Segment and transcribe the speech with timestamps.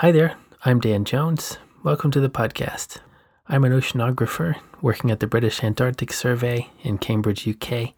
[0.00, 1.58] Hi there, I'm Dan Jones.
[1.82, 2.98] Welcome to the podcast.
[3.48, 7.94] I'm an oceanographer working at the British Antarctic Survey in Cambridge, UK.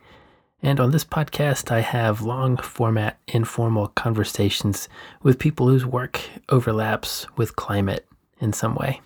[0.63, 4.89] And on this podcast, I have long format, informal conversations
[5.23, 8.07] with people whose work overlaps with climate
[8.41, 9.03] in some way.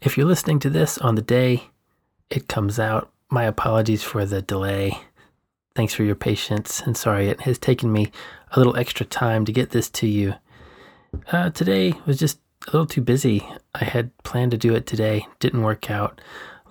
[0.00, 1.64] If you're listening to this on the day
[2.30, 4.98] it comes out, my apologies for the delay.
[5.74, 8.10] Thanks for your patience, and sorry it has taken me
[8.52, 10.36] a little extra time to get this to you
[11.30, 12.38] uh, today was just
[12.68, 13.46] a little too busy.
[13.74, 16.20] I had planned to do it today, didn't work out.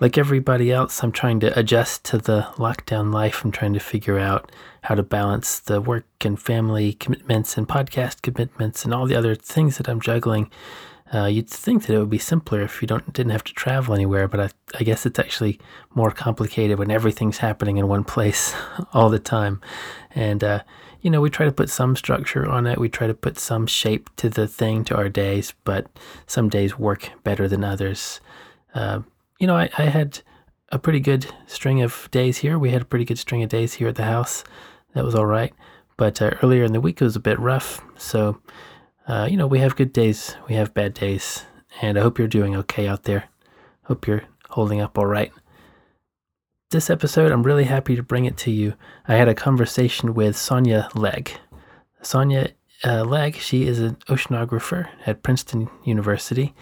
[0.00, 3.44] Like everybody else, I'm trying to adjust to the lockdown life.
[3.44, 4.50] I'm trying to figure out
[4.82, 9.34] how to balance the work and family commitments and podcast commitments and all the other
[9.34, 10.50] things that I'm juggling.
[11.14, 13.94] Uh, you'd think that it would be simpler if you don't didn't have to travel
[13.94, 14.50] anywhere, but I,
[14.80, 15.60] I guess it's actually
[15.94, 18.54] more complicated when everything's happening in one place
[18.94, 19.60] all the time.
[20.14, 20.62] And uh,
[21.02, 22.78] you know, we try to put some structure on it.
[22.78, 25.88] We try to put some shape to the thing, to our days, but
[26.26, 28.20] some days work better than others.
[28.74, 29.00] Uh,
[29.38, 30.20] you know, I, I, had
[30.70, 32.58] a pretty good string of days here.
[32.58, 34.44] We had a pretty good string of days here at the house.
[34.94, 35.52] That was all right.
[35.96, 37.84] But uh, earlier in the week, it was a bit rough.
[37.98, 38.40] So,
[39.08, 41.44] uh, you know, we have good days, we have bad days.
[41.80, 43.24] And I hope you're doing okay out there.
[43.84, 45.32] Hope you're holding up all right.
[46.72, 48.72] This episode, I'm really happy to bring it to you.
[49.06, 51.32] I had a conversation with Sonia Legg.
[52.00, 56.54] Sonia uh, Legg, she is an oceanographer at Princeton University,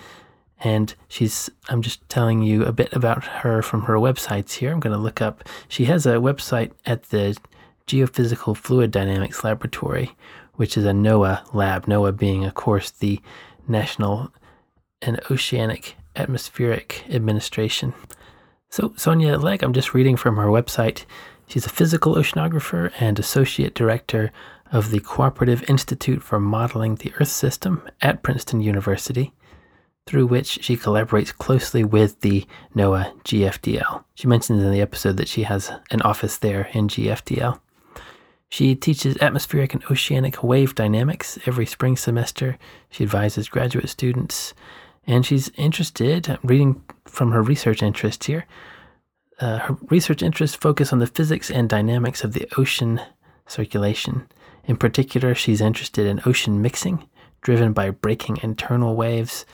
[0.58, 1.48] and she's.
[1.68, 4.72] I'm just telling you a bit about her from her websites here.
[4.72, 5.48] I'm going to look up.
[5.68, 7.38] She has a website at the
[7.86, 10.16] Geophysical Fluid Dynamics Laboratory,
[10.54, 11.86] which is a NOAA lab.
[11.86, 13.20] NOAA being, of course, the
[13.68, 14.32] National
[15.02, 17.94] and Oceanic Atmospheric Administration.
[18.72, 21.04] So, Sonia Legg, I'm just reading from her website.
[21.48, 24.30] She's a physical oceanographer and associate director
[24.70, 29.32] of the Cooperative Institute for Modeling the Earth System at Princeton University,
[30.06, 32.46] through which she collaborates closely with the
[32.76, 34.04] NOAA GFDL.
[34.14, 37.58] She mentions in the episode that she has an office there in GFDL.
[38.48, 42.56] She teaches atmospheric and oceanic wave dynamics every spring semester.
[42.88, 44.54] She advises graduate students
[45.10, 48.46] and she's interested, reading from her research interests here,
[49.40, 53.00] uh, her research interests focus on the physics and dynamics of the ocean
[53.48, 54.28] circulation.
[54.66, 57.08] In particular, she's interested in ocean mixing,
[57.42, 59.44] driven by breaking internal waves.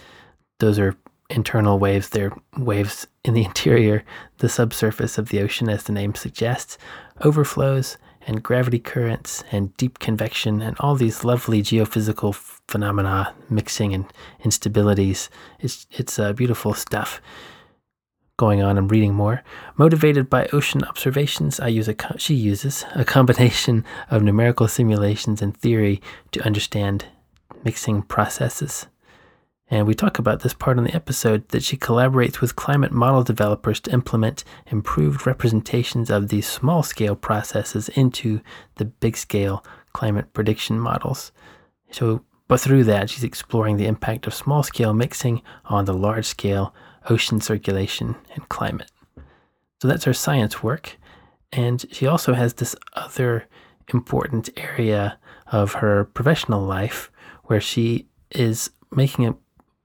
[0.59, 0.95] Those are
[1.31, 4.05] internal waves, they're waves in the interior,
[4.39, 6.77] the subsurface of the ocean, as the name suggests,
[7.23, 7.97] overflows,
[8.27, 12.35] and gravity currents and deep convection and all these lovely geophysical
[12.69, 14.13] phenomena mixing and
[14.45, 15.29] instabilities.
[15.61, 17.21] It's it's uh, beautiful stuff
[18.37, 18.77] going on.
[18.77, 19.43] I'm reading more.
[19.77, 25.57] Motivated by ocean observations, I use a she uses a combination of numerical simulations and
[25.57, 27.07] theory to understand
[27.65, 28.87] mixing processes.
[29.69, 33.25] And we talk about this part in the episode that she collaborates with climate model
[33.25, 38.41] developers to implement improved representations of these small scale processes into
[38.77, 41.33] the big scale climate prediction models.
[41.91, 46.27] So, but through that, she's exploring the impact of small scale mixing on the large
[46.27, 46.73] scale
[47.11, 48.91] ocean circulation and climate.
[49.83, 50.97] So that's her science work.
[51.53, 53.49] And she also has this other
[53.93, 55.19] important area
[55.51, 57.11] of her professional life
[57.45, 59.37] where she is making a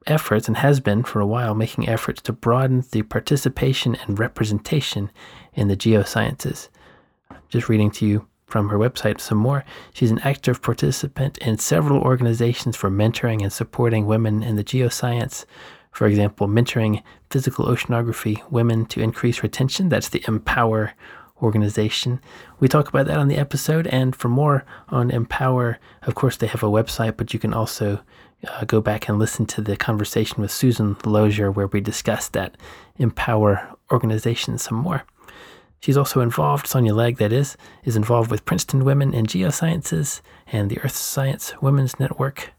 [0.07, 5.11] efforts and has been for a while making efforts to broaden the participation and representation
[5.53, 6.69] in the geosciences.
[7.49, 9.63] Just reading to you from her website some more.
[9.93, 15.45] She's an active participant in several organizations for mentoring and supporting women in the geoscience.
[15.91, 19.89] For example, mentoring physical oceanography women to increase retention.
[19.89, 20.93] That's the Empower
[21.41, 22.21] organization.
[22.59, 23.87] We talk about that on the episode.
[23.87, 28.01] And for more on Empower, of course, they have a website, but you can also
[28.47, 32.57] uh, go back and listen to the conversation with Susan Lozier where we discussed that
[32.97, 35.03] Empower organization some more.
[35.79, 40.69] She's also involved, Sonia Legg, that is, is involved with Princeton Women in Geosciences and
[40.69, 42.53] the Earth Science Women's Network.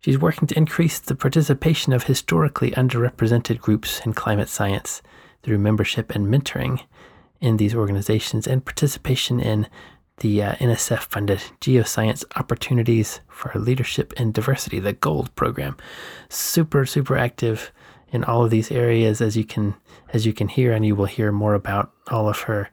[0.00, 5.02] She's working to increase the participation of historically underrepresented groups in climate science
[5.42, 6.82] through membership and mentoring
[7.40, 9.66] in these organizations and participation in
[10.18, 15.76] the uh, NSF funded Geoscience Opportunities for Leadership and Diversity, the GOLD program.
[16.28, 17.72] Super, super active
[18.10, 19.74] in all of these areas, as you can
[20.12, 22.70] as you can hear, and you will hear more about all of her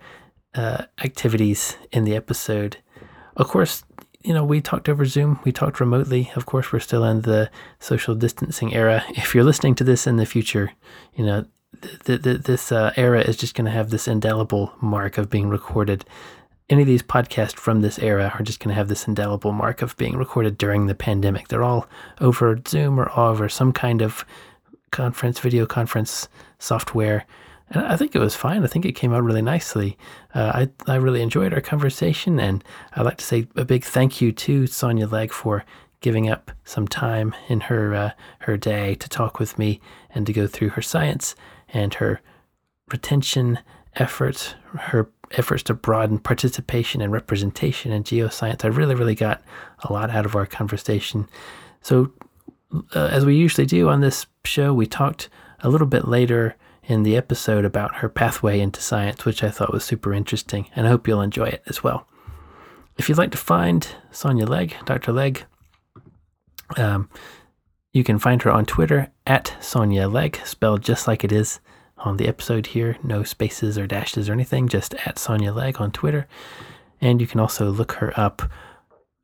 [0.53, 2.77] uh, activities in the episode.
[3.35, 3.83] Of course,
[4.21, 6.31] you know we talked over Zoom, we talked remotely.
[6.35, 7.49] Of course, we're still in the
[7.79, 9.03] social distancing era.
[9.09, 10.73] If you're listening to this in the future,
[11.15, 11.45] you know
[11.81, 15.29] th- th- th- this uh, era is just going to have this indelible mark of
[15.29, 16.05] being recorded
[16.71, 19.81] any of these podcasts from this era are just going to have this indelible mark
[19.81, 21.49] of being recorded during the pandemic.
[21.49, 21.87] They're all
[22.21, 24.25] over Zoom or over some kind of
[24.91, 26.29] conference, video conference
[26.59, 27.25] software.
[27.69, 28.63] And I think it was fine.
[28.63, 29.97] I think it came out really nicely.
[30.33, 32.39] Uh, I, I really enjoyed our conversation.
[32.39, 32.63] And
[32.93, 35.65] I'd like to say a big thank you to Sonia Legg for
[35.99, 39.81] giving up some time in her, uh, her day to talk with me
[40.15, 41.35] and to go through her science
[41.69, 42.21] and her
[42.89, 43.59] retention
[43.95, 48.63] efforts, her efforts to broaden participation and representation in geoscience.
[48.63, 49.41] I really, really got
[49.79, 51.27] a lot out of our conversation.
[51.81, 52.11] So,
[52.95, 55.29] uh, as we usually do on this show, we talked
[55.59, 59.73] a little bit later in the episode about her pathway into science, which I thought
[59.73, 62.07] was super interesting, and I hope you'll enjoy it as well.
[62.97, 65.11] If you'd like to find Sonia Legg, Dr.
[65.11, 65.45] Legg,
[66.77, 67.09] um,
[67.93, 71.59] you can find her on Twitter at Sonia Legg, spelled just like it is
[72.03, 72.97] on the episode here.
[73.03, 76.27] No spaces or dashes or anything, just at Sonia Legg on Twitter.
[76.99, 78.43] And you can also look her up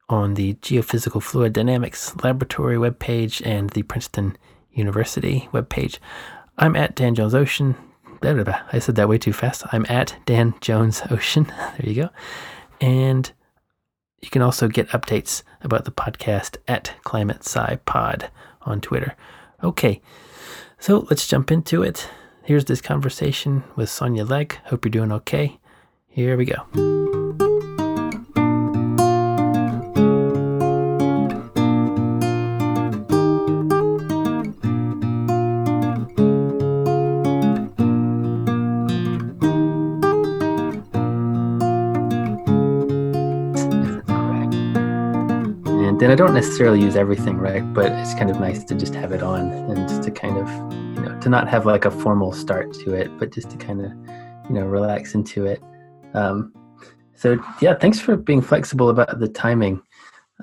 [0.10, 4.38] on the Geophysical Fluid Dynamics Laboratory webpage and the Princeton
[4.72, 6.00] University webpage.
[6.58, 7.76] I'm at Dan Jones Ocean.
[8.22, 8.62] Blah, blah, blah.
[8.72, 9.64] I said that way too fast.
[9.72, 11.46] I'm at Dan Jones Ocean.
[11.78, 12.10] there you go.
[12.82, 13.32] And
[14.22, 18.30] you can also get updates about the podcast at Climate Sci Pod
[18.64, 19.16] on Twitter.
[19.64, 20.02] Okay,
[20.80, 22.10] so let's jump into it.
[22.48, 24.58] Here's this conversation with Sonia Legg.
[24.68, 25.60] Hope you're doing okay.
[26.08, 26.56] Here we go.
[45.66, 47.62] and then I don't necessarily use everything, right?
[47.74, 50.87] But it's kind of nice to just have it on and to kind of,
[51.18, 53.92] you to not have like a formal start to it, but just to kind of,
[54.50, 55.62] you know, relax into it.
[56.14, 56.54] Um,
[57.16, 59.82] so yeah, thanks for being flexible about the timing.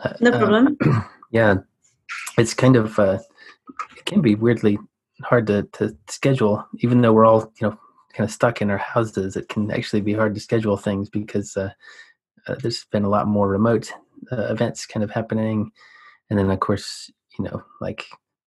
[0.02, 0.76] Uh, no uh, problem.
[0.84, 1.56] Uh, yeah,
[2.38, 3.18] it's kind of uh,
[3.96, 4.78] it can be weirdly
[5.22, 7.78] hard to to schedule, even though we're all you know
[8.12, 9.36] kind of stuck in our houses.
[9.36, 11.70] It can actually be hard to schedule things because uh,
[12.46, 13.92] uh, there's been a lot more remote
[14.32, 15.70] uh, events kind of happening,
[16.30, 18.04] and then of course you know like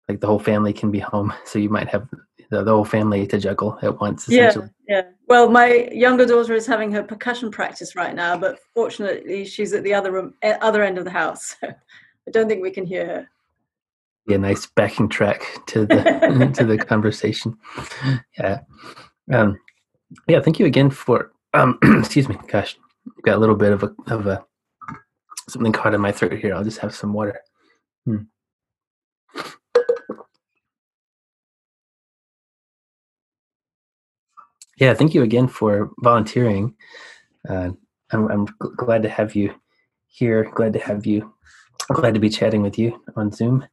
[0.07, 2.07] like the whole family can be home, so you might have
[2.49, 4.27] the, the whole family to juggle at once.
[4.29, 4.53] Yeah,
[4.87, 5.03] yeah.
[5.27, 9.83] Well, my younger daughter is having her percussion practice right now, but fortunately she's at
[9.83, 11.55] the other room, other end of the house.
[11.59, 11.67] So
[12.27, 13.29] I don't think we can hear her.
[14.27, 17.57] Yeah, nice backing track to the to the conversation.
[18.37, 18.61] Yeah,
[19.31, 19.59] um,
[20.27, 20.41] yeah.
[20.41, 22.37] Thank you again for um, excuse me.
[22.47, 22.75] Gosh,
[23.23, 24.43] got a little bit of a of a
[25.47, 26.55] something caught in my throat here.
[26.55, 27.39] I'll just have some water.
[28.05, 28.23] Hmm.
[34.77, 36.75] Yeah, thank you again for volunteering.
[37.47, 37.71] Uh,
[38.11, 39.53] I'm, I'm glad to have you
[40.07, 40.51] here.
[40.55, 41.33] Glad to have you.
[41.93, 43.65] Glad to be chatting with you on Zoom.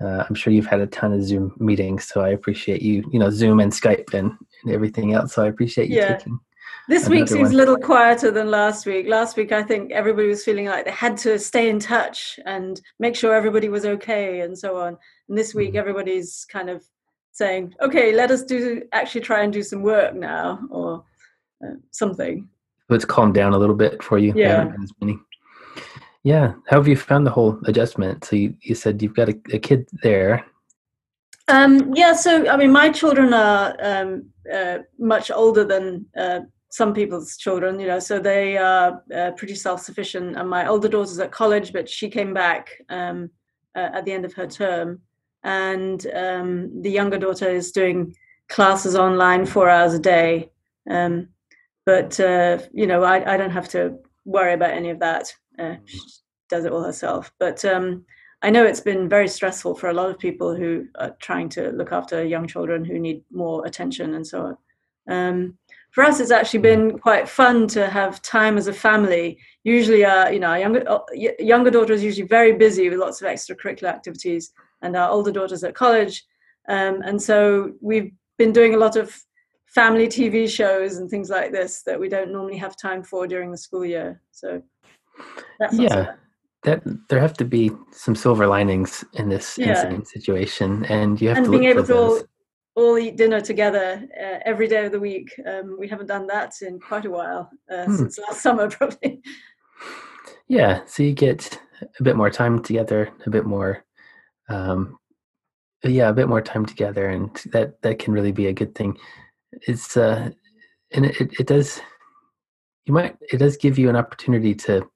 [0.00, 3.08] Uh, I'm sure you've had a ton of Zoom meetings, so I appreciate you.
[3.12, 4.32] You know, Zoom and Skype and,
[4.64, 5.34] and everything else.
[5.34, 6.16] So I appreciate you yeah.
[6.16, 6.40] taking
[6.88, 7.54] this week seems one.
[7.54, 9.06] a little quieter than last week.
[9.08, 12.80] Last week, I think everybody was feeling like they had to stay in touch and
[12.98, 14.98] make sure everybody was okay and so on.
[15.28, 15.78] And this week, mm-hmm.
[15.78, 16.84] everybody's kind of
[17.32, 21.04] saying, "Okay, let us do actually try and do some work now or
[21.64, 22.48] uh, something."
[22.88, 24.32] So it's calmed down a little bit for you.
[24.36, 24.72] Yeah.
[26.24, 26.52] Yeah.
[26.68, 28.24] How have you found the whole adjustment?
[28.24, 30.44] So you, you said you've got a, a kid there.
[31.48, 32.12] Um, yeah.
[32.12, 36.40] So I mean, my children are um, uh, much older than uh,
[36.72, 40.36] some people's children, you know, so they are uh, pretty self-sufficient.
[40.36, 43.30] And my older daughter's at college, but she came back um,
[43.76, 45.00] uh, at the end of her term,
[45.44, 48.14] and um, the younger daughter is doing
[48.48, 50.50] classes online four hours a day.
[50.88, 51.28] Um,
[51.86, 55.32] but uh, you know, I, I, don't have to worry about any of that.
[55.58, 55.98] Uh, she
[56.48, 57.32] does it all herself.
[57.38, 58.04] But um,
[58.42, 61.70] I know it's been very stressful for a lot of people who are trying to
[61.70, 64.56] look after young children who need more attention and so on.
[65.08, 65.58] Um,
[65.92, 69.38] for us, it's actually been quite fun to have time as a family.
[69.62, 71.00] Usually, uh, you know, our younger uh,
[71.38, 75.64] younger daughter is usually very busy with lots of extracurricular activities, and our older daughter's
[75.64, 76.24] at college,
[76.68, 79.16] um, and so we've been doing a lot of
[79.66, 83.50] family TV shows and things like this that we don't normally have time for during
[83.50, 84.20] the school year.
[84.30, 84.62] So,
[85.72, 86.12] yeah,
[86.62, 89.98] that there have to be some silver linings in this yeah.
[90.04, 92.20] situation, and you have and to being able to all
[92.74, 95.32] all eat dinner together uh, every day of the week.
[95.46, 97.96] Um, we haven't done that in quite a while uh, hmm.
[97.96, 99.22] since last summer, probably.
[100.48, 101.58] Yeah, so you get
[101.98, 103.84] a bit more time together, a bit more,
[104.52, 104.98] um,
[105.84, 108.96] yeah, a bit more time together, and that that can really be a good thing.
[109.52, 110.30] It's uh,
[110.92, 111.80] and it it does
[112.86, 114.88] you might it does give you an opportunity to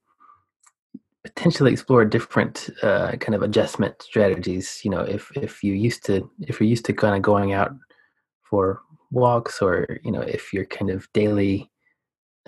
[1.24, 4.80] potentially explore different uh, kind of adjustment strategies.
[4.84, 7.72] You know, if if you used to if you're used to kind of going out
[8.42, 11.70] for walks, or you know, if your kind of daily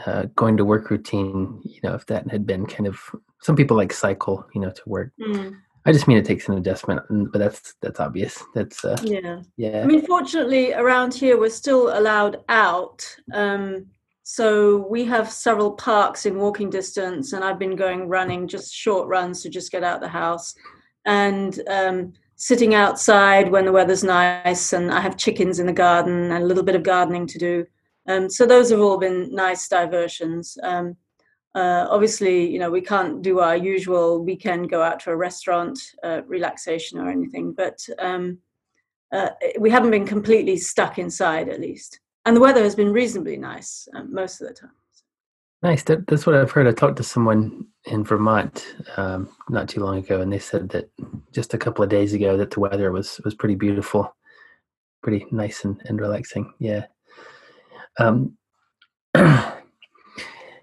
[0.07, 3.01] uh, going to work routine, you know, if that had been kind of
[3.41, 5.13] some people like cycle, you know, to work.
[5.21, 5.57] Mm.
[5.89, 7.01] I just mean it takes an adjustment,
[7.33, 8.45] but that's that's obvious.
[8.55, 9.81] That's uh, yeah, yeah.
[9.81, 13.03] I mean, fortunately, around here we're still allowed out.
[13.33, 13.87] Um,
[14.23, 19.09] so we have several parks in walking distance, and I've been going running, just short
[19.09, 20.55] runs to just get out the house,
[21.07, 24.75] and um, sitting outside when the weather's nice.
[24.75, 27.67] And I have chickens in the garden and a little bit of gardening to do.
[28.07, 30.59] Um, so those have all been nice diversions.
[30.63, 30.99] Um,
[31.59, 35.79] uh, obviously, you know, we can't do our usual weekend go out to a restaurant,
[36.05, 38.39] uh, relaxation or anything, but um,
[39.13, 43.39] uh, we haven't been completely stuck inside at least and the weather has been reasonably
[43.39, 44.73] nice um, most of the time.
[45.63, 45.83] Nice.
[45.85, 46.69] That, that's what I've heard.
[46.69, 50.91] I talked to someone in Vermont um, not too long ago, and they said that
[51.33, 54.15] just a couple of days ago that the weather was was pretty beautiful,
[55.03, 56.53] pretty nice and, and relaxing.
[56.59, 56.85] Yeah.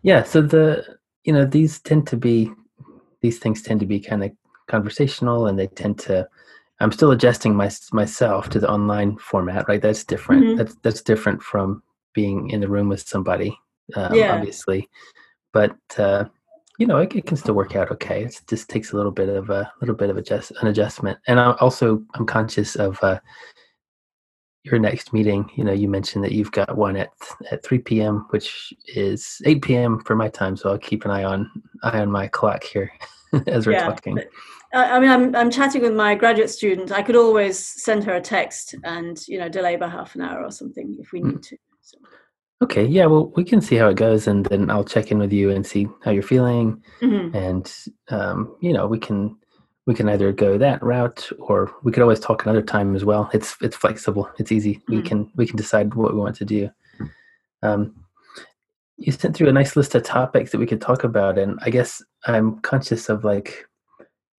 [0.06, 0.22] Yeah.
[0.22, 0.86] So the
[1.24, 2.52] you know these tend to be
[3.22, 4.32] these things tend to be kind of
[4.68, 6.28] conversational, and they tend to
[6.80, 9.82] I'm still adjusting my, myself to the online format, right?
[9.82, 10.44] That's different.
[10.44, 10.58] Mm-hmm.
[10.58, 11.82] That's that's different from
[12.14, 13.58] being in the room with somebody,
[13.96, 14.36] um, yeah.
[14.36, 14.88] obviously.
[15.52, 16.26] But uh,
[16.78, 18.26] you know, it, it, can still work out okay.
[18.26, 21.18] It just takes a little bit of a little bit of adjust an adjustment.
[21.26, 23.20] And I also I'm conscious of uh,
[24.66, 25.50] your next meeting.
[25.56, 27.12] You know, you mentioned that you've got one at
[27.52, 30.00] at 3 p.m., which is 8 p.m.
[30.00, 30.58] for my time.
[30.58, 31.50] So I'll keep an eye on
[31.84, 32.92] eye on my clock here
[33.48, 34.20] as we're yeah, talking.
[34.74, 36.92] I mean, I'm I'm chatting with my graduate student.
[36.92, 40.44] I could always send her a text and you know delay by half an hour
[40.44, 41.48] or something if we need mm.
[41.50, 41.58] to.
[41.82, 41.98] So.
[42.62, 45.32] Okay, yeah, well, we can see how it goes, and then I'll check in with
[45.32, 47.36] you and see how you're feeling, mm-hmm.
[47.36, 47.72] and
[48.10, 49.38] um, you know, we can
[49.86, 53.30] we can either go that route, or we could always talk another time as well.
[53.34, 54.30] It's it's flexible.
[54.40, 54.76] It's easy.
[54.76, 54.96] Mm-hmm.
[54.96, 56.70] We can we can decide what we want to do.
[57.62, 57.96] Um,
[58.98, 61.70] you sent through a nice list of topics that we could talk about, and I
[61.70, 63.68] guess I'm conscious of like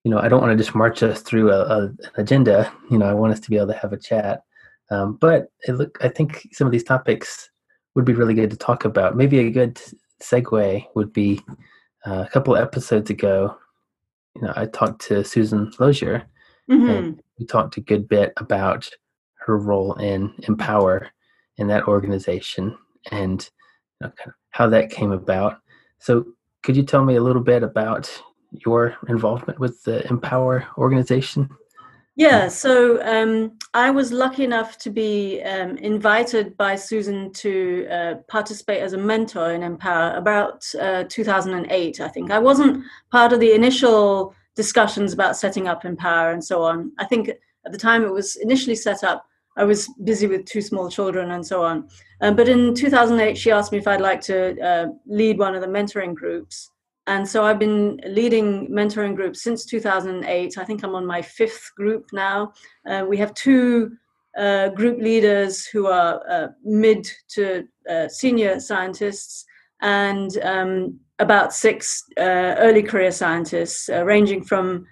[0.06, 2.72] you know, I don't want to just march us through a, a, an agenda.
[2.92, 4.44] You know, I want us to be able to have a chat.
[4.88, 7.50] Um, but it look, I think some of these topics
[7.96, 9.16] would be really good to talk about.
[9.16, 9.80] Maybe a good
[10.22, 11.40] segue would be
[12.06, 13.56] uh, a couple episodes ago.
[14.36, 16.24] You know, I talked to Susan Lozier,
[16.70, 16.90] mm-hmm.
[16.90, 18.88] and we talked a good bit about
[19.46, 21.08] her role in Empower
[21.56, 22.76] in that organization
[23.10, 23.48] and
[24.00, 25.60] you know, kind of how that came about.
[26.00, 26.26] So,
[26.62, 28.10] could you tell me a little bit about
[28.50, 31.48] your involvement with the Empower organization?
[32.18, 38.14] Yeah, so um, I was lucky enough to be um, invited by Susan to uh,
[38.26, 42.30] participate as a mentor in Empower about uh, 2008, I think.
[42.30, 46.90] I wasn't part of the initial discussions about setting up Empower and so on.
[46.99, 49.26] I think at the time it was initially set up,
[49.58, 51.87] I was busy with two small children and so on.
[52.23, 55.61] Um, but in 2008, she asked me if I'd like to uh, lead one of
[55.61, 56.70] the mentoring groups.
[57.06, 60.58] And so I've been leading mentoring groups since 2008.
[60.58, 62.52] I think I'm on my fifth group now.
[62.88, 63.96] Uh, we have two
[64.36, 69.44] uh, group leaders who are uh, mid to uh, senior scientists
[69.82, 74.86] and um, about six uh, early career scientists, uh, ranging from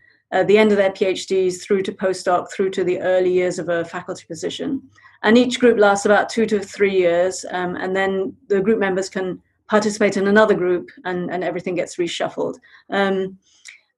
[0.48, 3.84] the end of their PhDs through to postdoc, through to the early years of a
[3.84, 4.82] faculty position.
[5.22, 7.44] And each group lasts about two to three years.
[7.52, 11.96] Um, and then the group members can participate in another group and, and everything gets
[11.96, 12.56] reshuffled.
[12.90, 13.38] Um,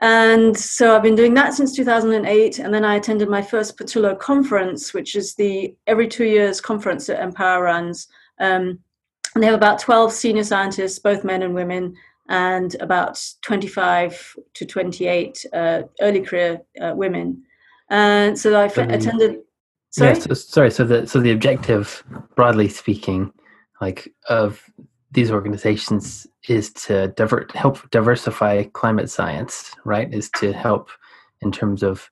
[0.00, 2.58] and so I've been doing that since 2008.
[2.58, 7.06] And then I attended my first Pattullo conference, which is the every two years conference
[7.06, 8.08] that Empower runs.
[8.38, 8.78] Um,
[9.34, 11.94] and they have about 12 senior scientists, both men and women,
[12.28, 17.42] and about 25 to 28 uh, early career uh, women.
[17.88, 19.40] And so I f- attended.
[19.90, 20.14] Sorry?
[20.14, 20.70] Yeah, so, sorry.
[20.70, 22.02] So the so the objective,
[22.34, 23.32] broadly speaking,
[23.80, 24.62] like of
[25.12, 30.12] these organizations is to divert, help diversify climate science, right?
[30.12, 30.90] Is to help
[31.40, 32.10] in terms of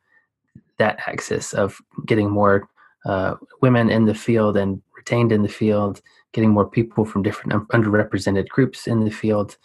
[0.78, 2.68] that axis of getting more
[3.04, 6.00] uh, women in the field and retained in the field,
[6.32, 9.56] getting more people from different underrepresented groups in the field.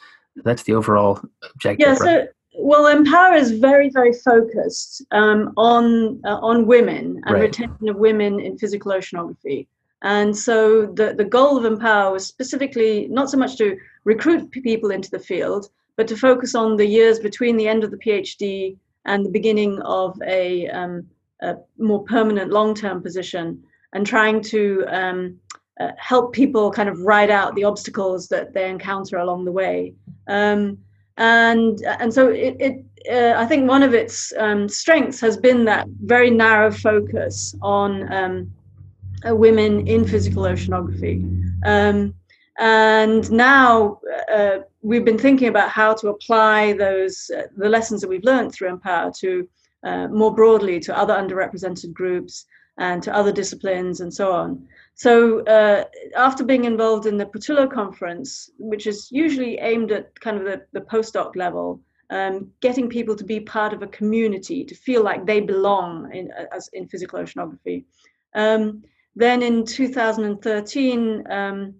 [0.43, 1.21] That's the overall
[1.53, 1.87] objective.
[1.87, 1.95] Yeah.
[1.95, 7.43] So, well, Empower is very, very focused um, on uh, on women and right.
[7.43, 9.67] retention of women in physical oceanography.
[10.01, 14.91] And so the, the goal of Empower was specifically not so much to recruit people
[14.91, 18.77] into the field, but to focus on the years between the end of the PhD
[19.05, 21.05] and the beginning of a, um,
[21.41, 23.61] a more permanent long term position
[23.93, 25.39] and trying to um,
[25.79, 29.93] uh, help people kind of ride out the obstacles that they encounter along the way.
[30.27, 30.77] Um,
[31.17, 35.65] and and so it, it uh, I think one of its um, strengths has been
[35.65, 38.53] that very narrow focus on um,
[39.25, 41.17] women in physical oceanography.
[41.65, 42.13] Um,
[42.59, 43.99] and now
[44.31, 48.51] uh, we've been thinking about how to apply those uh, the lessons that we've learned
[48.51, 49.47] through Empower to
[49.83, 52.45] uh, more broadly to other underrepresented groups
[52.77, 54.67] and to other disciplines and so on.
[54.95, 55.85] So uh,
[56.17, 60.65] after being involved in the Pattullo conference, which is usually aimed at kind of the,
[60.73, 65.25] the postdoc level, um, getting people to be part of a community, to feel like
[65.25, 67.85] they belong in, as, in physical oceanography.
[68.33, 68.83] Um,
[69.15, 71.75] then in 2013, um,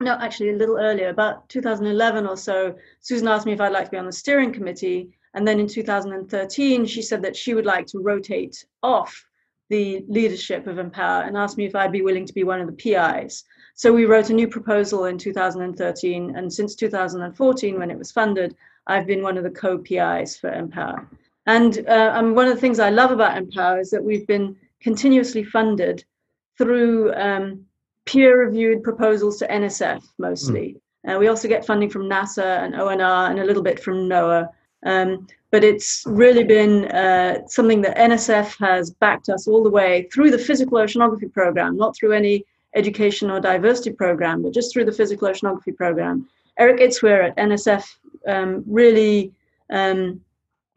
[0.00, 3.86] no, actually a little earlier, about 2011 or so, Susan asked me if I'd like
[3.86, 5.10] to be on the steering committee.
[5.34, 9.24] And then in 2013, she said that she would like to rotate off
[9.70, 12.66] the leadership of Empower and asked me if I'd be willing to be one of
[12.66, 13.44] the PIs.
[13.74, 18.56] So we wrote a new proposal in 2013, and since 2014, when it was funded,
[18.86, 21.08] I've been one of the co-PIs for Empower.
[21.46, 24.56] And, uh, and one of the things I love about Empower is that we've been
[24.80, 26.04] continuously funded
[26.58, 27.64] through um,
[28.04, 30.76] peer-reviewed proposals to NSF mostly.
[31.06, 31.16] Mm.
[31.16, 34.48] Uh, we also get funding from NASA and ONR and a little bit from NOAA.
[34.84, 40.08] Um, but it's really been uh, something that NSF has backed us all the way
[40.12, 44.84] through the physical oceanography program, not through any education or diversity program, but just through
[44.84, 46.28] the physical oceanography program.
[46.58, 47.84] Eric Itsweire at NSF
[48.26, 49.32] um, really
[49.70, 50.20] um,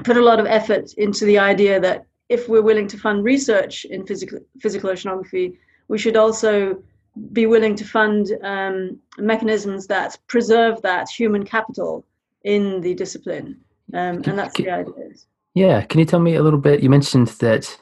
[0.04, 3.86] put a lot of effort into the idea that if we're willing to fund research
[3.86, 5.58] in physical, physical oceanography,
[5.92, 6.82] we should also
[7.34, 12.06] be willing to fund um, mechanisms that preserve that human capital
[12.46, 13.60] in the discipline.
[13.94, 14.94] Um, and that's the idea.
[15.54, 15.82] Yeah.
[15.82, 16.82] Can you tell me a little bit?
[16.82, 17.78] You mentioned that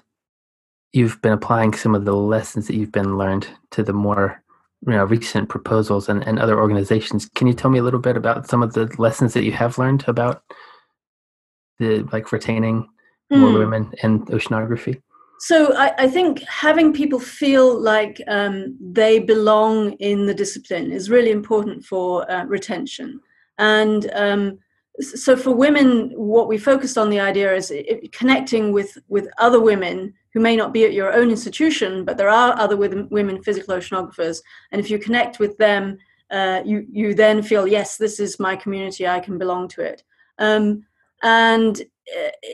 [0.92, 4.42] you've been applying some of the lessons that you've been learned to the more
[4.88, 8.16] you know recent proposals and, and other organizations can you tell me a little bit
[8.16, 10.42] about some of the lessons that you have learned about
[11.80, 12.88] the like retaining
[13.30, 13.40] mm.
[13.40, 13.58] more hmm.
[13.58, 15.02] women in oceanography
[15.40, 21.10] so I, I, think having people feel like um, they belong in the discipline is
[21.10, 23.22] really important for uh, retention.
[23.58, 24.60] And um,
[25.00, 27.74] so for women what we focused on the idea is
[28.12, 32.30] connecting with with other women who may not be at your own institution but there
[32.30, 34.42] are other women physical oceanographers.
[34.72, 35.98] And if you connect with them
[36.32, 40.04] uh, you you then feel yes this is my community i can belong to it.
[40.38, 40.86] Um,
[41.24, 42.50] and uh,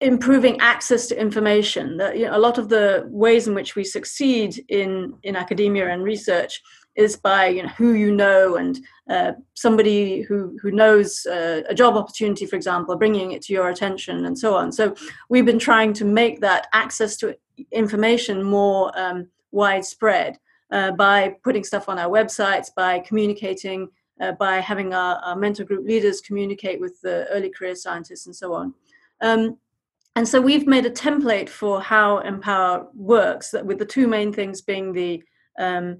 [0.00, 3.82] improving access to information that you know, a lot of the ways in which we
[3.82, 6.62] succeed in in academia and research
[6.98, 11.74] is by you know, who you know and uh, somebody who, who knows uh, a
[11.74, 14.72] job opportunity, for example, bringing it to your attention and so on.
[14.72, 14.94] So
[15.28, 17.36] we've been trying to make that access to
[17.70, 20.38] information more um, widespread
[20.72, 23.88] uh, by putting stuff on our websites, by communicating,
[24.20, 28.34] uh, by having our, our, mentor group leaders communicate with the early career scientists and
[28.34, 28.74] so on.
[29.20, 29.56] Um,
[30.18, 34.60] and so we've made a template for how Empower works, with the two main things
[34.60, 35.22] being the
[35.60, 35.98] um,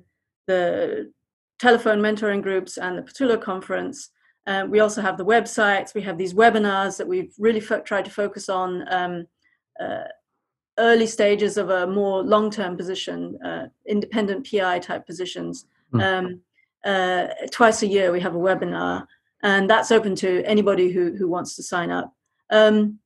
[0.49, 1.13] the
[1.61, 4.11] telephone mentoring groups and the Pattullo conference.
[4.49, 5.95] Um, we also have the websites.
[5.95, 9.27] We have these webinars that we've really fo- tried to focus on um,
[9.79, 10.09] uh,
[10.81, 15.67] early stages of a more long-term position, uh, independent PI type positions.
[15.95, 16.03] Mm.
[16.03, 16.41] Um,
[16.85, 19.07] uh, twice a year we have a webinar,
[19.45, 22.13] and that's open to anybody who who wants to sign up.
[22.51, 22.99] Um,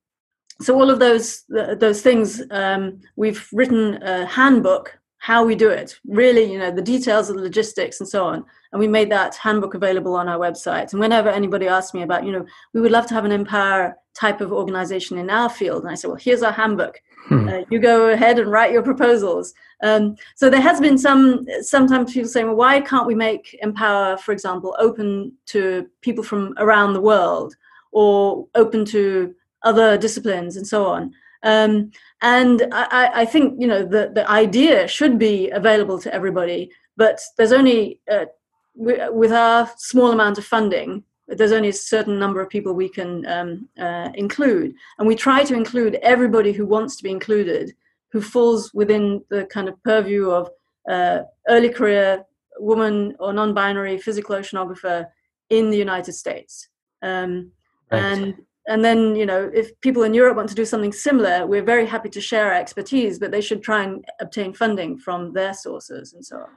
[0.63, 6.01] so all of those those things, um, we've written a handbook how we do it.
[6.05, 8.45] Really you know the details of the logistics and so on.
[8.73, 10.93] And we made that handbook available on our website.
[10.93, 12.45] And whenever anybody asks me about you know
[12.75, 15.95] we would love to have an empower type of organization in our field and i
[15.95, 17.01] say well here's our handbook.
[17.29, 17.49] Hmm.
[17.49, 19.55] uh, you go ahead and write your proposals.
[19.85, 24.17] Um, so there has been some sometimes people saying well why can't we make empower
[24.17, 27.55] for example open to people from around the world
[27.93, 29.33] or open to
[29.65, 34.87] other disciplines and so on um, and I, I, think you know the, the idea
[34.87, 38.27] should be available to everybody, but there's only uh,
[38.75, 43.27] with our small amount of funding, there's only a certain number of people we can
[43.27, 47.75] um, uh, include, and we try to include everybody who wants to be included,
[48.13, 50.49] who falls within the kind of purview of
[50.89, 52.25] uh, early career
[52.59, 55.07] woman or non-binary physical oceanographer
[55.51, 56.69] in the United States.
[57.03, 57.51] Um.
[57.91, 61.65] And and then you know if people in europe want to do something similar we're
[61.65, 65.53] very happy to share our expertise but they should try and obtain funding from their
[65.53, 66.49] sources and so on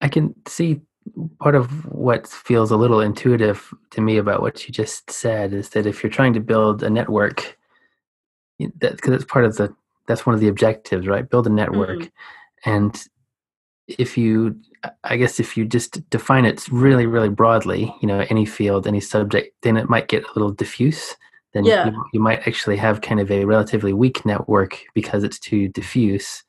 [0.00, 0.80] i can see
[1.38, 5.70] part of what feels a little intuitive to me about what you just said is
[5.70, 7.56] that if you're trying to build a network
[8.58, 9.74] that because it's part of the
[10.08, 12.70] that's one of the objectives right build a network mm-hmm.
[12.70, 13.08] and
[13.86, 14.56] if you
[15.04, 19.00] I guess if you just define it really, really broadly, you know, any field, any
[19.00, 21.16] subject, then it might get a little diffuse.
[21.52, 21.86] Then Yeah.
[21.86, 26.42] you, you might actually have kind of a relatively weak network because it's too diffuse.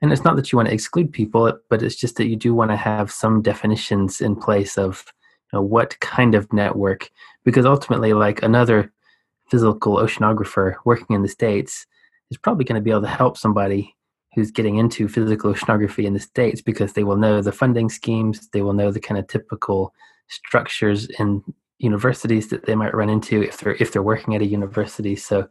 [0.00, 2.54] And it's not that you want to exclude people, but it's just that you do
[2.54, 5.04] want to have some definitions in place of
[5.52, 7.10] you know, what kind of network,
[7.44, 8.92] because ultimately, like another
[9.50, 11.86] physical oceanographer working in the States
[12.30, 13.94] is probably going to be able to help somebody
[14.34, 18.48] who's getting into physical oceanography in the States because they will know the funding schemes,
[18.52, 19.94] they will know the kind of typical
[20.28, 21.42] structures in
[21.78, 25.16] universities that they might run into if they're if they're working at a university.
[25.16, 25.48] So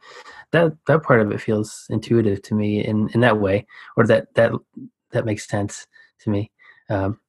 [0.52, 3.66] that that part of it feels intuitive to me in in that way,
[3.98, 4.52] or that that
[5.12, 5.88] that makes sense
[6.22, 6.52] to me.
[6.90, 7.20] Um,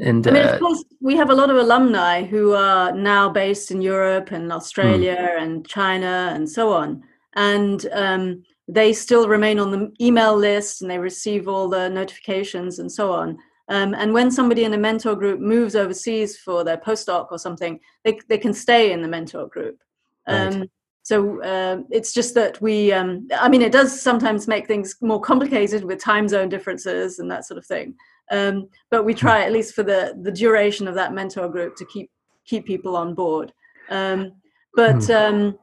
[0.00, 3.28] and I mean, uh, of course, we have a lot of alumni who are now
[3.28, 7.02] based in Europe and Australia and China and so on.
[7.34, 12.78] And um, they still remain on the email list and they receive all the notifications
[12.80, 13.38] and so on.
[13.68, 17.80] Um, and when somebody in a mentor group moves overseas for their postdoc or something,
[18.04, 19.78] they, they can stay in the mentor group.
[20.28, 20.54] Right.
[20.54, 20.64] Um,
[21.02, 25.20] so uh, it's just that we, um, I mean, it does sometimes make things more
[25.20, 27.94] complicated with time zone differences and that sort of thing.
[28.30, 31.84] Um, but we try at least for the the duration of that mentor group to
[31.84, 32.10] keep
[32.46, 33.52] keep people on board.
[33.90, 34.32] Um,
[34.74, 35.58] but um,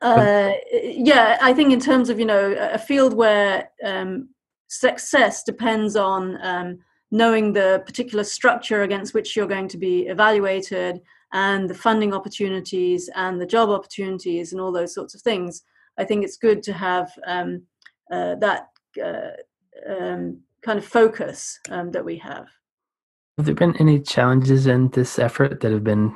[0.00, 4.28] uh, yeah, I think in terms of you know a field where um,
[4.68, 6.78] success depends on um,
[7.10, 11.00] knowing the particular structure against which you're going to be evaluated
[11.32, 15.62] and the funding opportunities and the job opportunities and all those sorts of things.
[15.98, 17.62] I think it's good to have um,
[18.10, 18.68] uh, that
[19.02, 19.30] uh,
[19.88, 22.46] um, kind of focus um, that we have.
[23.36, 26.14] Have there been any challenges in this effort that have been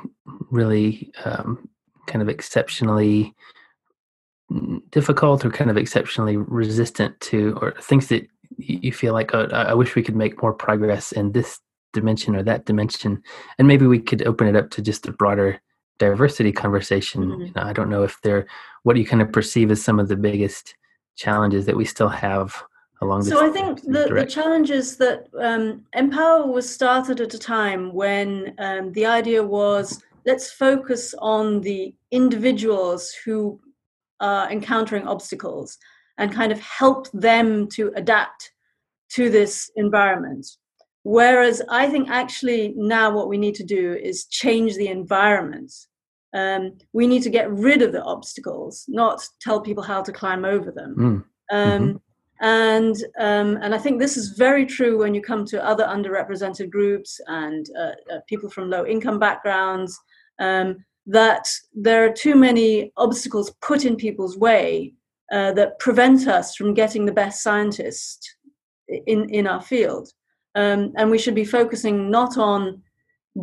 [0.51, 1.69] really um,
[2.07, 3.33] kind of exceptionally
[4.51, 8.27] mm, difficult or kind of exceptionally resistant to, or things that
[8.57, 11.59] you feel like, oh, I wish we could make more progress in this
[11.93, 13.21] dimension or that dimension?
[13.57, 15.61] And maybe we could open it up to just a broader
[15.99, 17.23] diversity conversation.
[17.23, 17.47] Mhm.
[17.47, 18.47] You know, I don't know if there,
[18.83, 20.75] what do you kind of perceive as some of the biggest
[21.15, 22.63] challenges that we still have
[23.01, 23.29] along this?
[23.29, 27.93] So I think the, the challenge is that um, Empower was started at a time
[27.93, 33.59] when um, the idea was let's focus on the individuals who
[34.19, 35.77] are encountering obstacles
[36.17, 38.51] and kind of help them to adapt
[39.09, 40.45] to this environment.
[41.03, 45.71] Whereas I think actually now what we need to do is change the environment.
[46.33, 50.45] Um, we need to get rid of the obstacles, not tell people how to climb
[50.45, 50.95] over them.
[50.97, 51.99] Mm, Um, Mhm.
[52.39, 56.69] And um, and I think this is very true when you come to other underrepresented
[56.69, 59.97] groups and uh, uh, people from low income backgrounds.
[60.39, 64.93] Um, that there are too many obstacles put in people's way
[65.33, 68.35] uh, that prevent us from getting the best scientists
[68.87, 70.07] in in our field.
[70.55, 72.81] Um, and we should be focusing not on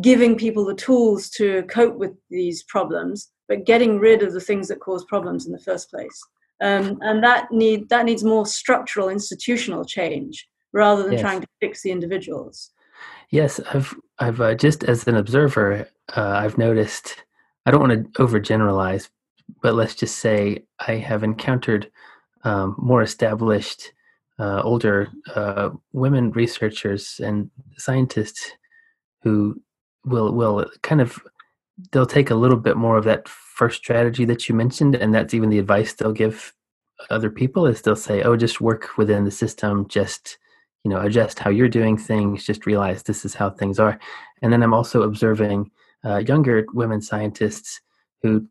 [0.01, 4.69] giving people the tools to cope with these problems, but getting rid of the things
[4.69, 6.17] that cause problems in the first place.
[6.61, 11.21] Um, and that need that needs more structural institutional change rather than Yes.
[11.21, 12.71] trying to fix the individuals.
[13.31, 17.23] Yes, I've I've uh, just as an observer, uh, I've noticed.
[17.65, 19.09] I don't want to overgeneralize,
[19.61, 21.91] but let's just say I have encountered
[22.43, 23.93] um, more established,
[24.39, 28.51] uh, older uh, women researchers and scientists
[29.23, 29.61] who
[30.05, 31.19] will will kind of
[31.91, 35.33] they'll take a little bit more of that first strategy that you mentioned, and that's
[35.33, 36.53] even the advice they'll give
[37.11, 40.37] other people is they'll say, "Oh, just work within the system, just."
[40.83, 43.99] you know adjust how you're doing things just realize this is how things are
[44.43, 45.71] and then i'm also observing
[46.05, 47.81] uh, younger women scientists
[48.23, 48.47] who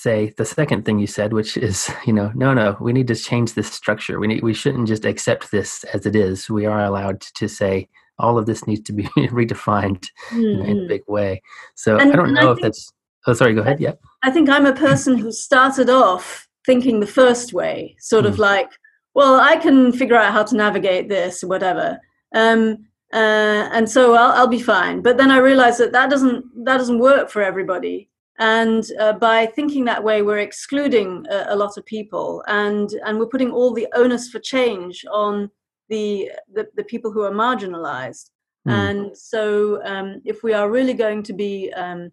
[0.00, 3.14] say the second thing you said which is you know no no we need to
[3.28, 6.82] change this structure we need we shouldn't just accept this as it is we are
[6.84, 9.04] allowed to say all of this needs to be
[9.40, 10.88] redefined know, in a Mhm.
[10.88, 11.42] big way
[11.74, 12.92] so And- i don't and I know if think- that's
[13.26, 17.06] oh sorry go ahead yeah I think I'm a person who started off thinking the
[17.06, 18.68] first way, sort of like,
[19.14, 21.98] well, I can figure out how to navigate this whatever.
[22.34, 22.84] Um,
[23.14, 25.00] uh, and so I'll, I'll be fine.
[25.00, 28.09] But then I realized that that doesn't that doesn't work for everybody.
[28.40, 33.18] And uh, by thinking that way, we're excluding a, a lot of people, and and
[33.18, 35.50] we're putting all the onus for change on
[35.90, 38.30] the the, the people who are marginalized.
[38.66, 38.72] Mm.
[38.72, 42.10] And so, um, if we are really going to be um,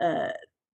[0.00, 0.30] uh,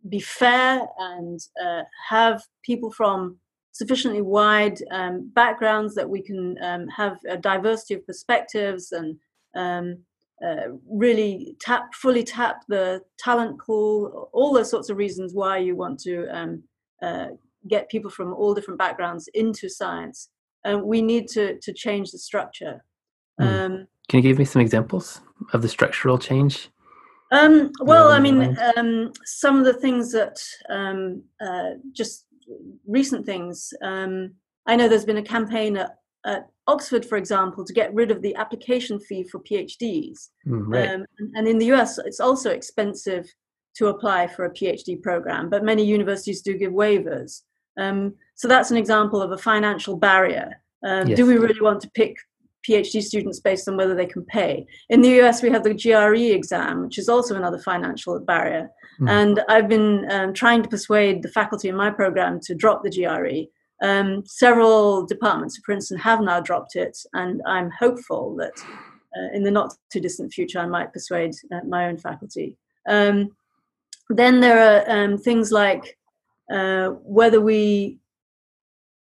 [0.08, 3.38] be fair and uh, have people from
[3.72, 9.18] sufficiently wide um, backgrounds that we can um, have a diversity of perspectives and
[9.54, 9.98] um,
[10.44, 15.76] uh, really tap fully tap the talent pool all those sorts of reasons why you
[15.76, 16.62] want to um,
[17.02, 17.28] uh,
[17.68, 20.30] get people from all different backgrounds into science
[20.68, 22.82] uh, we need to to change the structure
[23.40, 23.46] Mm.
[23.46, 25.20] um, can you give me some examples
[25.52, 26.68] of the structural change?
[27.30, 32.26] Um, well, I mean, um, some of the things that um, uh, just
[32.86, 33.72] recent things.
[33.82, 34.34] Um,
[34.66, 38.22] I know there's been a campaign at, at, Oxford, for example, to get rid of
[38.22, 40.28] the application fee for PhDs.
[40.46, 40.90] Mm, right.
[40.90, 43.26] Um, and in the US, it's also expensive
[43.76, 47.42] to apply for a PhD program, but many universities do give waivers.
[47.78, 50.62] Um, so that's an example of a financial barrier.
[50.84, 51.16] Um, yes.
[51.16, 52.16] Do we really want to pick
[52.68, 54.66] PhD students based on whether they can pay?
[54.88, 58.70] In the US, we have the GRE exam, which is also another financial barrier.
[59.00, 59.10] Mm.
[59.10, 62.90] And I've been um, trying to persuade the faculty in my program to drop the
[62.90, 63.48] GRE.
[63.82, 68.52] Um, several departments at Princeton have now dropped it, and I'm hopeful that
[69.16, 72.56] uh, in the not too distant future I might persuade uh, my own faculty.
[72.88, 73.36] Um,
[74.08, 75.98] then there are um, things like
[76.52, 77.98] uh, whether we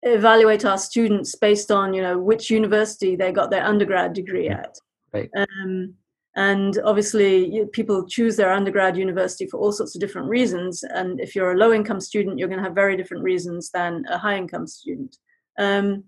[0.03, 4.77] evaluate our students based on you know which university they got their undergrad degree at.
[5.13, 5.31] Right.
[5.37, 5.95] Um,
[6.37, 10.85] and obviously people choose their undergrad university for all sorts of different reasons.
[10.85, 14.05] And if you're a low income student you're going to have very different reasons than
[14.11, 15.16] a high income student.
[15.59, 16.05] Um,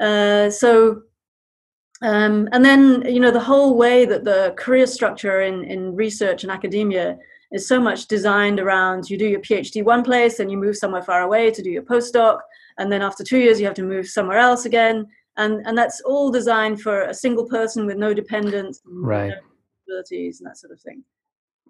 [0.00, 1.02] uh, so
[2.02, 6.42] um, and then you know the whole way that the career structure in, in research
[6.42, 7.18] and academia
[7.52, 11.02] is so much designed around you do your PhD one place and you move somewhere
[11.02, 12.38] far away to do your postdoc,
[12.78, 15.06] and then after two years you have to move somewhere else again,
[15.36, 19.34] and and that's all designed for a single person with no dependents, right?
[19.98, 21.04] And that sort of thing.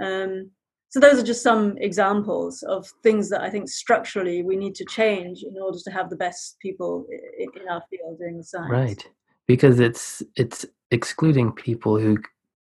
[0.00, 0.50] Um,
[0.88, 4.84] so those are just some examples of things that I think structurally we need to
[4.84, 7.06] change in order to have the best people
[7.38, 8.70] in our field doing the science.
[8.70, 9.08] Right,
[9.46, 12.18] because it's it's excluding people who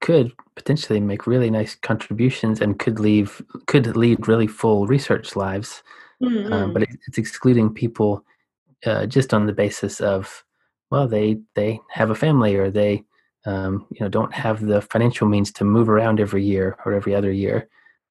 [0.02, 5.84] could potentially make really nice contributions and could leave could lead really full research lives
[6.22, 6.52] mm-hmm.
[6.52, 8.26] um, but it, it's excluding people
[8.86, 10.44] uh, just on the basis of
[10.90, 13.04] well they they have a family or they
[13.46, 17.16] um, you know don't have the financial means to move around every year or every
[17.16, 17.68] other year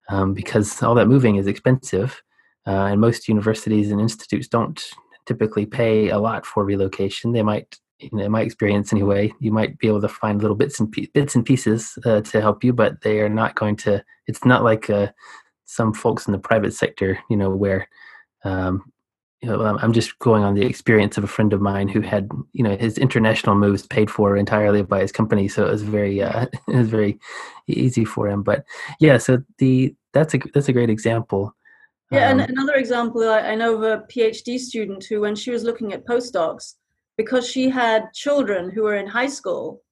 [0.09, 2.23] um, because all that moving is expensive
[2.67, 4.91] uh, and most universities and institutes don't
[5.27, 9.87] typically pay a lot for relocation they might in my experience anyway, you might be
[9.87, 13.21] able to find little bits and bits and pieces uh, to help you, but they
[13.21, 14.03] are not going to.
[14.27, 15.09] It's not like uh,
[15.65, 17.89] some folks in the private sector, you know, where
[18.45, 18.91] um,
[19.43, 22.31] you know, I'm just going on the experience of a friend of mine who had,
[22.53, 26.23] you know, his international moves paid for entirely by his company, so it was very,
[26.23, 27.19] uh, it was very
[27.67, 28.43] easy for him.
[28.43, 28.65] But
[28.99, 31.55] yeah, so the that's a that's a great example.
[32.11, 35.51] Yeah, um, and another example, I, I know of a PhD student who, when she
[35.51, 36.75] was looking at postdocs,
[37.17, 39.83] because she had children who were in high school,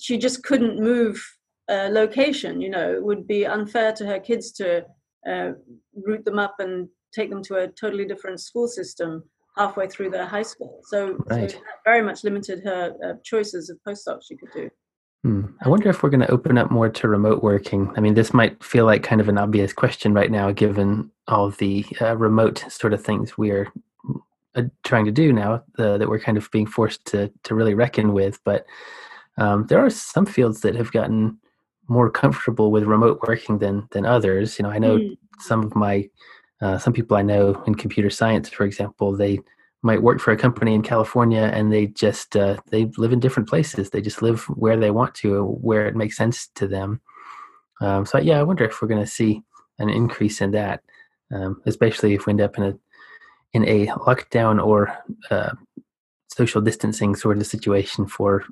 [0.00, 1.22] she just couldn't move
[1.70, 2.60] uh, location.
[2.60, 4.84] You know, it would be unfair to her kids to
[5.26, 5.52] uh,
[5.94, 9.24] root them up and take them to a totally different school system
[9.56, 10.80] halfway through their high school.
[10.84, 11.50] So, right.
[11.50, 14.70] so very much limited her uh, choices of postdocs she could do.
[15.22, 15.44] Hmm.
[15.64, 17.92] I wonder if we're going to open up more to remote working.
[17.96, 21.50] I mean, this might feel like kind of an obvious question right now, given all
[21.50, 23.72] the uh, remote sort of things we are
[24.56, 27.74] uh, trying to do now uh, that we're kind of being forced to to really
[27.74, 28.40] reckon with.
[28.44, 28.66] But
[29.38, 31.38] um, there are some fields that have gotten
[31.88, 34.58] more comfortable with remote working than than others.
[34.58, 35.16] You know, I know mm.
[35.38, 36.08] some of my
[36.62, 39.40] uh, some people I know in computer science, for example, they
[39.82, 43.48] might work for a company in California and they just uh, they live in different
[43.48, 43.90] places.
[43.90, 47.00] They just live where they want to, where it makes sense to them.
[47.80, 49.42] Um, so yeah, I wonder if we're going to see
[49.80, 50.82] an increase in that,
[51.32, 52.78] um, especially if we end up in a
[53.52, 54.96] in a lockdown or
[55.30, 55.50] uh,
[56.28, 58.44] social distancing sort of situation for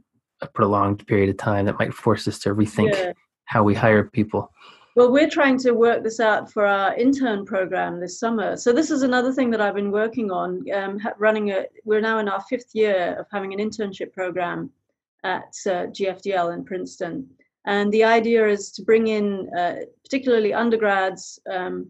[0.42, 3.12] a prolonged period of time that might force us to rethink yeah.
[3.44, 4.50] how we hire people.
[4.96, 8.56] Well, we're trying to work this out for our intern program this summer.
[8.56, 10.64] So this is another thing that I've been working on.
[10.74, 14.70] Um, running a, we're now in our fifth year of having an internship program
[15.22, 17.28] at uh, GFDL in Princeton,
[17.66, 21.88] and the idea is to bring in uh, particularly undergrads um,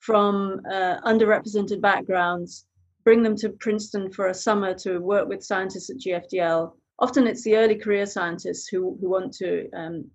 [0.00, 2.66] from uh, underrepresented backgrounds,
[3.04, 6.72] bring them to Princeton for a summer to work with scientists at GFDL.
[6.98, 10.10] Often it's the early career scientists who, who want to um,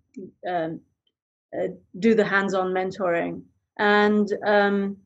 [0.50, 0.82] um,
[1.56, 1.68] uh,
[2.00, 3.44] do the hands-on mentoring.
[3.78, 4.98] And um,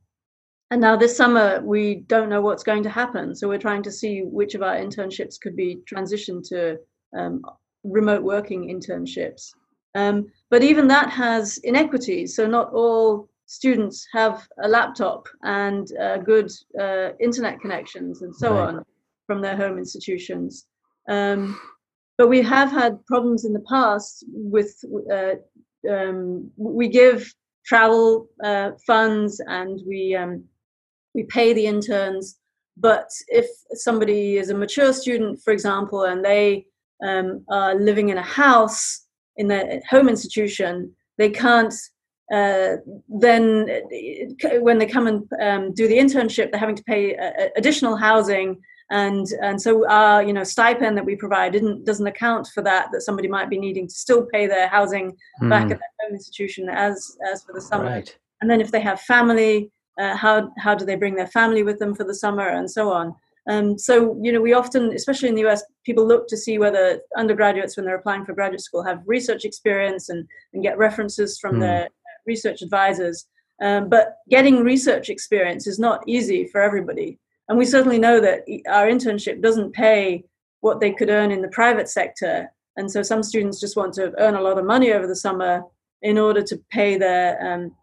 [0.72, 3.92] and now this summer we don't know what's going to happen, so we're trying to
[3.92, 6.78] see which of our internships could be transitioned to
[7.18, 7.42] um,
[7.84, 9.52] remote working internships.
[9.96, 12.36] Um, but even that has inequities.
[12.36, 16.50] So not all students have a laptop and uh, good
[16.80, 18.68] uh, internet connections and so right.
[18.70, 18.86] on
[19.28, 20.68] from their home institutions.
[21.10, 21.60] Um,
[22.18, 24.74] but we have had problems in the past with
[25.12, 25.36] uh,
[25.89, 27.34] um, we give
[27.65, 30.44] travel uh, funds and we um,
[31.13, 32.38] we pay the interns.
[32.78, 36.65] But if somebody is a mature student, for example, and they
[37.06, 39.06] um, are living in a house
[39.38, 41.74] in their home institution, they can't
[42.32, 42.78] uh,
[43.10, 43.67] then
[44.62, 48.58] when they come and um, do the internship, they're having to pay uh, additional housing,
[48.92, 52.90] and and so our you know stipend that we provide didn't doesn't account for that.
[52.92, 55.50] That somebody might be needing to still pay their housing mm.
[55.50, 57.86] back at their home institution as as for the summer.
[57.86, 58.16] Right.
[58.42, 61.80] And then if they have family, uh, how how do they bring their family with
[61.80, 63.16] them for the summer, and so on.
[63.50, 67.00] Um, so, you know, we often, especially in the US, people look to see whether
[67.18, 71.56] undergraduates, when they're applying for graduate school, have research experience and, and get references from
[71.56, 71.62] mm.
[71.62, 71.90] their
[72.28, 73.26] research advisors.
[73.60, 77.20] Um, but getting research experience is not easy for everybody.
[77.52, 80.24] And we certainly know that our internship doesn't pay
[80.62, 82.50] what they could earn in the private sector.
[82.78, 85.64] And so some students just want to earn a lot of money over the summer
[86.02, 87.76] in order to pay their um,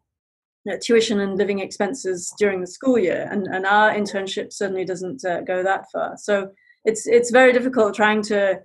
[0.83, 3.28] tuition and living expenses during the school year.
[3.31, 6.16] And, and our internship certainly doesn't uh, go that far.
[6.16, 6.50] So
[6.87, 8.62] it's, it's very difficult trying to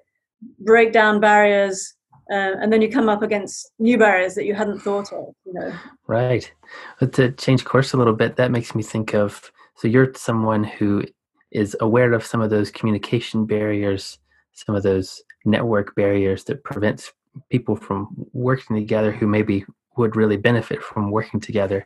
[0.59, 1.95] break down barriers
[2.31, 5.53] uh, and then you come up against new barriers that you hadn't thought of you
[5.53, 5.73] know
[6.07, 6.51] right
[6.99, 10.63] but to change course a little bit that makes me think of so you're someone
[10.63, 11.03] who
[11.51, 14.19] is aware of some of those communication barriers
[14.53, 17.11] some of those network barriers that prevents
[17.49, 19.65] people from working together who maybe
[19.97, 21.85] would really benefit from working together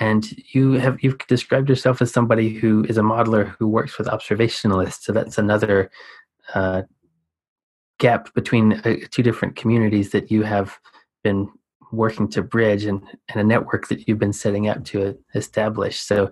[0.00, 4.06] and you have you've described yourself as somebody who is a modeler who works with
[4.06, 5.90] observationalists so that's another
[6.54, 6.82] uh,
[7.98, 10.78] gap between uh, two different communities that you have
[11.22, 11.48] been
[11.92, 16.00] working to bridge and, and a network that you've been setting up to establish.
[16.00, 16.30] So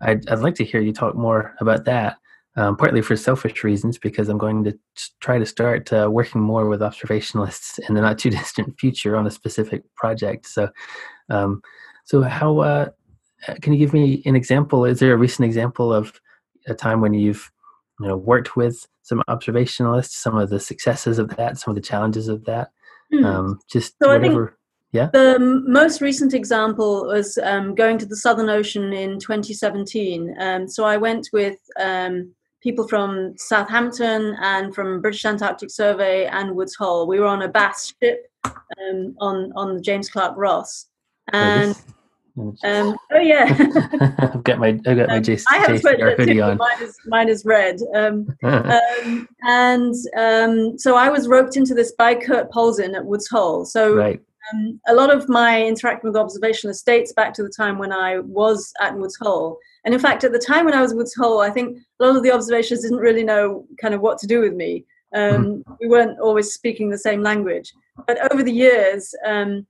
[0.00, 2.16] I'd, I'd like to hear you talk more about that,
[2.56, 4.78] um, partly for selfish reasons, because I'm going to
[5.20, 9.26] try to start uh, working more with observationalists in the not too distant future on
[9.26, 10.46] a specific project.
[10.46, 10.70] So,
[11.28, 11.62] um,
[12.04, 12.88] so how uh,
[13.60, 14.84] can you give me an example?
[14.84, 16.20] Is there a recent example of
[16.66, 17.50] a time when you've
[18.00, 21.86] you know worked with some observationalists, some of the successes of that, some of the
[21.86, 22.70] challenges of that.
[23.12, 23.24] Mm.
[23.24, 24.56] Um, just so whatever.
[24.92, 25.08] Yeah.
[25.12, 30.34] The most recent example was um, going to the Southern Ocean in 2017.
[30.40, 36.56] Um, so I went with um, people from Southampton and from British Antarctic Survey and
[36.56, 37.06] Woods Hole.
[37.06, 40.86] We were on a BAS ship um, on on the James Clark Ross,
[41.32, 41.76] and
[42.64, 43.44] um, oh yeah,
[44.18, 46.56] I've got my I've got my um, Jason, I have hoodie on.
[46.56, 51.92] Mine is mine is red, um, um, and um, so I was roped into this
[51.92, 53.64] by Kurt Polzin at Woods Hole.
[53.64, 54.20] So right.
[54.52, 58.20] Um, a lot of my interaction with observationalists dates back to the time when I
[58.20, 59.58] was at Woods Hole.
[59.84, 62.04] And in fact, at the time when I was at Woods Hole, I think a
[62.04, 64.84] lot of the observationists didn't really know kind of what to do with me.
[65.14, 65.76] Um, mm.
[65.80, 67.72] We weren't always speaking the same language.
[68.06, 69.66] But over the years, um,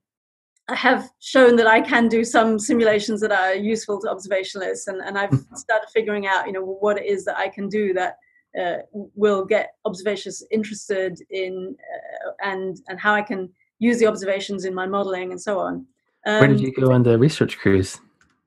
[0.68, 5.00] I have shown that I can do some simulations that are useful to observationalists, and,
[5.00, 5.54] and I've mm-hmm.
[5.56, 8.16] started figuring out, you know, what it is that I can do that
[8.60, 14.64] uh, will get observations interested in, uh, and and how I can use the observations
[14.64, 15.86] in my modeling and so on.
[16.26, 17.98] Um, Where did you go on the research cruise?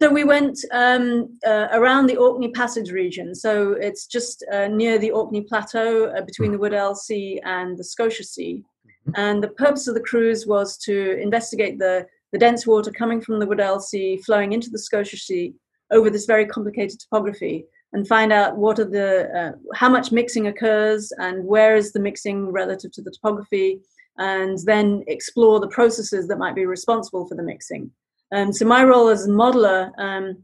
[0.02, 3.34] So we went um, uh, around the Orkney Passage region.
[3.34, 6.54] So it's just uh, near the Orkney Plateau, uh, between mm.
[6.54, 8.64] the Weddell Sea and the Scotia Sea.
[9.08, 9.12] Mm-hmm.
[9.16, 13.40] And the purpose of the cruise was to investigate the, the dense water coming from
[13.40, 15.54] the Weddell Sea, flowing into the Scotia Sea
[15.92, 20.48] over this very complicated topography, and find out what are the uh, how much mixing
[20.48, 23.80] occurs and where is the mixing relative to the topography,
[24.18, 27.92] and then explore the processes that might be responsible for the mixing.
[28.34, 30.44] Um, so my role as a modeler um,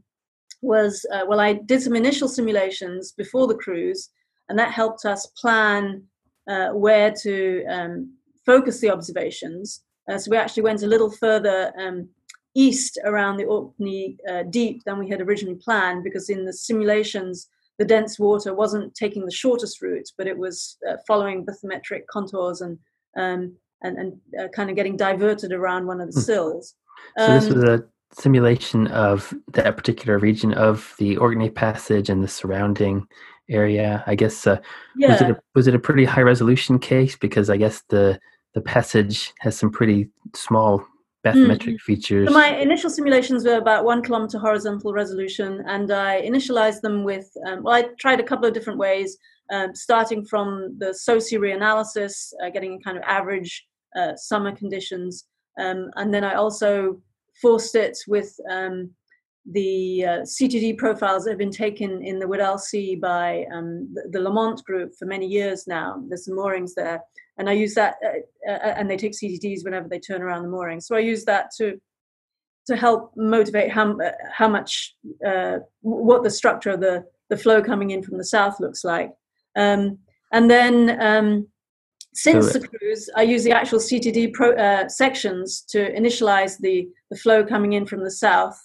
[0.62, 4.10] was uh, well, I did some initial simulations before the cruise,
[4.48, 6.04] and that helped us plan
[6.48, 9.82] uh, where to um, focus the observations.
[10.08, 12.08] Uh, so we actually went a little further um,
[12.54, 17.48] east around the Orkney uh, Deep than we had originally planned because in the simulations,
[17.78, 22.60] the dense water wasn't taking the shortest route, but it was uh, following bathymetric contours
[22.60, 22.78] and
[23.16, 26.24] um, and, and uh, kind of getting diverted around one of the hmm.
[26.24, 26.74] sills.
[27.18, 32.22] So um, this was a simulation of that particular region of the Orkney Passage and
[32.22, 33.06] the surrounding
[33.48, 34.04] area.
[34.06, 34.60] I guess uh,
[34.96, 35.12] yeah.
[35.12, 38.18] was it a, was it a pretty high resolution case because I guess the
[38.54, 40.84] the passage has some pretty small
[41.24, 41.80] bathymetric mm.
[41.80, 42.28] features.
[42.28, 47.30] So my initial simulations were about one kilometer horizontal resolution, and I initialized them with.
[47.46, 49.16] Um, well, I tried a couple of different ways,
[49.50, 55.26] um, starting from the SOSE reanalysis, uh, getting kind of average uh, summer conditions,
[55.58, 57.00] um, and then I also
[57.40, 58.90] forced it with um,
[59.46, 64.08] the uh, CTD profiles that have been taken in the Weddell Sea by um, the,
[64.10, 66.02] the, Lamont group for many years now.
[66.08, 67.00] There's some moorings there,
[67.38, 70.48] and I use that, uh, uh, and they take CTDs whenever they turn around the
[70.48, 70.86] moorings.
[70.86, 71.80] So I use that to
[72.66, 74.94] to help motivate how uh, how much
[75.80, 79.10] what the structure of the the flow coming in from the south looks like,
[79.56, 79.98] um,
[80.32, 81.00] and then.
[81.00, 81.46] Um,
[82.12, 86.88] since so, the cruise, I use the actual CTD pro, uh, sections to initialize the,
[87.08, 88.60] the flow coming in from the south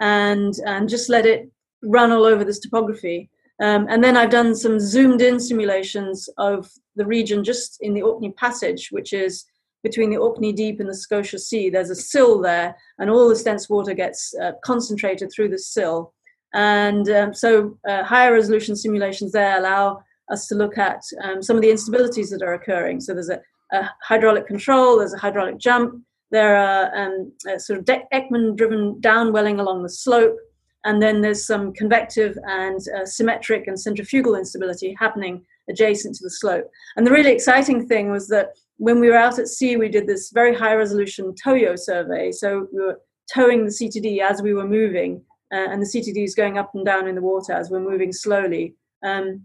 [0.00, 1.50] and, and just let it
[1.82, 3.28] run all over this topography.
[3.62, 8.02] Um, and then I've done some zoomed in simulations of the region just in the
[8.02, 9.44] Orkney Passage, which is
[9.82, 11.70] between the Orkney Deep and the Scotia Sea.
[11.70, 16.12] There's a sill there, and all this dense water gets uh, concentrated through the sill.
[16.54, 21.56] And um, so, uh, higher resolution simulations there allow us to look at um, some
[21.56, 23.00] of the instabilities that are occurring.
[23.00, 23.40] So, there's a,
[23.72, 29.60] a hydraulic control, there's a hydraulic jump, there are um, sort of Ekman driven downwelling
[29.60, 30.36] along the slope,
[30.84, 36.30] and then there's some convective and uh, symmetric and centrifugal instability happening adjacent to the
[36.30, 36.70] slope.
[36.96, 40.06] And the really exciting thing was that when we were out at sea, we did
[40.06, 42.30] this very high resolution tow-yo survey.
[42.30, 43.00] So we were
[43.32, 45.22] towing the CTD as we were moving,
[45.52, 48.12] uh, and the CTD is going up and down in the water as we're moving
[48.12, 48.74] slowly.
[49.04, 49.42] Um,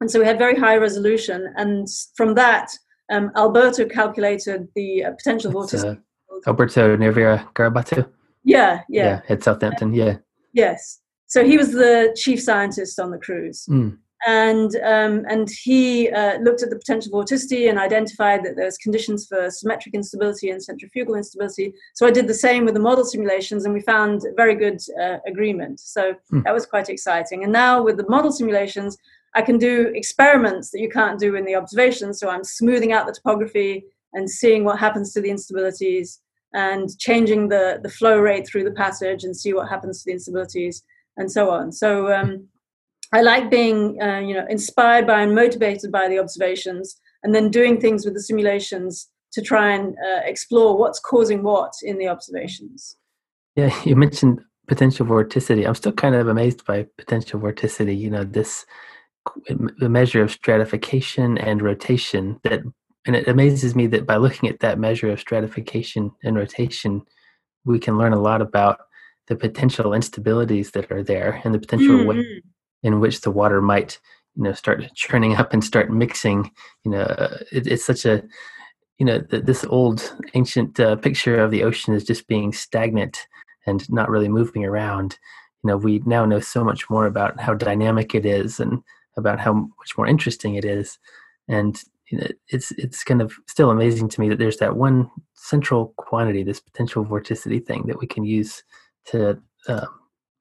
[0.00, 1.52] and so we had very high resolution.
[1.56, 2.70] And from that,
[3.10, 5.96] um, Alberto calculated the uh, potential vorticity.
[5.96, 8.08] Uh, Alberto Naveira Garabato?
[8.44, 9.04] Yeah, yeah.
[9.04, 10.18] Yeah, at Southampton, yeah.
[10.52, 11.00] Yes.
[11.26, 13.66] So he was the chief scientist on the cruise.
[13.68, 13.98] Mm.
[14.26, 19.26] And, um, and he uh, looked at the potential vorticity and identified that there's conditions
[19.26, 21.72] for symmetric instability and centrifugal instability.
[21.94, 25.18] So I did the same with the model simulations and we found very good uh,
[25.26, 25.78] agreement.
[25.80, 26.42] So mm.
[26.42, 27.44] that was quite exciting.
[27.44, 28.96] And now with the model simulations,
[29.34, 32.18] I can do experiments that you can't do in the observations.
[32.18, 36.18] So I'm smoothing out the topography and seeing what happens to the instabilities
[36.54, 40.16] and changing the, the flow rate through the passage and see what happens to the
[40.16, 40.82] instabilities
[41.16, 41.72] and so on.
[41.72, 42.48] So um,
[43.12, 47.50] I like being, uh, you know, inspired by and motivated by the observations and then
[47.50, 52.08] doing things with the simulations to try and uh, explore what's causing what in the
[52.08, 52.96] observations.
[53.56, 55.66] Yeah, you mentioned potential vorticity.
[55.66, 57.98] I'm still kind of amazed by potential vorticity.
[57.98, 58.64] You know, this
[59.78, 62.62] the measure of stratification and rotation that
[63.06, 67.02] and it amazes me that by looking at that measure of stratification and rotation,
[67.64, 68.80] we can learn a lot about
[69.28, 72.08] the potential instabilities that are there and the potential mm-hmm.
[72.08, 72.42] way
[72.82, 73.98] in which the water might,
[74.36, 76.50] you know, start churning up and start mixing.
[76.84, 78.22] You know, it, it's such a,
[78.98, 83.26] you know, this old ancient uh, picture of the ocean as just being stagnant
[83.66, 85.18] and not really moving around.
[85.62, 88.82] You know, we now know so much more about how dynamic it is and
[89.16, 90.98] about how much more interesting it is.
[91.48, 91.82] And
[92.48, 96.60] it's it's kind of still amazing to me that there's that one central quantity, this
[96.60, 98.62] potential vorticity thing that we can use
[99.06, 99.38] to
[99.68, 99.86] uh,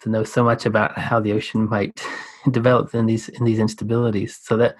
[0.01, 2.01] to know so much about how the ocean might
[2.51, 4.37] develop in these in these instabilities.
[4.41, 4.75] So that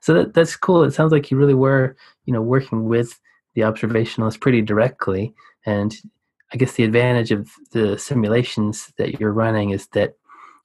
[0.00, 0.82] so that that's cool.
[0.82, 3.20] It sounds like you really were you know working with
[3.54, 5.32] the observationalists pretty directly,
[5.64, 5.94] and
[6.52, 10.14] I guess the advantage of the simulations that you're running is that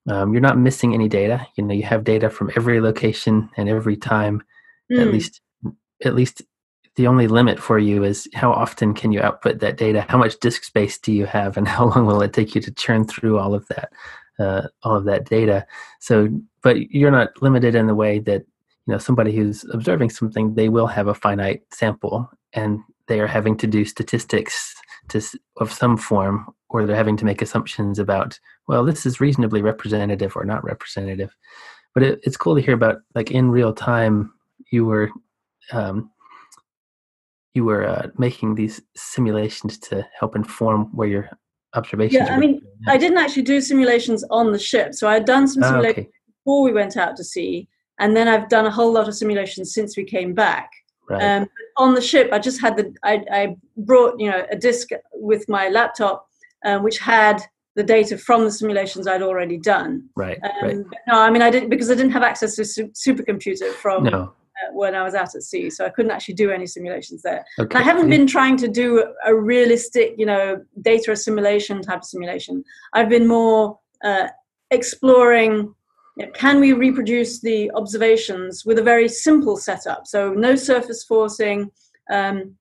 [0.08, 1.46] um, you're not missing any data.
[1.58, 4.42] You know, you have data from every location and every time,
[4.92, 5.02] mm.
[5.02, 5.42] at least
[6.04, 6.42] at least
[6.96, 10.40] the only limit for you is how often can you output that data how much
[10.40, 13.38] disk space do you have and how long will it take you to churn through
[13.38, 13.92] all of that
[14.40, 15.66] uh, all of that data
[16.00, 16.30] so
[16.62, 18.42] but you're not limited in the way that
[18.86, 23.28] you know somebody who's observing something they will have a finite sample and they are
[23.28, 24.76] having to do statistics
[25.10, 25.22] to
[25.58, 30.36] of some form or they're having to make assumptions about well this is reasonably representative
[30.36, 31.36] or not representative
[31.94, 34.34] but it, it's cool to hear about like in real time
[34.72, 35.10] you were
[35.72, 36.12] um,
[37.54, 41.30] you were uh, making these simulations to help inform where your
[41.74, 42.28] observations.
[42.28, 45.48] Yeah, I mean, I didn't actually do simulations on the ship, so I had done
[45.48, 46.10] some simulations oh, okay.
[46.44, 47.68] before we went out to sea,
[48.00, 50.70] and then I've done a whole lot of simulations since we came back.
[51.10, 51.22] Right.
[51.22, 51.48] Um,
[51.78, 55.48] on the ship, I just had the I, I, brought you know a disk with
[55.50, 56.28] my laptop,
[56.66, 57.42] um, which had
[57.76, 60.10] the data from the simulations I'd already done.
[60.16, 60.38] Right.
[60.44, 60.78] Um, right.
[61.08, 64.34] No, I mean I didn't because I didn't have access to a supercomputer from no
[64.74, 67.46] when I was out at sea, so I couldn't actually do any simulations there.
[67.60, 67.78] Okay.
[67.78, 72.64] I haven't been trying to do a realistic, you know, data assimilation type of simulation.
[72.94, 74.28] I've been more uh,
[74.72, 75.74] exploring.
[76.20, 80.06] You know, can we reproduce the observations with a very simple setup?
[80.06, 81.72] So no surface forcing,
[82.12, 82.56] um,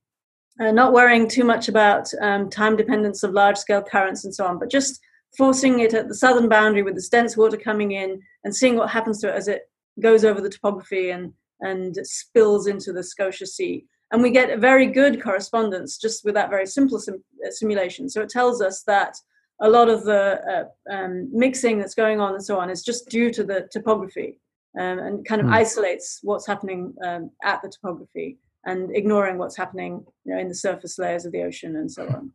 [0.61, 4.47] uh, not worrying too much about um, time dependence of large scale currents and so
[4.47, 5.01] on, but just
[5.37, 8.91] forcing it at the southern boundary with this dense water coming in and seeing what
[8.91, 9.63] happens to it as it
[10.01, 13.85] goes over the topography and and spills into the Scotia Sea.
[14.13, 18.09] And we get a very good correspondence just with that very simple sim- uh, simulation.
[18.09, 19.17] So it tells us that
[19.61, 20.41] a lot of the
[20.89, 24.41] uh, um, mixing that's going on and so on is just due to the topography
[24.79, 25.53] um, and kind of mm.
[25.53, 30.55] isolates what's happening um, at the topography and ignoring what's happening you know, in the
[30.55, 32.33] surface layers of the ocean and so on.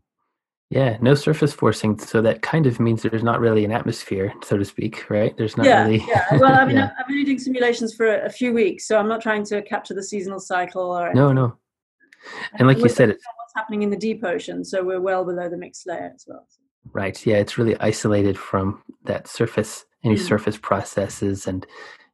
[0.69, 4.57] Yeah, no surface forcing, so that kind of means there's not really an atmosphere, so
[4.57, 5.37] to speak, right?
[5.37, 6.03] There's not yeah, really.
[6.07, 6.25] yeah.
[6.37, 6.89] Well, I mean, yeah.
[6.99, 9.93] I've been doing simulations for a, a, few weeks, so I'm not trying to capture
[9.93, 11.05] the seasonal cycle or.
[11.09, 11.21] Anything.
[11.21, 11.57] No, no.
[12.53, 15.47] And like you said, it's what's happening in the deep ocean, so we're well below
[15.47, 16.47] the mixed layer as well.
[16.91, 17.25] Right.
[17.25, 21.65] Yeah, it's really isolated from that surface, any mm surface processes, and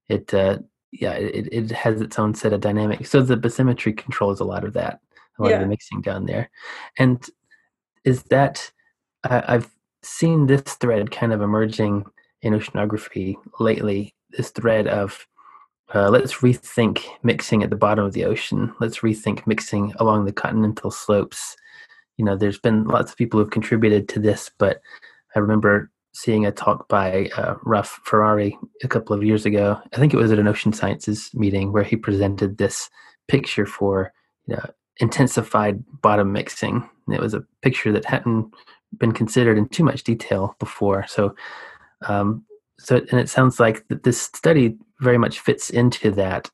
[0.07, 0.33] it.
[0.33, 0.59] Uh,
[0.91, 3.11] yeah, it, it has its own set of dynamics.
[3.11, 4.99] So the bathymetry controls a lot of that,
[5.37, 5.55] a lot yeah.
[5.57, 6.49] of the mixing down there.
[6.97, 7.23] And
[8.03, 8.71] is that
[9.23, 9.69] I, I've
[10.01, 12.05] seen this thread kind of emerging
[12.41, 14.15] in oceanography lately.
[14.31, 15.27] This thread of
[15.93, 18.73] uh, let's rethink mixing at the bottom of the ocean.
[18.79, 21.55] Let's rethink mixing along the continental slopes.
[22.19, 24.81] You know, there's been lots of people who've contributed to this, but
[25.35, 27.55] I remember seeing a talk by uh,
[28.03, 29.79] Ferrari a couple of years ago.
[29.93, 32.89] I think it was at an ocean sciences meeting where he presented this
[33.29, 34.11] picture for
[34.47, 34.65] you know,
[34.97, 36.87] intensified bottom mixing.
[37.07, 38.53] And it was a picture that hadn't
[38.97, 41.05] been considered in too much detail before.
[41.07, 41.33] So,
[42.07, 42.43] um,
[42.79, 46.51] so and it sounds like that this study very much fits into that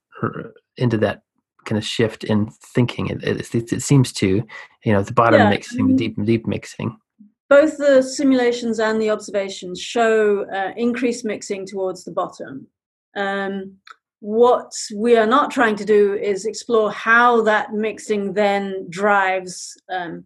[0.78, 1.24] into that
[1.66, 3.08] kind of shift in thinking.
[3.08, 4.44] It, it, it seems to,
[4.84, 5.50] you know, the bottom yeah.
[5.50, 6.98] mixing, the deep deep mixing
[7.50, 12.68] both the simulations and the observations show uh, increased mixing towards the bottom.
[13.16, 13.78] Um,
[14.20, 20.26] what we are not trying to do is explore how that mixing then drives um,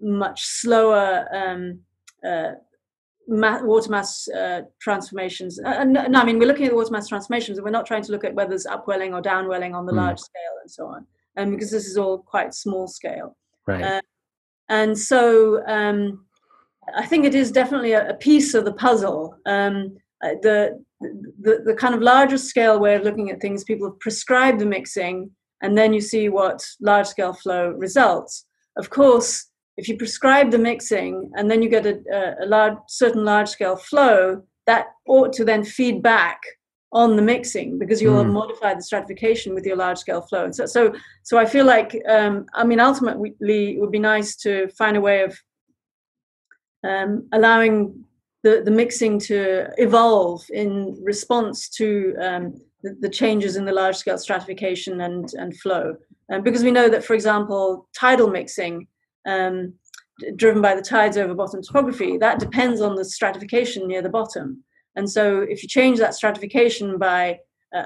[0.00, 1.80] much slower um,
[2.26, 2.52] uh,
[3.28, 5.58] ma- water mass uh, transformations.
[5.58, 7.86] Uh, no, no, I mean, we're looking at the water mass transformations and we're not
[7.86, 9.96] trying to look at whether it's upwelling or downwelling on the mm.
[9.96, 11.06] large scale and so on,
[11.36, 13.36] um, because this is all quite small scale.
[13.66, 13.82] Right.
[13.82, 14.00] Uh,
[14.68, 16.26] and so um,
[16.94, 19.36] I think it is definitely a, a piece of the puzzle.
[19.46, 23.88] Um, uh, the, the the kind of larger scale way of looking at things, people
[23.90, 25.30] have prescribed the mixing,
[25.62, 28.46] and then you see what large scale flow results.
[28.78, 33.24] Of course, if you prescribe the mixing and then you get a, a, large certain
[33.24, 36.40] large scale flow, that ought to then feed back
[36.92, 38.32] on the mixing because you'll mm.
[38.32, 40.50] modify the stratification with your large scale flow.
[40.50, 44.68] So, so, so I feel like, um, I mean, ultimately, it would be nice to
[44.68, 45.38] find a way of
[46.84, 48.04] um, allowing
[48.42, 53.96] the, the mixing to evolve in response to um, the, the, changes in the large
[53.96, 55.96] scale stratification and, and flow.
[56.32, 58.86] Um, because we know that, for example, tidal mixing,
[59.26, 59.74] um,
[60.36, 64.62] driven by the tides over bottom topography, that depends on the stratification near the bottom.
[64.94, 67.40] And so if you change that stratification by
[67.74, 67.84] uh,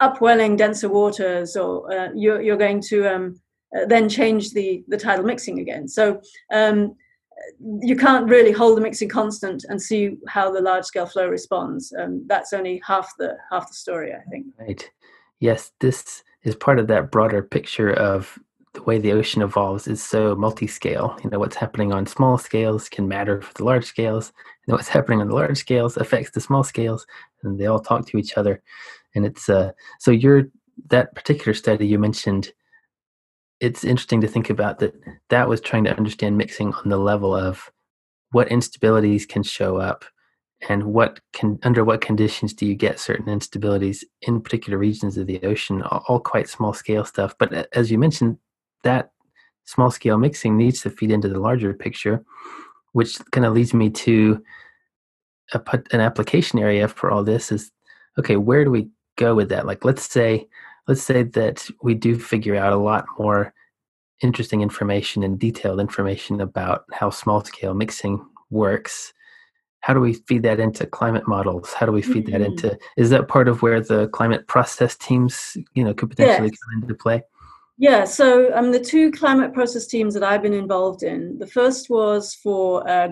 [0.00, 3.40] upwelling denser waters, or uh, you're, you're going to um,
[3.74, 5.88] uh, then change the, the tidal mixing again.
[5.88, 6.20] So
[6.52, 6.94] um,
[7.80, 11.92] you can't really hold the mixing constant and see how the large scale flow responds.
[11.98, 14.46] Um, that's only half the half the story, I think.
[14.58, 14.90] Right.
[15.40, 18.38] Yes, this is part of that broader picture of
[18.74, 21.16] the way the ocean evolves is so multi-scale.
[21.24, 24.32] You know, what's happening on small scales can matter for the large scales,
[24.66, 27.06] and what's happening on the large scales affects the small scales,
[27.42, 28.62] and they all talk to each other.
[29.14, 30.44] And it's uh, so you're
[30.90, 32.52] that particular study you mentioned
[33.60, 34.94] it's interesting to think about that
[35.30, 37.70] that was trying to understand mixing on the level of
[38.32, 40.04] what instabilities can show up
[40.68, 45.26] and what can under what conditions do you get certain instabilities in particular regions of
[45.26, 48.36] the ocean all, all quite small scale stuff but uh, as you mentioned
[48.84, 49.10] that
[49.64, 52.24] small scale mixing needs to feed into the larger picture
[52.92, 54.42] which kind of leads me to
[55.52, 55.60] a,
[55.92, 57.70] an application area for all this is
[58.18, 60.46] okay where do we go with that like let's say
[60.88, 63.52] let's say that we do figure out a lot more
[64.22, 69.12] interesting information and detailed information about how small scale mixing works
[69.80, 72.38] how do we feed that into climate models how do we feed mm-hmm.
[72.38, 76.48] that into is that part of where the climate process teams you know could potentially
[76.48, 76.58] yes.
[76.58, 77.22] come into play
[77.76, 81.90] yeah so um, the two climate process teams that i've been involved in the first
[81.90, 83.08] was for uh,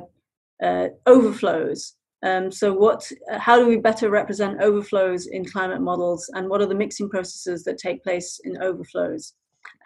[0.63, 1.95] uh, overflows
[2.25, 3.11] um, so, what?
[3.33, 7.65] How do we better represent overflows in climate models, and what are the mixing processes
[7.65, 9.35] that take place in overflows?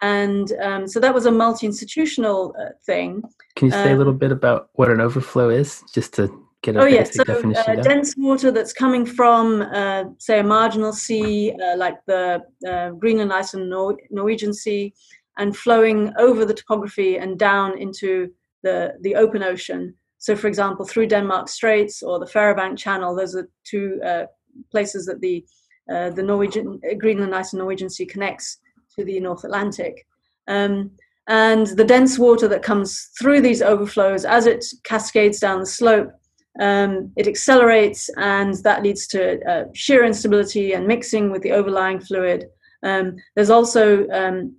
[0.01, 3.23] And um, so that was a multi-institutional uh, thing.
[3.55, 6.75] Can you say um, a little bit about what an overflow is, just to get
[6.75, 7.23] a oh, basic yeah.
[7.23, 7.79] so, definition?
[7.79, 12.89] Uh, dense water that's coming from, uh, say, a marginal sea uh, like the uh,
[12.91, 14.93] Greenland, Iceland, Nor- Norwegian Sea,
[15.37, 18.31] and flowing over the topography and down into
[18.63, 23.15] the the open ocean so, for example, through Denmark Straits or the Faroe Bank Channel,
[23.15, 24.25] those are two uh,
[24.71, 25.45] places that the
[25.89, 28.57] uh, the Norwegian Greenland Ice and Norwegian Sea connects
[28.97, 30.05] to the North Atlantic.
[30.47, 30.91] Um,
[31.29, 36.11] and the dense water that comes through these overflows as it cascades down the slope,
[36.59, 41.99] um, it accelerates, and that leads to uh, shear instability and mixing with the overlying
[41.99, 42.45] fluid.
[42.83, 44.55] Um, there's also um,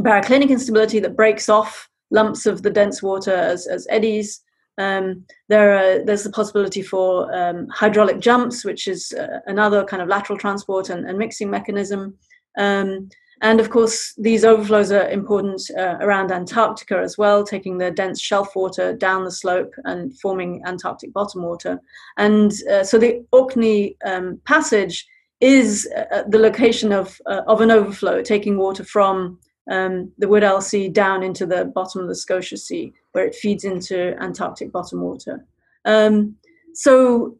[0.00, 4.42] baroclinic instability that breaks off lumps of the dense water as, as eddies.
[4.78, 10.02] Um, there are, there's the possibility for um, hydraulic jumps, which is uh, another kind
[10.02, 12.16] of lateral transport and, and mixing mechanism.
[12.58, 13.08] Um,
[13.42, 18.20] and of course, these overflows are important uh, around Antarctica as well, taking the dense
[18.20, 21.80] shelf water down the slope and forming Antarctic bottom water.
[22.16, 25.04] And uh, so the Orkney um, Passage
[25.40, 30.60] is uh, the location of, uh, of an overflow, taking water from um, the Weddell
[30.60, 35.00] Sea down into the bottom of the Scotia Sea, where it feeds into Antarctic bottom
[35.00, 35.44] water.
[35.84, 36.36] Um,
[36.74, 37.36] so,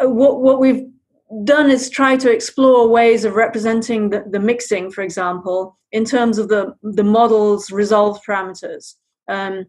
[0.00, 0.84] uh, what, what we've
[1.42, 6.38] done is try to explore ways of representing the, the mixing, for example, in terms
[6.38, 8.94] of the, the model's resolved parameters.
[9.28, 9.66] Um,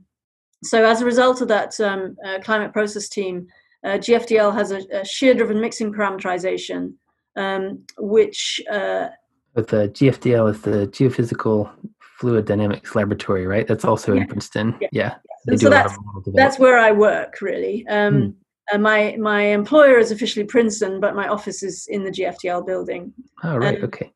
[0.63, 3.47] so as a result of that um, uh, climate process team,
[3.83, 6.93] uh, GFDL has a, a shear-driven mixing parameterization,
[7.35, 8.61] um, which...
[8.71, 9.09] Uh,
[9.53, 11.71] With the GFDL is the Geophysical
[12.19, 13.67] Fluid Dynamics Laboratory, right?
[13.67, 14.21] That's also yeah.
[14.21, 14.75] in Princeton.
[14.81, 14.87] Yeah.
[14.91, 15.15] yeah.
[15.57, 15.95] So that's,
[16.33, 17.85] that's where I work, really.
[17.87, 18.29] Um, hmm.
[18.71, 23.13] Uh, my my employer is officially Princeton, but my office is in the GFDL building.
[23.43, 24.11] Oh right, okay.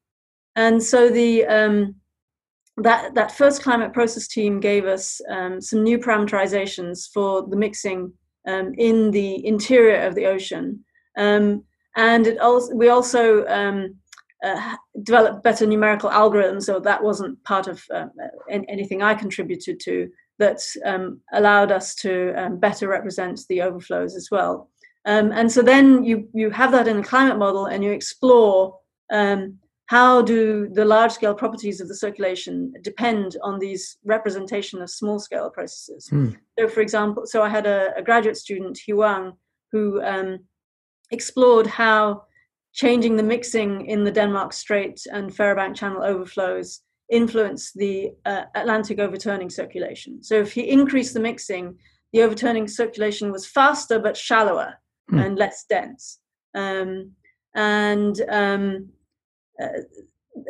[0.55, 1.95] And so the um,
[2.77, 8.11] that that first climate process team gave us um, some new parameterizations for the mixing
[8.47, 10.83] um, in the interior of the ocean,
[11.17, 11.63] um,
[11.95, 13.95] and it also we also um,
[14.43, 16.63] uh, developed better numerical algorithms.
[16.63, 18.07] So that wasn't part of uh,
[18.49, 24.29] anything I contributed to that um, allowed us to um, better represent the overflows as
[24.31, 24.69] well.
[25.05, 28.79] Um, and so then you, you have that in a climate model and you explore
[29.11, 34.89] um, how do the large scale properties of the circulation depend on these representation of
[34.89, 36.07] small scale processes.
[36.09, 36.29] Hmm.
[36.57, 39.33] So for example, so I had a, a graduate student, Huang,
[39.71, 40.39] who um,
[41.11, 42.23] explored how
[42.73, 48.43] changing the mixing in the Denmark Strait and Faroe Bank Channel overflows influence the uh,
[48.55, 50.23] Atlantic overturning circulation.
[50.23, 51.77] So if he increased the mixing,
[52.13, 54.75] the overturning circulation was faster but shallower
[55.11, 55.25] mm.
[55.25, 56.19] and less dense.
[56.55, 57.11] Um,
[57.55, 58.89] and um,
[59.61, 59.81] uh,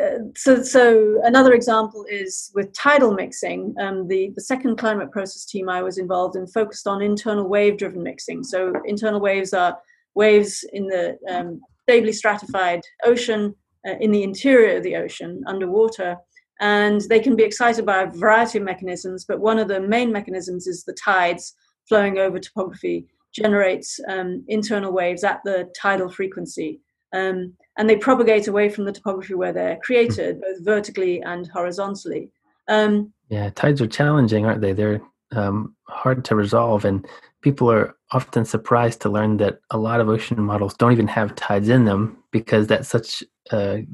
[0.01, 3.73] uh, so, so another example is with tidal mixing.
[3.79, 8.03] Um, the, the second climate process team I was involved in focused on internal wave-driven
[8.03, 8.43] mixing.
[8.43, 9.77] So internal waves are
[10.15, 13.55] waves in the um, stably stratified ocean,
[13.87, 16.17] uh, in the interior of the ocean, underwater,
[16.59, 20.11] and they can be excited by a variety of mechanisms, but one of the main
[20.11, 21.55] mechanisms is the tides
[21.87, 26.81] flowing over topography generates um, internal waves at the tidal frequency.
[27.13, 32.31] Um, and they propagate away from the topography where they're created, both vertically and horizontally.
[32.67, 34.73] Um, yeah, tides are challenging, aren't they?
[34.73, 35.01] They're
[35.31, 37.07] um, hard to resolve, and
[37.41, 41.35] people are often surprised to learn that a lot of ocean models don't even have
[41.35, 43.85] tides in them because that's such a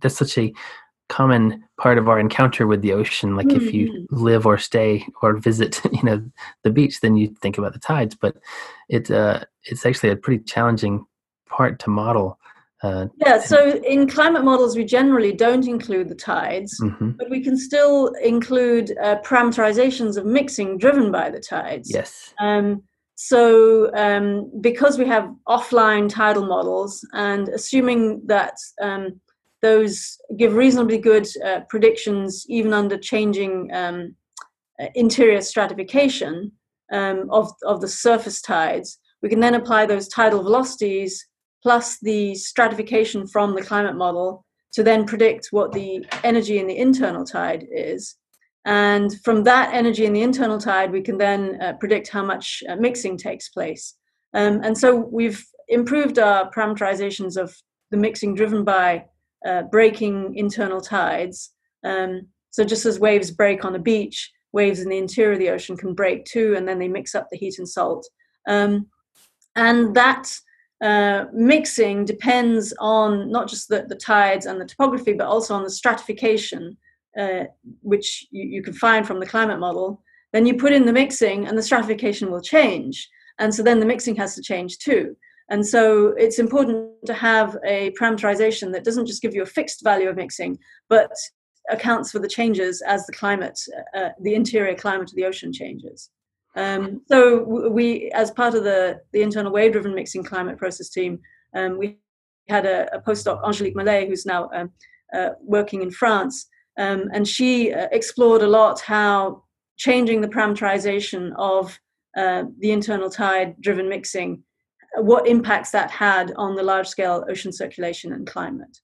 [0.00, 0.52] that's such a
[1.10, 3.66] common part of our encounter with the ocean like mm-hmm.
[3.66, 4.16] if you mm-hmm.
[4.24, 6.24] live or stay or visit you know
[6.62, 8.36] the beach then you think about the tides but
[8.88, 11.04] it uh, it's actually a pretty challenging
[11.48, 12.38] part to model
[12.82, 17.10] uh, yeah so in climate models we generally don't include the tides mm-hmm.
[17.10, 22.82] but we can still include uh, parameterizations of mixing driven by the tides yes um,
[23.16, 29.20] so um, because we have offline tidal models and assuming that um,
[29.62, 34.14] those give reasonably good uh, predictions even under changing um,
[34.80, 36.52] uh, interior stratification
[36.92, 38.98] um, of, of the surface tides.
[39.22, 41.26] We can then apply those tidal velocities
[41.62, 46.76] plus the stratification from the climate model to then predict what the energy in the
[46.76, 48.16] internal tide is.
[48.64, 52.62] And from that energy in the internal tide, we can then uh, predict how much
[52.68, 53.96] uh, mixing takes place.
[54.34, 57.54] Um, and so we've improved our parameterizations of
[57.90, 59.04] the mixing driven by
[59.46, 61.52] uh, breaking internal tides.
[61.84, 65.50] Um, so just as waves break on a beach, waves in the interior of the
[65.50, 68.06] ocean can break too, and then they mix up the heat and salt.
[68.48, 68.86] Um,
[69.56, 70.32] and that
[70.82, 75.62] uh, mixing depends on not just the, the, tides and the topography, but also on
[75.62, 76.76] the stratification,
[77.18, 77.44] uh,
[77.82, 80.02] which you, you can find from the climate model.
[80.32, 83.08] Then you put in the mixing, and the stratification will change.
[83.38, 85.16] And so then the mixing has to change too.
[85.50, 89.82] And so it's important to have a parameterization that doesn't just give you a fixed
[89.82, 91.10] value of mixing, but
[91.68, 93.58] accounts for the changes as the climate,
[93.96, 96.10] uh, the interior climate of the ocean changes.
[96.56, 101.20] Um, so we, as part of the, the internal wave-driven mixing climate process team,
[101.54, 101.98] um, we
[102.48, 104.70] had a, a, postdoc, Angelique Melet, who's now um,
[105.14, 106.46] uh, working in France,
[106.78, 109.44] um, and she uh, explored a lot how
[109.76, 111.78] changing the parameterization of
[112.16, 114.42] uh, the internal tide-driven mixing
[114.96, 118.80] what impacts that had on the large scale ocean circulation and climate.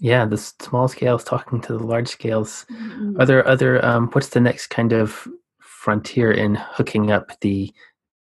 [0.00, 2.64] Yeah, the small scales talking to the large scales.
[2.70, 3.20] Mm-hmm.
[3.20, 3.84] Are there other?
[3.84, 5.26] Um, what's the next kind of
[5.60, 7.72] frontier in hooking up the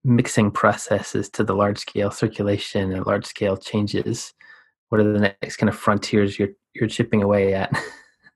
[0.06, 4.34] mixing processes to the large scale circulation and large scale changes,
[4.90, 7.74] what are the next kind of frontiers you're you're chipping away at?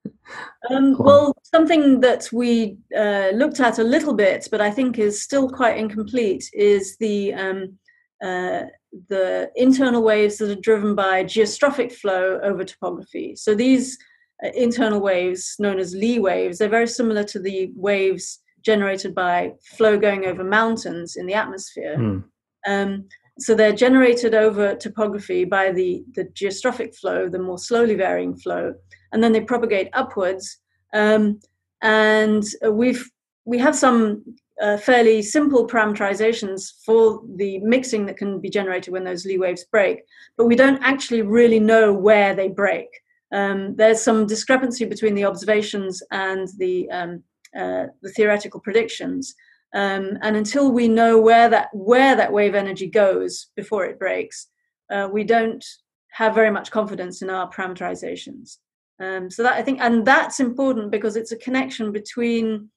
[0.70, 5.22] um, well, something that we uh, looked at a little bit, but I think is
[5.22, 7.78] still quite incomplete, is the um,
[8.22, 8.64] uh,
[9.08, 13.34] the internal waves that are driven by geostrophic flow over topography.
[13.36, 13.98] So these
[14.44, 19.52] uh, internal waves, known as Lee waves, they're very similar to the waves generated by
[19.76, 21.96] flow going over mountains in the atmosphere.
[21.96, 22.24] Mm.
[22.66, 23.08] Um,
[23.38, 28.74] so they're generated over topography by the, the geostrophic flow, the more slowly varying flow,
[29.12, 30.58] and then they propagate upwards.
[30.92, 31.40] Um,
[31.80, 33.08] and we've
[33.46, 34.22] we have some
[34.60, 39.64] uh, fairly simple parameterizations for the mixing that can be generated when those Lee waves
[39.64, 40.02] break,
[40.36, 42.88] but we don't actually really know where they break.
[43.32, 47.22] Um, there's some discrepancy between the observations and the um,
[47.56, 49.34] uh, the theoretical predictions.
[49.72, 54.48] Um, and until we know where that where that wave energy goes before it breaks,
[54.90, 55.64] uh, we don't
[56.10, 58.58] have very much confidence in our parameterizations.
[58.98, 62.68] Um, so that I think, and that's important because it's a connection between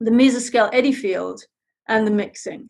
[0.00, 1.42] the mesoscale eddy field
[1.88, 2.68] and the mixing.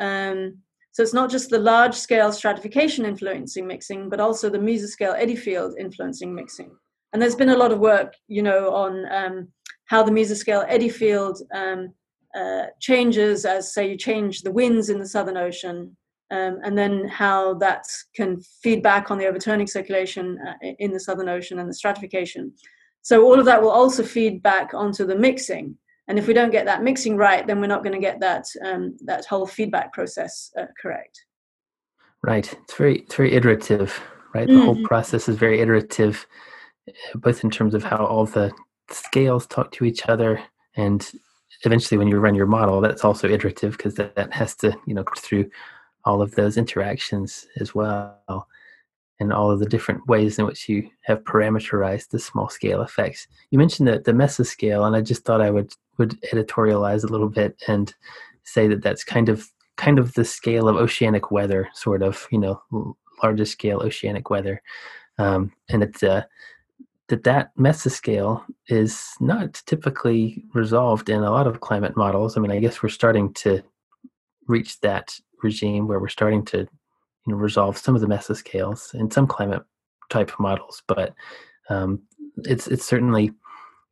[0.00, 0.58] Um,
[0.92, 5.36] so it's not just the large scale stratification influencing mixing, but also the mesoscale eddy
[5.36, 6.70] field influencing mixing.
[7.12, 9.48] And there's been a lot of work, you know, on um,
[9.86, 11.92] how the mesoscale eddy field um,
[12.34, 15.96] uh, changes as, say, you change the winds in the Southern Ocean,
[16.30, 20.98] um, and then how that can feed back on the overturning circulation uh, in the
[20.98, 22.52] Southern Ocean and the stratification.
[23.02, 25.76] So all of that will also feed back onto the mixing.
[26.08, 28.44] And if we don't get that mixing right, then we're not going to get that
[28.64, 31.24] um, that whole feedback process uh, correct.
[32.22, 32.52] Right.
[32.52, 34.00] It's very it's very iterative.
[34.34, 34.46] Right.
[34.46, 34.64] The mm-hmm.
[34.64, 36.26] whole process is very iterative,
[37.14, 38.52] both in terms of how all the
[38.90, 40.42] scales talk to each other
[40.76, 41.12] and
[41.64, 44.94] eventually when you run your model that's also iterative because that, that has to you
[44.94, 45.48] know go through
[46.04, 48.46] all of those interactions as well
[49.20, 53.26] and all of the different ways in which you have parameterized the small scale effects
[53.50, 57.28] you mentioned the, the mesoscale and i just thought i would would editorialize a little
[57.28, 57.94] bit and
[58.44, 62.38] say that that's kind of kind of the scale of oceanic weather sort of you
[62.38, 62.60] know
[63.22, 64.62] largest scale oceanic weather
[65.18, 66.22] um, and it's uh,
[67.08, 72.36] that that mesoscale is not typically resolved in a lot of climate models.
[72.36, 73.62] I mean, I guess we're starting to
[74.48, 76.68] reach that regime where we're starting to you
[77.26, 79.62] know resolve some of the mesoscales in some climate
[80.10, 81.14] type models, but
[81.68, 82.02] um,
[82.44, 83.32] it's it's certainly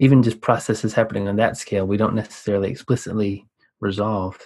[0.03, 3.46] even just processes happening on that scale we don't necessarily explicitly
[3.80, 4.36] resolve.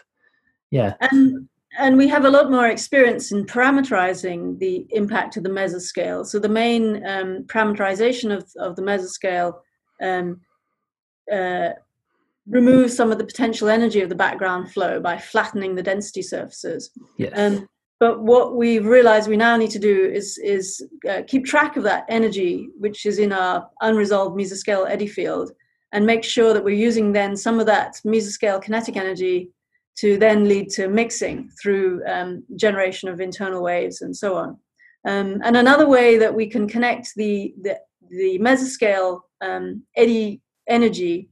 [0.70, 0.94] Yeah.
[1.00, 1.48] And
[1.78, 6.24] and we have a lot more experience in parameterizing the impact of the mesoscale.
[6.24, 9.54] So the main um, parameterization of, of the mesoscale
[10.00, 10.40] um,
[11.30, 11.70] uh,
[12.46, 16.90] removes some of the potential energy of the background flow by flattening the density surfaces.
[17.18, 17.32] Yes.
[17.36, 17.68] Um,
[17.98, 21.82] but what we've realized we now need to do is, is uh, keep track of
[21.84, 25.52] that energy, which is in our unresolved mesoscale eddy field,
[25.92, 29.50] and make sure that we're using then some of that mesoscale kinetic energy
[29.96, 34.58] to then lead to mixing through um, generation of internal waves and so on.
[35.06, 37.78] Um, and another way that we can connect the, the,
[38.10, 41.30] the mesoscale um, eddy energy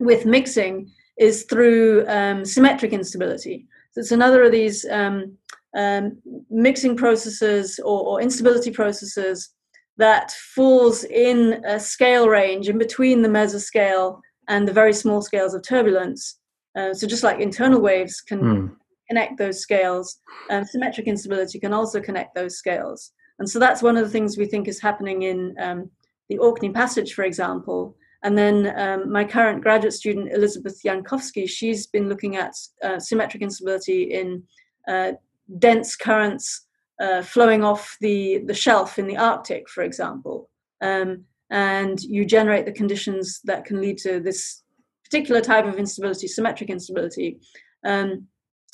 [0.00, 3.66] with mixing is through um, symmetric instability.
[3.92, 5.38] So it's another of these um,
[5.76, 9.50] um, mixing processes or, or instability processes
[9.98, 15.54] that falls in a scale range in between the mesoscale and the very small scales
[15.54, 16.38] of turbulence
[16.76, 18.76] uh, so just like internal waves can mm.
[19.08, 23.12] connect those scales, um, symmetric instability can also connect those scales.
[23.38, 25.90] And so that's one of the things we think is happening in um,
[26.28, 27.96] the Orkney Passage, for example.
[28.22, 32.52] And then um, my current graduate student, Elizabeth Yankovsky, she's been looking at
[32.82, 34.42] uh, symmetric instability in
[34.88, 35.12] uh,
[35.58, 36.66] dense currents
[37.00, 40.48] uh, flowing off the, the shelf in the Arctic, for example.
[40.80, 44.62] Um, and you generate the conditions that can lead to this
[45.04, 47.38] particular type of instability, symmetric instability,
[47.86, 48.26] um,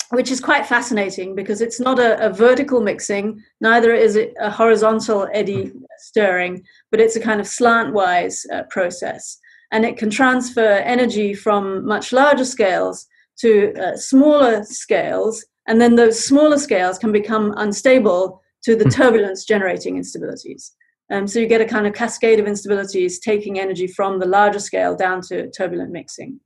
[0.09, 4.49] which is quite fascinating because it's not a, a, vertical mixing, neither is it a
[4.49, 9.37] horizontal eddy stirring, but it's a kind of slantwise uh, process.
[9.71, 13.07] And it can transfer energy from much larger scales
[13.39, 18.89] to uh, smaller scales, and then those smaller scales can become unstable to the hmm.
[18.89, 20.71] turbulence generating instabilities.
[21.11, 24.59] Um, so you get a kind of cascade of instabilities taking energy from the larger
[24.59, 26.39] scale down to turbulent mixing.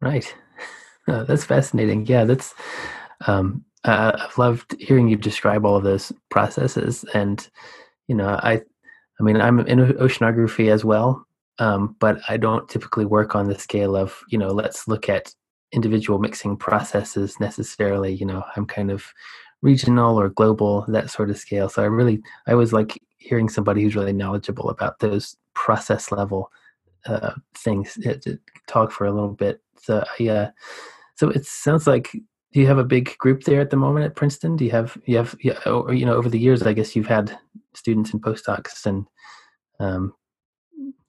[0.00, 0.34] Right.
[1.06, 2.06] Uh, that's fascinating.
[2.06, 2.54] Yeah, that's.
[3.26, 7.48] Um, uh, I've loved hearing you describe all of those processes, and
[8.08, 8.60] you know, I,
[9.20, 11.24] I mean, I'm in oceanography as well,
[11.60, 15.32] um, but I don't typically work on the scale of you know, let's look at
[15.72, 18.14] individual mixing processes necessarily.
[18.14, 19.12] You know, I'm kind of
[19.62, 21.68] regional or global, that sort of scale.
[21.68, 26.50] So I really, I was like hearing somebody who's really knowledgeable about those process level
[27.06, 29.60] uh, things to, to talk for a little bit.
[29.80, 30.50] So yeah, uh,
[31.16, 32.12] so it sounds like
[32.52, 34.56] do you have a big group there at the moment at Princeton?
[34.56, 35.54] Do you have you have you
[36.06, 37.36] know over the years I guess you've had
[37.74, 39.06] students and postdocs and
[39.80, 40.14] um,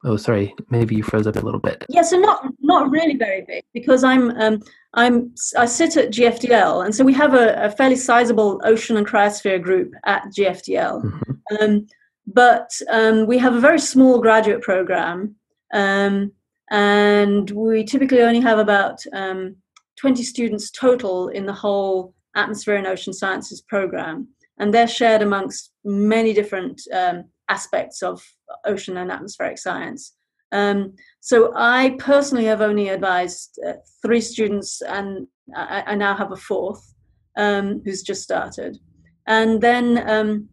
[0.06, 1.86] oh sorry maybe you froze up a little bit.
[1.90, 4.62] Yeah, so not not really very big because I'm um,
[4.94, 9.08] I'm I sit at GFDL and so we have a, a fairly sizable ocean and
[9.08, 11.04] cryosphere group at GFDL.
[11.04, 11.32] Mm-hmm.
[11.60, 11.88] Um,
[12.28, 15.36] but um, we have a very small graduate program
[15.74, 16.32] um,
[16.70, 19.56] and we typically only have about um,
[20.00, 24.28] 20 students total in the whole atmosphere and ocean sciences program.
[24.58, 28.24] And they're shared amongst many different um, aspects of
[28.66, 30.16] ocean and atmospheric science.
[30.52, 36.32] Um, so I personally have only advised uh, three students, and I, I, now have
[36.32, 36.94] a fourth
[37.38, 38.78] um, who's just started.
[39.28, 40.50] And then um,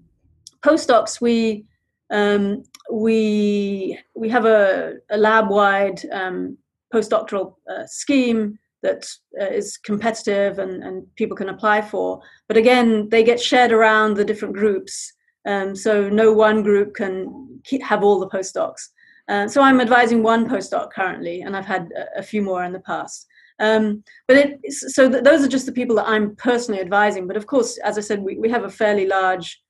[0.63, 1.65] postdocs, we
[2.11, 6.59] um, we we have a, a lab-wide um,
[6.93, 9.09] postdoctoral uh, scheme that
[9.41, 12.21] uh, is competitive and, and people can apply for.
[12.49, 15.13] But again, they get shared around the different groups,
[15.47, 18.89] um, so no one group can have all the postdocs.
[19.29, 22.81] Uh, so I'm advising one postdoc currently, and I've had a, few more in the
[22.81, 23.27] past.
[23.59, 27.27] Um, but it, so th- those are just the people that I'm personally advising.
[27.27, 29.61] But of course, as I said, we, we have a fairly large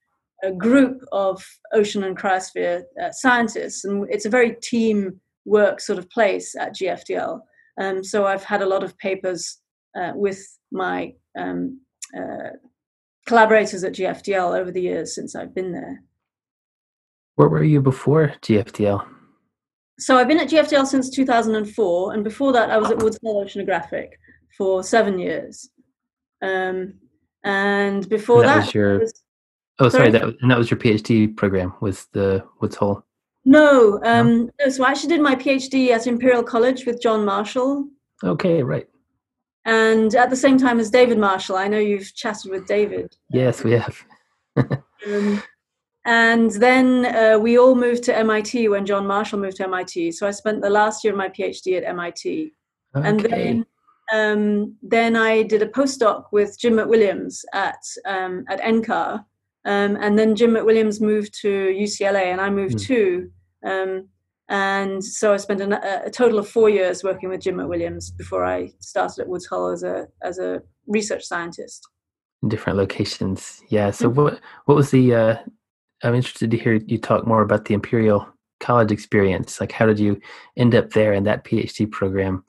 [0.42, 5.98] a group of ocean and cryosphere uh, scientists, and it's a very team work sort
[5.98, 7.40] of place at GFDL.
[7.80, 9.58] Um, so I've had a lot of papers
[9.98, 11.80] uh, with my um,
[12.16, 12.50] uh,
[13.26, 16.02] collaborators at GFDL over the years since I've been there.
[17.34, 19.06] Where were you before GFDL?
[19.98, 23.44] So I've been at GFDL since 2004, and before that I was at Woods Hole
[23.44, 24.10] Oceanographic
[24.56, 25.70] for seven years.
[26.42, 26.94] Um,
[27.44, 29.22] and before that, that was your was,
[29.78, 33.02] Oh, sorry, sorry that and that was your PhD program with the Woods Hole.
[33.44, 34.50] No, um, no?
[34.60, 34.68] no.
[34.70, 37.88] So I actually did my PhD at Imperial College with John Marshall.
[38.24, 38.88] Okay, right.
[39.66, 43.16] And at the same time as David Marshall, I know you've chatted with David.
[43.30, 44.04] Yes, we have.
[44.56, 45.42] um,
[46.04, 50.12] and then uh, we all moved to MIT when John Marshall moved to MIT.
[50.12, 52.52] So I spent the last year of my PhD at MIT.
[52.94, 53.08] Okay.
[53.08, 53.66] And then
[54.12, 59.24] um, then I did a postdoc with Jim McWilliams at um, at NCAR,
[59.64, 62.86] um, and then Jim McWilliams moved to UCLA, and I moved mm.
[62.86, 63.30] too.
[64.48, 68.44] And so I spent a, a, total of four years working with Jim McWilliams before
[68.44, 71.88] I started at Woods Hole as a as a research scientist.
[72.42, 73.90] In different locations, yeah.
[73.90, 74.20] So mm-hmm.
[74.20, 75.14] what what was the?
[75.14, 75.36] Uh,
[76.04, 78.28] I'm interested to hear you talk more about the Imperial
[78.60, 79.60] College experience.
[79.60, 80.20] Like, how did you
[80.56, 82.44] end up there in that PhD program?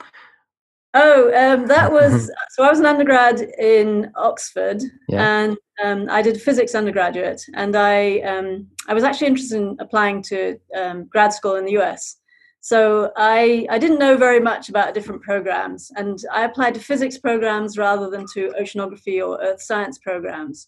[1.00, 2.64] Oh, um, that was so.
[2.64, 5.42] I was an undergrad in Oxford, yeah.
[5.42, 10.24] and um, I did physics undergraduate, and I um, I was actually interested in applying
[10.24, 12.18] to um, grad school in the US.
[12.62, 17.20] So I I didn't know very much about different programs, and I applied to physics
[17.20, 20.68] programs rather than to oceanography or earth science programs.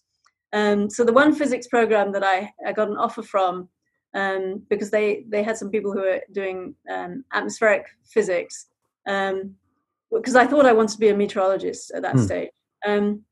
[0.52, 3.68] Um, so the one physics program that I, I got an offer from
[4.14, 6.76] um, because they they had some people who were doing
[7.32, 8.66] atmospheric physics
[10.12, 12.24] because I thought I wanted to be a meteorologist at that mm.
[12.24, 12.50] stage.
[12.86, 13.24] Um,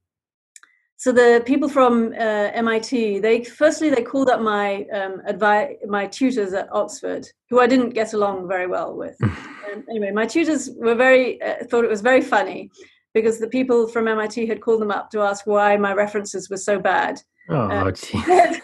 [0.97, 6.07] so the people from uh, MIT, they firstly they called up my um, advi- my
[6.07, 9.17] tutors at Oxford, who I didn't get along very well with.
[9.23, 12.71] um, anyway, my tutors were very uh, thought it was very funny
[13.15, 16.57] because the people from MIT had called them up to ask why my references were
[16.57, 18.63] so bad oh, uh, compared,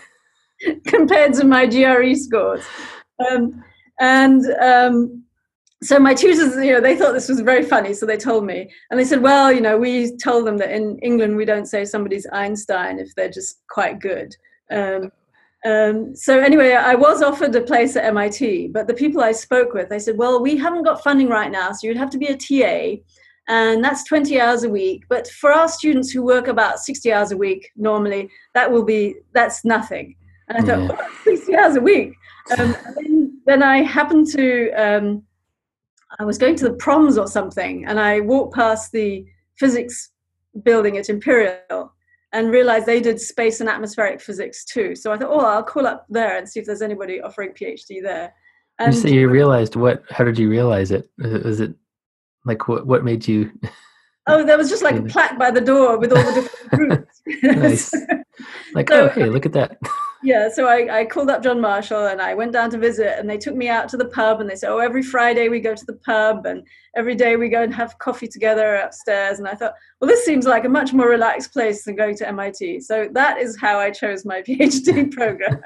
[0.86, 2.64] compared, to my GRE scores.
[3.30, 3.62] Um,
[4.00, 5.23] and um,
[5.84, 8.70] so my tutors, you know, they thought this was very funny, so they told me,
[8.90, 11.84] and they said, "Well, you know, we told them that in England we don't say
[11.84, 14.34] somebody's Einstein if they're just quite good."
[14.70, 15.12] Um,
[15.66, 19.74] um, so anyway, I was offered a place at MIT, but the people I spoke
[19.74, 22.28] with, they said, "Well, we haven't got funding right now, so you'd have to be
[22.28, 23.02] a TA,
[23.48, 25.04] and that's 20 hours a week.
[25.10, 29.16] But for our students who work about 60 hours a week normally, that will be
[29.32, 30.16] that's nothing."
[30.48, 31.08] And I thought, yeah.
[31.24, 32.12] 60 hours a week.
[32.58, 35.22] Um, then, then, I happened to um,
[36.18, 40.10] I was going to the proms or something, and I walked past the physics
[40.62, 41.92] building at Imperial
[42.32, 44.94] and realized they did space and atmospheric physics too.
[44.96, 48.02] So I thought, oh, I'll call up there and see if there's anybody offering PhD
[48.02, 48.34] there.
[48.78, 50.02] And you you realized what?
[50.10, 51.08] How did you realize it?
[51.18, 51.74] Was it
[52.44, 52.86] like what?
[52.86, 53.52] What made you?
[54.26, 57.20] Oh, there was just like a plaque by the door with all the different groups.
[57.42, 57.94] nice.
[58.72, 59.76] Like, so, oh, hey, look at that.
[60.24, 63.28] Yeah, so I, I called up John Marshall and I went down to visit, and
[63.28, 65.74] they took me out to the pub, and they said, "Oh, every Friday we go
[65.74, 66.66] to the pub, and
[66.96, 70.46] every day we go and have coffee together upstairs." And I thought, well, this seems
[70.46, 72.80] like a much more relaxed place than going to MIT.
[72.80, 75.60] So that is how I chose my PhD program.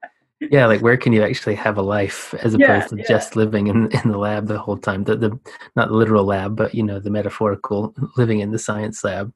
[0.40, 3.04] yeah, like where can you actually have a life as opposed Yeah, to yeah.
[3.08, 5.04] just living in in the lab the whole time?
[5.04, 5.38] The the
[5.74, 9.32] not the literal lab, but you know the metaphorical living in the science lab.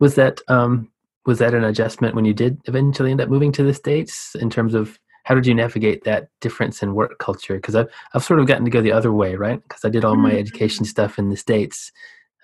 [0.00, 0.90] Was that um
[1.28, 4.48] was that an adjustment when you did eventually end up moving to the states in
[4.48, 7.56] terms of how did you navigate that difference in work culture?
[7.56, 9.62] Because I've I've sort of gotten to go the other way, right?
[9.62, 10.38] Because I did all my Mhm.
[10.40, 11.92] education stuff in the states.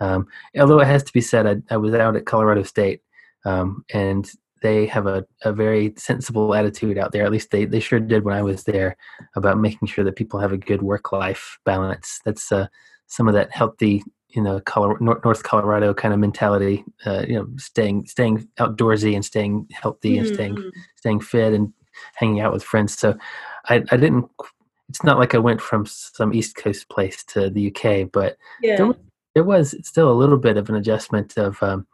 [0.01, 0.27] Um,
[0.61, 3.01] although it has to be said, I, I was out at Colorado State,
[3.47, 4.31] um, and
[4.61, 7.25] they have a, a very sensible attitude out there.
[7.25, 8.97] At least they, they sure did when I was there
[9.35, 12.21] about making sure that people have a good work life balance.
[12.27, 12.67] That's uh,
[13.07, 14.03] some of that healthy,
[14.35, 16.85] you know, Colorado, North Colorado kind of mentality.
[17.07, 20.71] Uh, you know, staying staying outdoorsy and staying healthy and staying Mhm.
[20.97, 21.73] staying fit and
[22.15, 22.99] hanging out with friends.
[22.99, 23.17] So
[23.69, 24.27] I, I didn't.
[24.89, 28.77] It's not like I went from some East Coast place to the UK, but Yeah.
[28.77, 28.97] there was,
[29.35, 31.87] there was still a little bit of an adjustment of um,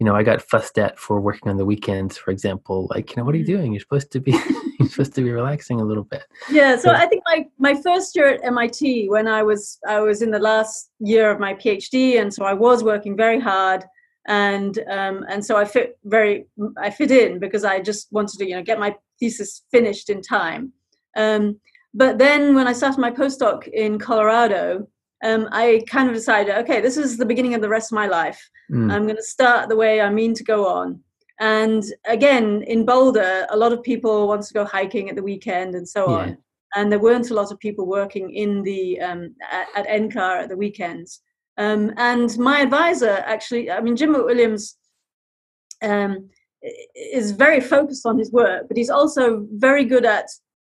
[0.00, 3.16] you know i got fussed at for working on the weekends for example like you
[3.16, 3.54] know what are you Mhm.
[3.56, 4.32] doing you're supposed to be
[4.78, 7.80] you're supposed to be relaxing a little bit Yeah, so But- I think my, my
[7.82, 11.54] first year at MIT, when I was I was in the last year of my
[11.54, 13.84] PhD, and so I was working very hard,
[14.26, 16.46] and um, and so I fit very
[16.78, 20.22] I fit in because I just wanted to you know get my thesis finished in
[20.22, 20.72] time.
[21.16, 21.60] Um,
[21.94, 24.88] but then when I started my postdoc in Colorado,
[25.24, 28.08] um, I kind of decided, okay, this is the beginning of the rest of my
[28.08, 28.40] life.
[28.70, 31.00] Mm, I'm going to start the way I mean to go on.
[31.40, 35.74] And again, in Boulder, a lot of people want to go hiking at the weekend
[35.74, 36.16] and so Yeah.
[36.16, 36.38] on.
[36.76, 40.48] And there weren't a lot of people working in the um, at, at NCAR at
[40.48, 41.20] the weekends.
[41.56, 44.74] Um, and my advisor, actually, I mean, Jim McWilliams
[45.82, 46.28] um,
[46.96, 50.26] is very focused on his work, but he's also very good at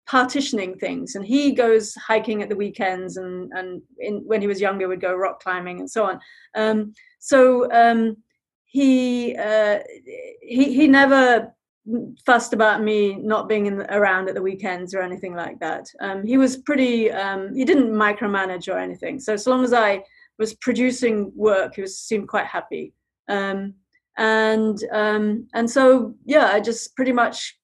[0.07, 1.15] partitioning things.
[1.15, 5.01] And he goes hiking at the weekends, and and in, when he was younger, would
[5.01, 6.19] go rock climbing and so on.
[6.55, 8.17] Um, so um,
[8.71, 9.79] he uh,
[10.41, 11.53] he he never
[12.25, 15.87] fussed about me not being in, around at the weekends or anything like that.
[15.99, 17.11] Um, he was pretty.
[17.11, 19.19] Um, he didn't micromanage or anything.
[19.19, 20.03] So as long as I
[20.39, 22.93] was producing work, he was seemed quite happy.
[23.27, 23.73] Um,
[24.17, 27.59] and um, and so yeah, I just pretty much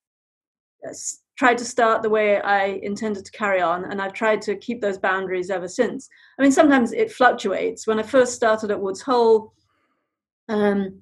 [0.86, 0.94] uh,
[1.38, 4.82] tried to start the way I intended to carry on, and I've tried to keep
[4.82, 6.10] those boundaries ever since.
[6.38, 7.88] I mean, sometimes it fluctuates.
[7.88, 9.54] When I first started at Woods Hole,
[10.50, 11.02] um,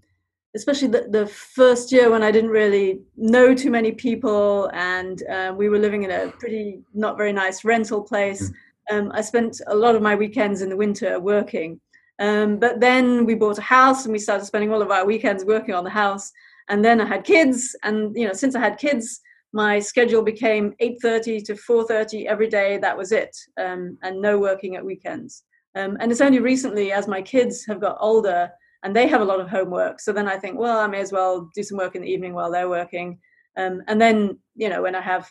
[0.56, 5.54] especially the, the first year when I didn't really know too many people, and uh,
[5.56, 8.52] we were living in a pretty not very nice rental place.
[8.90, 11.80] Um, I spent a lot of my weekends in the winter working.
[12.20, 15.44] Um, but then we bought a house and we started spending all of our weekends
[15.44, 16.32] working on the house.
[16.70, 19.20] And then I had kids, and you know, since I had kids,
[19.54, 22.78] my schedule became 8:30 to 4:30 every day.
[22.78, 25.44] That was it, um, and no working at weekends.
[25.76, 28.50] Um, and it's only recently, as my kids have got older
[28.86, 31.12] and they have a lot of homework, so then I think, well, I may as
[31.12, 33.18] well do some work in the evening while they're working.
[33.58, 35.28] Um, and then, you know, when I have,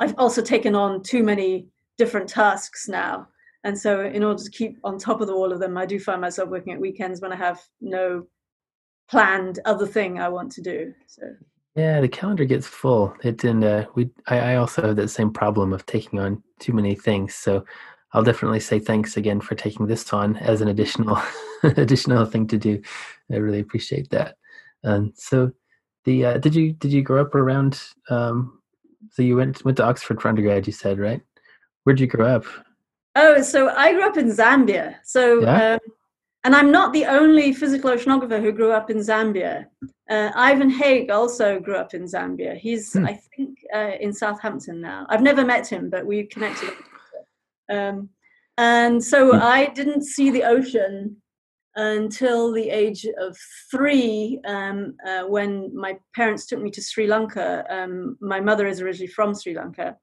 [0.00, 1.66] I've also taken on too many
[1.98, 3.28] different tasks now.
[3.64, 6.22] And so, in order to keep on top of all of them, I do find
[6.22, 8.26] myself working at weekends when I have no
[9.10, 10.94] planned other thing I want to do.
[11.06, 11.22] So,
[11.76, 15.32] yeah the calendar gets full it and uh, we I, I also have that same
[15.32, 17.64] problem of taking on too many things so
[18.14, 21.20] i'll definitely say thanks again for taking this on as an additional
[21.62, 22.80] additional thing to do
[23.32, 24.36] i really appreciate that
[24.82, 25.50] and so
[26.04, 28.58] the uh, did you did you grow up around um
[29.10, 31.20] so you went went to oxford for undergrad you said right
[31.84, 32.44] where'd you grow up
[33.16, 34.96] oh, so I grew up in Zambia.
[35.04, 35.74] So, Yeah?
[35.74, 35.78] um,
[36.42, 39.66] and I'm not the only physical oceanographer who grew up in Zambia.
[40.10, 42.56] Uh, Ivan Haigh also grew up in Zambia.
[42.56, 43.06] He's, Hmm.
[43.06, 45.06] I think, uh, in Southampton now.
[45.08, 46.70] I've never met him, but we connected.
[47.70, 48.10] Um,
[48.56, 49.42] and so Hmm.
[49.42, 51.16] I didn't see the ocean
[51.76, 53.36] until the age of
[53.70, 57.64] three um, uh, when my parents took me to Sri Lanka.
[57.68, 59.96] Um, my mother is originally from Sri Lanka.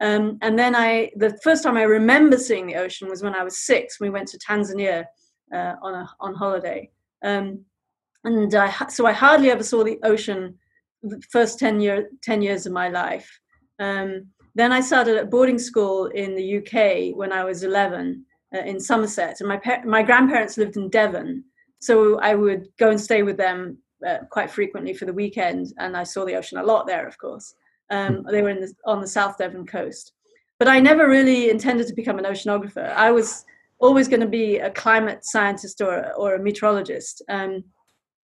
[0.00, 3.44] Um, and then I, the first time I remember seeing the ocean was when I
[3.44, 4.00] was six.
[4.00, 5.04] We went to Tanzania
[5.54, 6.90] uh, on a on holiday,
[7.22, 7.64] um,
[8.24, 10.58] and I, so I hardly ever saw the ocean
[11.02, 13.28] the first 10, year, 10 years of my life.
[13.78, 18.24] Um, then I started at boarding school in the UK when I was 11
[18.54, 21.44] uh, in Somerset, and my par- my grandparents lived in Devon,
[21.80, 25.96] so I would go and stay with them uh, quite frequently for the weekend, and
[25.96, 27.54] I saw the ocean a lot there, of course.
[27.90, 30.12] Um, they were in the, on the South Devon coast,
[30.58, 32.92] but I never really intended to become an oceanographer.
[32.92, 33.44] I was
[33.78, 37.22] always going to be a climate scientist or or a meteorologist.
[37.28, 37.64] Um,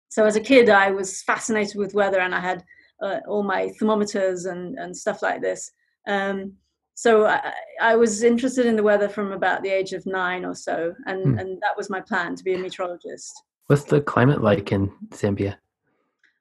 [0.09, 2.65] so as a kid, I was fascinated with weather, and I had
[3.03, 5.73] uh, all my thermometers and and stuff like this.
[6.07, 6.55] Um,
[6.95, 10.55] so I, I, was interested in the weather from about the age of nine or
[10.55, 11.39] so, and hmm.
[11.39, 13.33] and that was my plan to be a meteorologist.
[13.67, 15.57] What's the climate like in Zambia?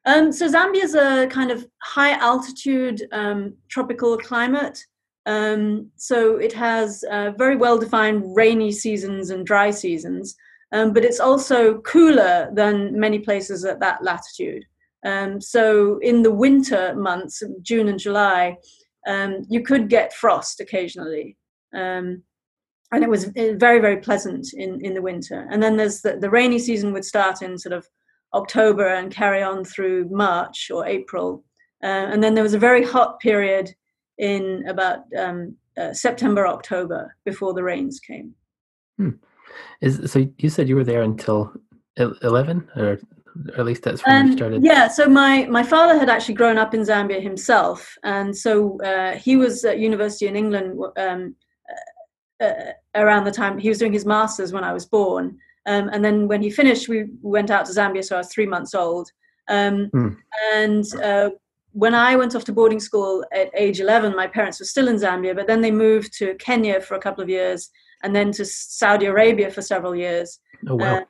[0.06, 4.84] Um, so Zambia is a kind of high altitude um, tropical climate.
[5.28, 10.36] Um, so it has uh, very well defined rainy seasons and dry seasons,
[10.72, 14.66] um, but it's also cooler than many places at that latitude.
[15.06, 18.58] Um, so in the winter months, June and July,
[19.08, 21.38] um, you could get frost occasionally.
[22.92, 25.48] and it was uh, very, very pleasant in, in the winter.
[25.50, 27.88] And then there's the, the rainy season would start in sort of
[28.34, 31.44] October and carry on through March or April.
[31.84, 33.74] Uh, and then there was a very hot period
[34.18, 38.34] in about um, uh, September, October before the rains came.
[38.98, 39.12] Hmm.
[39.82, 41.52] Is so you said you were there until
[41.98, 43.00] eleven, or,
[43.54, 44.64] or at least that's when um, you started.
[44.64, 44.88] Yeah.
[44.88, 49.36] So my my father had actually grown up in Zambia himself, and so uh, he
[49.36, 51.36] was at university in England um,
[52.42, 55.38] uh, uh, around the time he was doing his masters when I was born.
[55.68, 58.48] Um, and then when he finished, we went out to Zambia, so I was three
[58.48, 59.12] months old.
[59.48, 60.18] Um, mm.
[60.54, 61.30] And uh,
[61.74, 64.96] when I went off to boarding school at age 11, my parents were still in
[64.96, 67.70] Zambia, but then they moved to Kenya for a couple of years
[68.04, 70.40] and then to Saudi Arabia for several years.
[70.68, 70.98] Oh, wow.
[70.98, 71.02] Uh,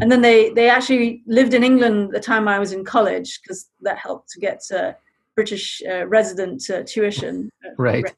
[0.00, 3.70] and then they, they actually lived in England the time I was in college because
[3.82, 4.92] that helped to get uh,
[5.34, 7.50] British uh, resident uh, tuition.
[7.78, 8.12] Right.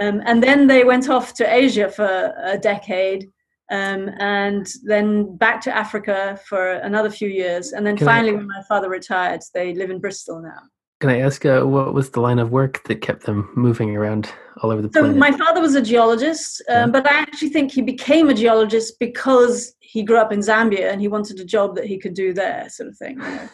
[0.00, 3.30] Um, and then they went off to Asia for a decade
[3.70, 7.72] um, and then back to Africa for another few years.
[7.72, 10.60] And then Can finally, I, when my father retired, they live in Bristol now.
[11.02, 14.32] Can I ask uh, what was the line of work that kept them moving around
[14.58, 15.02] all over the place?
[15.02, 15.18] so planet?
[15.18, 16.86] my father was a geologist, um, yeah.
[16.86, 21.00] but I actually think he became a geologist because he grew up in Zambia and
[21.00, 23.18] he wanted a job that he could do there, sort of thing.
[23.18, 23.48] You know?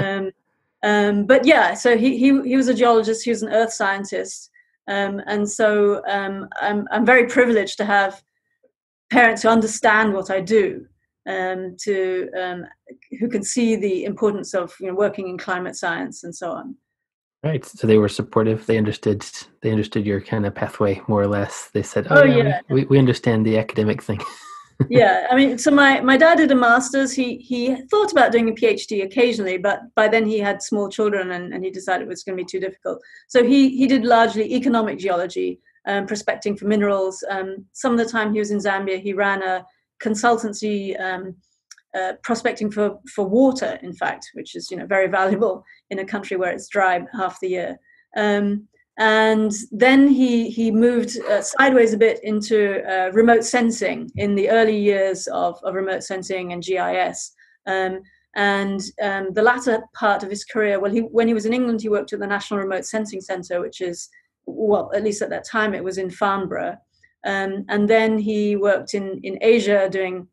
[0.00, 0.30] um,
[0.82, 3.22] um, but yeah, so he, he he was a geologist.
[3.22, 4.48] He was an earth scientist,
[4.88, 8.22] um, and so um, I'm I'm very privileged to have
[9.10, 10.86] parents who understand what I do,
[11.28, 12.64] um, to um,
[13.20, 16.76] who can see the importance of you know, working in climate science and so on.
[17.44, 17.62] Right.
[17.62, 18.64] So they were supportive.
[18.64, 19.22] They understood.
[19.60, 21.68] They understood your kind of pathway more or less.
[21.74, 22.60] They said, "Oh, oh yeah, yeah.
[22.70, 24.20] We, we understand the academic thing."
[24.88, 27.12] yeah, I mean, so my my dad did a master's.
[27.12, 31.32] He he thought about doing a PhD occasionally, but by then he had small children,
[31.32, 33.02] and, and he decided it was going to be too difficult.
[33.28, 37.22] So he he did largely economic geology, um, prospecting for minerals.
[37.28, 39.66] Um, some of the time he was in Zambia, he ran a
[40.02, 41.36] consultancy um,
[41.94, 46.04] uh, prospecting for, for water, in fact, which is you know very valuable in a
[46.04, 47.76] country where it's dry half the year.
[48.16, 54.36] Um, and then he he moved uh, sideways a bit into uh, remote sensing in
[54.36, 57.32] the early years of, of remote sensing and GIS.
[57.66, 58.02] Um,
[58.36, 61.80] and um, the latter part of his career, well, he, when he was in England,
[61.80, 64.08] he worked at the National Remote Sensing Centre, which is
[64.46, 66.76] well, at least at that time, it was in Farnborough.
[67.24, 70.28] Um, and then he worked in, in Asia doing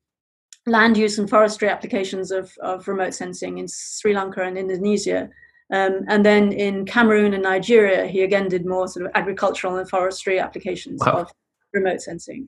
[0.66, 5.30] land use and forestry applications of, of remote sensing in Sri Lanka and Indonesia.
[5.74, 9.90] Um, and then in Cameroon and Nigeria, he again did more sort of agricultural and
[9.90, 11.22] forestry applications wow.
[11.22, 11.32] of
[11.74, 12.48] remote sensing.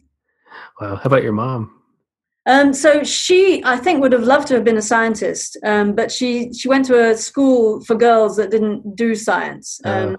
[0.80, 0.98] Wow.
[0.98, 1.80] How about your mom?
[2.46, 6.12] Um, so she, I think, would have loved to have been a scientist, um, but
[6.12, 9.80] she she went to a school for girls that didn't do science.
[9.86, 10.18] Um,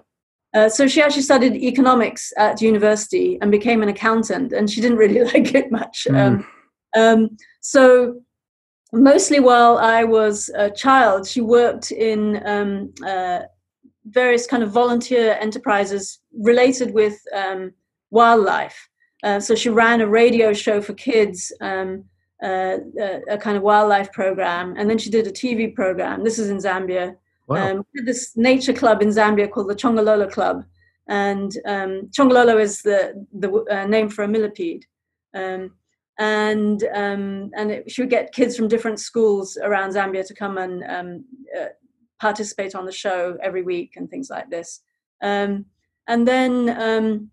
[0.55, 4.97] uh, so she actually studied economics at university and became an accountant, and she didn't
[4.97, 6.07] really like it much.
[6.09, 6.43] Mm.
[6.95, 8.21] Um, so
[8.93, 13.41] mostly while I was a child, she worked in um, uh,
[14.05, 17.73] various kind of volunteer enterprises related with um,
[18.11, 18.89] wildlife.
[19.23, 21.51] Uh, so she ran a radio show for kids.
[21.61, 22.05] Um,
[22.43, 26.21] uh, a, a, kind of wildlife program, and then she did a TV program.
[26.21, 27.15] This is in Zambia,
[27.47, 27.71] Wow.
[27.71, 30.65] Um, this nature club in Zambia called the Chongololo Club,
[31.07, 34.85] and um, Chongololo is the the uh, name for a millipede.
[35.33, 35.71] Um,
[36.17, 40.57] and um, and it, she would get kids from different schools around Zambia to come
[40.57, 41.25] and um,
[41.59, 41.67] uh,
[42.19, 44.81] participate on the show every week and things like this.
[45.21, 45.65] Um,
[46.07, 47.31] and then um,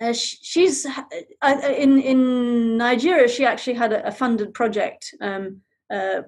[0.00, 3.28] uh, she's uh, in in Nigeria.
[3.28, 5.60] She actually had a, a funded project um,
[5.92, 6.22] uh,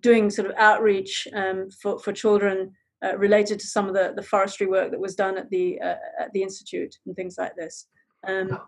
[0.00, 2.72] doing sort of outreach um, for, for children
[3.04, 5.96] uh, related to some of the, the forestry work that was done at the uh,
[6.18, 7.86] at the institute and things like this.
[8.26, 8.58] Um,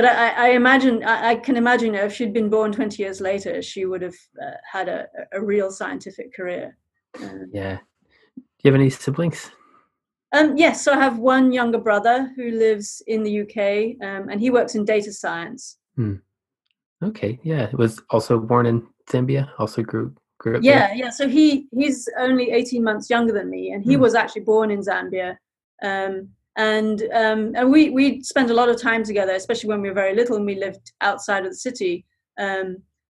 [0.00, 3.60] but I, I imagine I, I, can imagine if she'd been born 20 years later,
[3.60, 6.78] she would have uh, had a, a real scientific career.
[7.22, 7.76] Um, yeah.
[8.36, 9.50] Do you have any siblings?
[10.32, 14.40] Um, yes, so I have one younger brother who lives in the UK, um, and
[14.40, 15.76] he works in data science.
[15.96, 16.14] Hmm.
[17.02, 19.50] Okay, yeah, was also born in Zambia.
[19.58, 20.96] Also grew grew up yeah there?
[20.96, 24.00] yeah so he he's only 18 months younger than me and he Mm.
[24.00, 25.36] was actually born in zambia
[25.82, 29.88] um, and um, and we we spent a lot of time together especially when we
[29.88, 32.04] were very little and we lived outside of the city
[32.38, 32.76] um,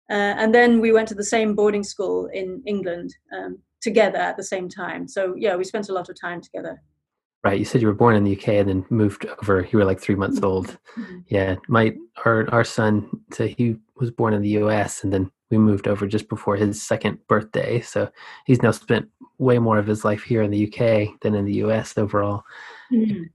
[0.09, 4.37] uh, and then we went to the same boarding school in england um, together at
[4.37, 6.81] the same time so yeah we spent a lot of time together
[7.45, 7.59] Right.
[7.59, 9.67] You said you were born in the UK and then moved over.
[9.69, 10.77] You were like three months old.
[10.95, 11.23] Mhm.
[11.27, 11.55] Yeah.
[11.67, 11.93] My
[12.23, 16.07] our our son, so he was born in the US and then we moved over
[16.07, 17.81] just before his second birthday.
[17.81, 18.09] So
[18.45, 19.09] he's now spent
[19.39, 22.43] way more of his life here in the UK than in the US overall.
[22.93, 23.29] Mhm.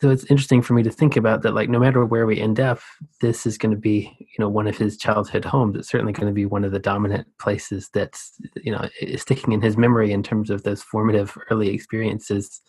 [0.00, 2.58] So it's interesting for me to think about that like no matter where we end
[2.58, 2.80] up,
[3.20, 5.76] this is going to be, you know, one of his childhood homes.
[5.76, 8.32] It's certainly going to be one of the dominant places that's,
[8.62, 12.62] you know, is sticking in his memory in terms of those formative early experiences.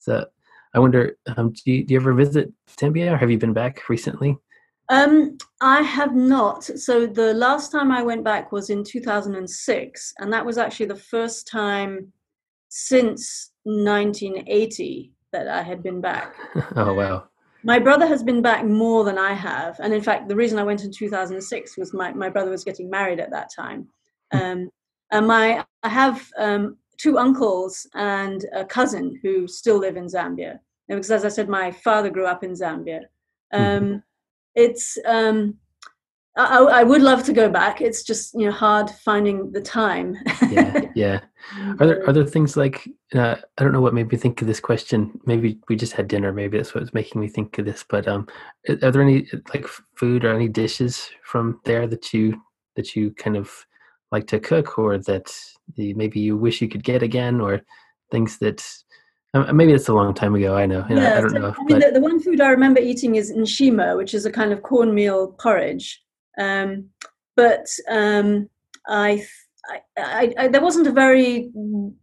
[0.00, 0.26] So
[0.74, 3.88] I wonder, um, do, you, do you ever visit Zambia or have you been back
[3.88, 4.36] recently?
[4.90, 6.62] Um, I have not.
[6.64, 10.96] So the last time I went back was in 2006, and that was actually the
[10.96, 12.12] first time
[12.68, 16.34] since 1980 that I had been back.
[16.76, 17.28] oh, wow.
[17.62, 20.62] My brother has been back more than I have, and in fact, the reason I
[20.62, 23.88] went in 2006 was my, my brother was getting married at that time.
[24.32, 24.70] Um,
[25.10, 30.58] and my I have um, two uncles and a cousin who still live in Zambia.
[30.88, 33.00] And because, as I said, my father grew up in Zambia.
[33.52, 34.02] Um,
[34.54, 35.58] It's um,
[36.36, 37.80] I, I would love to go back.
[37.80, 40.16] It's just you know hard finding the time.
[40.50, 41.20] Yeah, yeah.
[41.80, 44.46] Are there are there things like uh, I don't know what made me think of
[44.46, 45.18] this question.
[45.24, 46.32] Maybe we just had dinner.
[46.32, 47.84] Maybe that's what's making me think of this.
[47.88, 48.28] But um,
[48.68, 52.40] are there any like food or any dishes from there that you
[52.76, 53.50] that you kind of
[54.12, 55.34] like to cook, or that
[55.74, 57.62] the, maybe you wish you could get again, or
[58.10, 58.62] things that
[59.32, 60.54] uh, maybe it's a long time ago.
[60.54, 60.84] I know.
[60.88, 61.54] and I, I don't so, know.
[61.58, 64.52] I mean, the, the one food I remember eating is nshima, which is a kind
[64.52, 66.02] of cornmeal porridge.
[66.38, 66.90] Um,
[67.36, 68.48] but um,
[68.88, 69.26] I,
[69.68, 71.50] I, I, I, there wasn't a very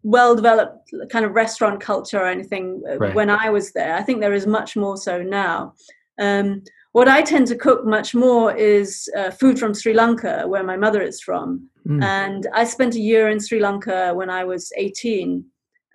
[0.04, 3.16] well developed kind of restaurant culture or anything uh, Right.
[3.16, 3.96] when I was there.
[3.96, 5.74] I think there is much more so now.
[6.20, 10.64] Um, what I tend to cook much more is uh, food from Sri Lanka, where
[10.64, 11.68] my mother is from.
[11.88, 15.44] mm, And I spent a year in Sri Lanka when I was 18,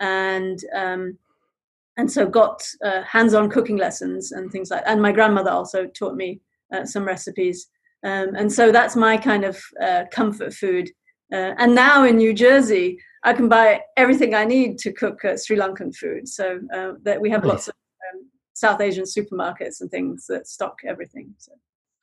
[0.00, 1.16] and um,
[1.96, 4.82] and so got uh, hands-on cooking lessons and things like.
[4.86, 6.40] And my grandmother also taught me
[6.72, 7.68] uh, some recipes,
[8.04, 10.90] um, and so that's my kind of uh, comfort food.
[11.32, 15.36] Uh, and now in New Jersey, I can buy everything I need to cook uh,
[15.36, 16.28] Sri Lankan food.
[16.28, 17.48] So uh, that we have Nice.
[17.48, 17.74] lots of
[18.14, 21.34] um, South Asian supermarkets and things that stock everything.
[21.38, 21.52] So.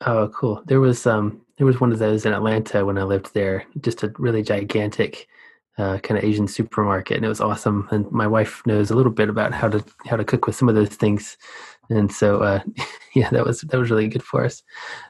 [0.02, 0.62] Oh, cool.
[0.66, 4.02] There was um there was one of those in Atlanta when I lived there, just
[4.02, 5.26] a really gigantic
[5.78, 7.88] uh, kind of Asian supermarket, and it was awesome.
[7.90, 10.68] And my wife knows a little bit about how to how to cook with some
[10.68, 11.38] of those things,
[11.90, 12.60] and so uh,
[13.14, 14.62] yeah, that was that was really good for us.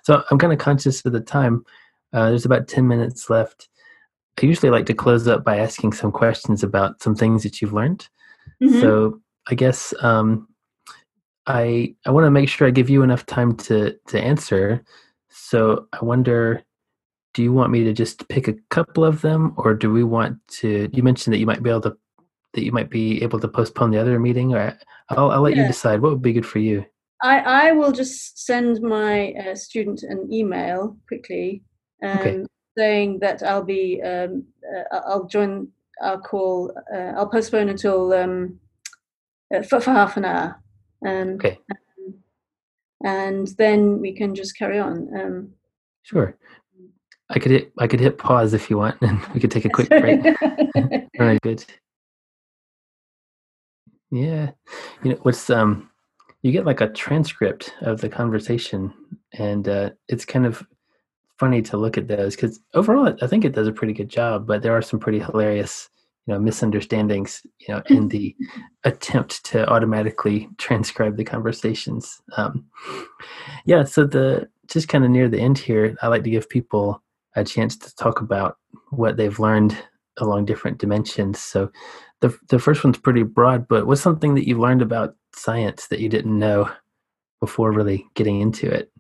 [0.03, 1.65] So I'm kind of conscious of the time.
[2.13, 3.69] Uh, there's about ten minutes left.
[4.43, 7.73] I usually like to close up by asking some questions about some things that you've
[7.73, 8.09] learned.
[8.63, 8.81] Mhm.
[8.81, 10.49] So I guess um,
[11.47, 14.83] I I want to make sure I give you enough time to to answer.
[15.29, 16.63] So I wonder,
[17.35, 20.39] do you want me to just pick a couple of them, or do we want
[20.61, 20.89] to?
[20.93, 21.97] You mentioned that you might be able to
[22.57, 24.77] that you might be able to postpone the other meeting, or
[25.11, 26.85] I'll I'll let you decide what would be good for you.
[27.23, 31.63] I, I will just send my uh, student an email quickly
[32.03, 32.45] um, Okay.
[32.77, 34.45] saying that I'll be um,
[34.93, 35.69] uh, I'll join
[36.03, 36.73] our call.
[36.93, 38.61] Uh, I'll postpone until um,
[39.55, 40.61] uh, for, for half an hour,
[41.07, 41.59] um, Okay,
[43.05, 45.09] and then we can just carry on.
[45.19, 45.51] Um,
[46.03, 46.37] sure.
[47.29, 49.71] I could hit I could hit pause if you want, and we could take a
[49.71, 50.21] quick break.
[50.77, 51.65] All right, good.
[54.17, 54.53] Yeah,
[55.03, 55.91] you know what's um,
[56.43, 58.95] you get like a transcript of the conversation,
[59.35, 60.67] and uh, it's kind of
[61.39, 64.47] funny to look at those because overall, I think it does a pretty good job.
[64.47, 65.91] But there are some pretty hilarious,
[66.27, 68.35] you know, misunderstandings, you know, in the
[68.85, 72.23] attempt to automatically transcribe the conversations.
[72.39, 72.65] Um,
[73.67, 77.03] yeah, so the just kind of near the end here, I like to give people
[77.35, 78.57] a chance to talk about
[78.91, 79.77] what they've learned
[80.19, 81.41] along different dimensions.
[81.41, 81.71] So
[82.21, 86.01] the the first one's pretty broad, but what's something that you learned about science that
[86.01, 86.71] you didn't know
[87.41, 88.91] before really getting into it?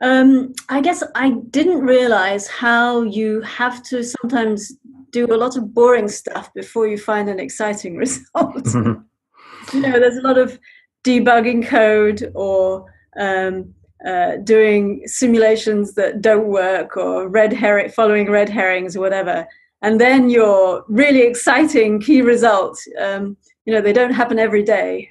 [0.00, 4.72] Um, I guess I didn't realize how you have to sometimes
[5.10, 8.66] do a lot of boring stuff before you find an exciting result.
[8.74, 10.58] you know, there's a lot of
[11.04, 12.86] debugging code or
[13.18, 13.74] um,
[14.06, 19.46] uh, doing simulations that don't work or red herring, following red herrings or whatever.
[19.82, 25.10] And then your really exciting key result, um, you know, they don't happen every day.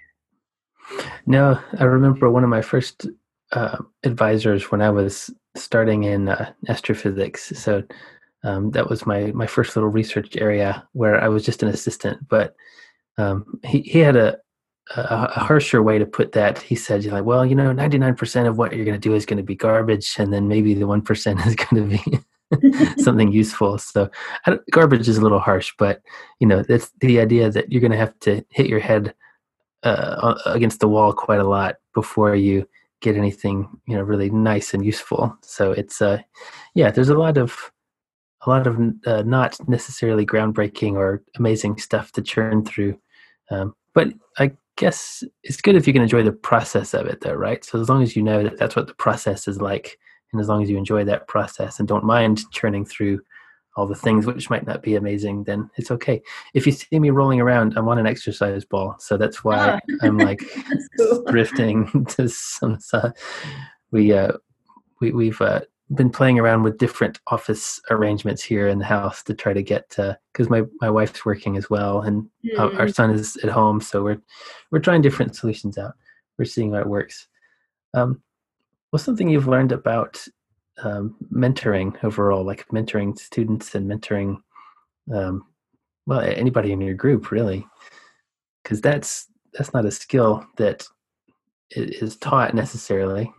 [1.25, 3.07] No, I remember one of my first
[3.51, 7.53] uh, advisors when I was starting in uh, astrophysics.
[7.55, 7.83] So
[8.45, 12.17] Um, that was my my first little research area where I was just an assistant.
[12.27, 12.55] But
[13.17, 14.35] um, he he had a,
[14.95, 16.59] a, a harsher way to put that.
[16.59, 19.09] He said, "You're like, well, you know, ninety nine percent of what you're going to
[19.09, 21.97] do is going to be garbage, and then maybe the one percent is going to
[21.97, 22.19] be."
[22.99, 23.79] something useful.
[23.79, 24.11] So
[24.69, 26.03] garbage is a little harsh, but
[26.39, 29.15] you know, it's the idea that you're going to have to hit your head
[29.81, 32.67] uh, against the wall quite a lot before you
[33.01, 35.37] get anything you know really nice and useful.
[35.41, 36.19] So it's uh,
[36.73, 37.71] yeah, there's a lot of
[38.45, 42.97] a lot of uh, not necessarily groundbreaking or amazing stuff to churn through,
[43.51, 47.33] um, but I guess it's good if you can enjoy the process of it, though,
[47.33, 47.63] right?
[47.63, 49.97] So as long as you know that that's what the process is like,
[50.31, 53.21] and as long as you enjoy that process and don't mind churning through
[53.75, 56.21] all the things which might not be amazing, then it's okay.
[56.53, 59.97] If you see me rolling around, I'm on an exercise ball, so that's why oh.
[60.01, 60.41] I'm like
[60.97, 61.23] cool.
[61.25, 62.77] drifting to some.
[62.91, 63.11] Uh,
[63.91, 64.33] we uh,
[65.01, 69.33] we we've uh, been playing around with different office arrangements here in the house to
[69.33, 72.59] try to get to because my my wife's working as well, and mm.
[72.59, 72.93] our, our, mm.
[72.93, 74.21] son is at home, so we're
[74.71, 75.93] we're trying different solutions out.
[76.37, 77.27] We're seeing what works.
[77.93, 78.21] Um,
[78.89, 80.23] what's something you've learned about
[80.81, 84.37] um, mentoring overall, like mentoring students and mentoring,
[85.13, 85.45] um,
[86.07, 87.67] well, anybody in your group really,
[88.63, 90.87] because that's that's not a skill that
[91.71, 93.31] is taught necessarily.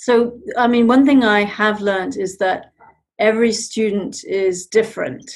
[0.00, 2.72] So, I mean, one thing I have learned is that
[3.18, 5.30] every student is different,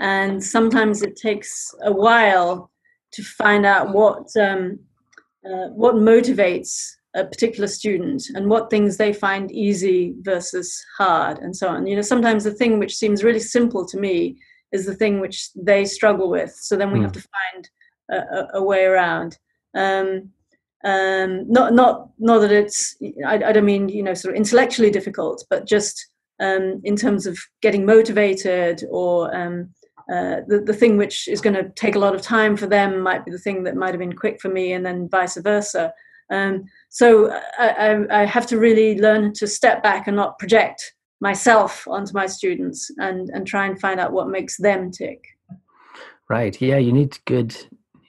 [0.00, 2.72] and sometimes it takes a while
[3.12, 4.80] to find out what um,
[5.46, 6.84] uh, what motivates
[7.14, 11.86] a particular student and what things they find easy versus hard and so on.
[11.86, 14.36] You know sometimes the thing which seems really simple to me
[14.72, 16.52] is the thing which they struggle with.
[16.56, 17.02] So then we mm.
[17.02, 17.70] have to find
[18.10, 19.38] a, a way around.
[19.74, 20.30] Um,
[20.84, 22.96] um, not not not that it's
[23.26, 26.08] I, I, don't mean you know sort of intellectually difficult but just
[26.40, 29.70] um, in terms of getting motivated or um,
[30.12, 33.00] uh, the, the thing which is going to take a lot of time for them
[33.00, 35.92] might be the thing that might have been quick for me and then vice versa
[36.30, 41.86] um, so I, I, have to really learn to step back and not project myself
[41.86, 45.22] onto my students and, and try and find out what makes them tick.
[46.28, 46.58] Right.
[46.60, 47.54] Yeah, you need good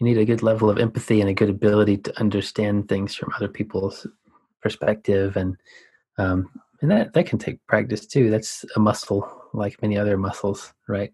[0.06, 3.32] you need a good level of empathy and a good ability to understand things from
[3.36, 4.06] other people's
[4.62, 5.56] perspective and
[6.18, 6.50] um,
[6.82, 8.30] and that that can take practice too.
[8.30, 11.14] That's a muscle like many other muscles, right?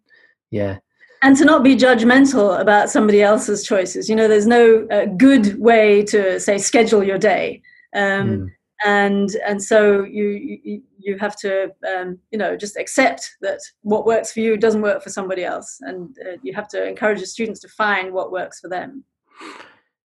[0.52, 0.80] Yeah
[1.22, 5.60] and to not be judgmental about somebody else's choices you know there's no uh, good
[5.60, 7.61] way to say schedule your day
[7.95, 8.49] um, mm.
[8.86, 14.06] And and so you you, you have to um, you know just accept that what
[14.06, 15.78] works for you doesn't work for somebody else.
[15.82, 19.04] And uh, you have to encourage the students to find what works for them.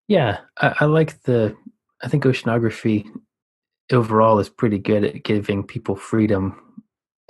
[0.07, 1.55] Yeah I, I like the
[2.03, 3.09] i think oceanography
[3.91, 6.59] overall is pretty good at giving people freedom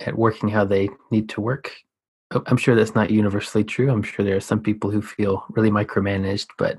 [0.00, 1.72] at working how they need to work.
[2.46, 3.90] I'm sure that's not universally true.
[3.90, 6.78] I'm sure there are some people who feel really micromanaged, but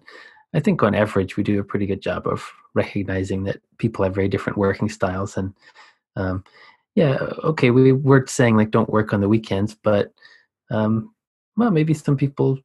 [0.56, 4.16] I think on average we do a pretty good job of recognizing that people have
[4.16, 5.38] very different working styles.
[5.38, 5.54] And
[6.16, 6.44] um,
[6.96, 10.14] yeah, okay, we were saying like don't work on the weekends, but
[10.72, 11.14] um,
[11.58, 12.58] well, maybe some people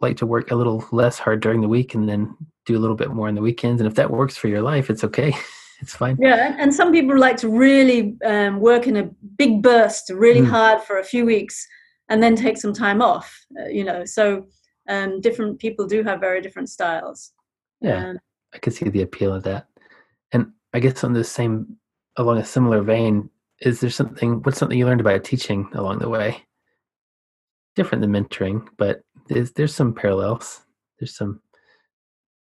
[0.00, 2.96] like to work a little less hard during the week and then do a little
[2.96, 3.80] bit more on the weekends.
[3.80, 5.32] And if that works for your life, it's okay.
[5.80, 6.16] it's fine.
[6.20, 10.48] Yeah, and some people like to really um, work in a big burst, really mm.
[10.48, 11.66] hard for a few weeks
[12.08, 14.46] and then take some time off uh, you know so
[14.88, 17.32] um, different people do have very different styles
[17.80, 18.18] yeah um,
[18.54, 19.66] i can see the appeal of that.
[20.32, 21.76] And i guess on the same
[22.16, 23.30] along a similar vein
[23.60, 26.42] is there something what's something you learned about teaching along the way?
[27.74, 30.60] Different than mentoring but there's, there's some parallels.
[31.00, 31.40] There's some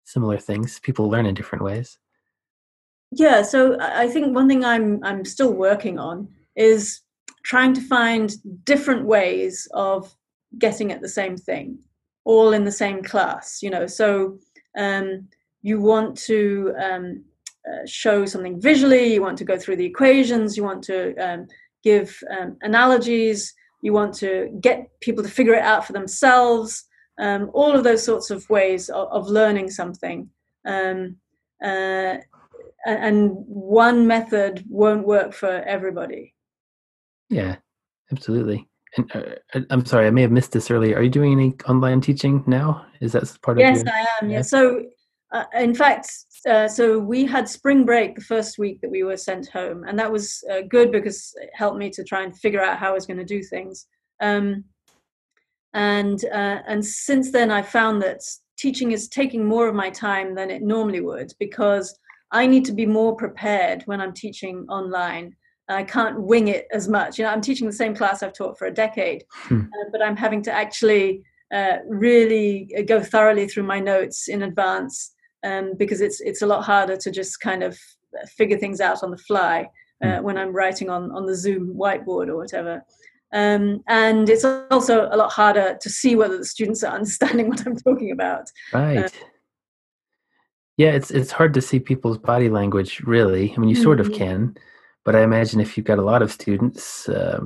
[0.05, 0.79] similar things.
[0.79, 1.97] People learn in different ways.
[3.11, 7.01] Yeah so i think one thing i'm i'm still working on is
[7.47, 8.33] trying to find
[8.65, 10.13] different ways of
[10.57, 11.79] getting at the same thing,
[12.25, 13.59] all in the same class.
[13.61, 14.37] You know, so
[14.77, 15.27] um,
[15.61, 17.23] you want to um,
[17.67, 21.47] uh, show something visually, you want to go through the equations, you want to um,
[21.83, 26.85] give um, analogies, you want to get people to figure it out for themselves.
[27.19, 30.29] Um, all of those sorts of ways of, of learning something.
[30.65, 31.17] Um,
[31.63, 32.17] uh,
[32.85, 36.35] and one method won't work for everybody.
[37.29, 37.57] Yeah,
[38.11, 38.69] absolutely.
[38.97, 40.97] And uh, I'm sorry, I may have missed this earlier.
[40.97, 42.85] Are you doing any online teaching now?
[42.99, 43.87] Is that part yes, of?
[43.87, 44.29] Yes, I am.
[44.29, 44.41] Yeah.
[44.41, 44.83] So,
[45.31, 46.09] uh, in fact,
[46.49, 49.97] uh, so we had spring break the first week that we were sent home, and
[49.99, 52.93] that was uh, good because it helped me to try and figure out how I
[52.93, 53.87] was going to do things.
[54.19, 54.63] Um,
[55.73, 58.21] and uh, and since then, I found that
[58.57, 61.97] teaching is taking more of my time than it normally would because
[62.31, 65.35] I need to be more prepared when I'm teaching online
[65.69, 67.17] I can't wing it as much.
[67.17, 69.61] You know, I'm teaching the same class I've taught for a decade, hmm.
[69.61, 71.23] uh, but I'm having to actually
[71.53, 75.13] uh, really go thoroughly through my notes in advance
[75.45, 77.77] um, because it's it's a lot harder to just kind of
[78.37, 79.67] figure things out on the fly
[80.03, 80.23] uh, hmm.
[80.23, 82.83] when I'm writing on on the Zoom whiteboard or whatever.
[83.33, 87.65] Um, and it's also a lot harder to see whether the students are understanding what
[87.65, 88.49] I'm talking about.
[88.73, 88.97] Right.
[88.97, 89.09] Uh,
[90.77, 93.01] yeah, it's it's hard to see people's body language.
[93.01, 94.17] Really, I mean, you sort of mm-hmm.
[94.17, 94.57] can,
[95.07, 97.39] but I imagine if you've got a lot of students, uh,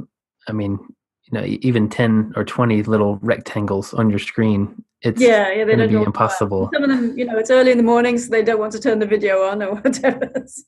[0.48, 0.80] I mean,
[1.26, 5.76] you know, even ten or twenty little rectangles on your screen, it's yeah, yeah they
[5.76, 6.72] don't be impossible.
[6.74, 8.80] Some of them, you know, it's early in the morning, so they don't want to
[8.80, 10.32] turn the video on or whatever.
[10.48, 10.64] so,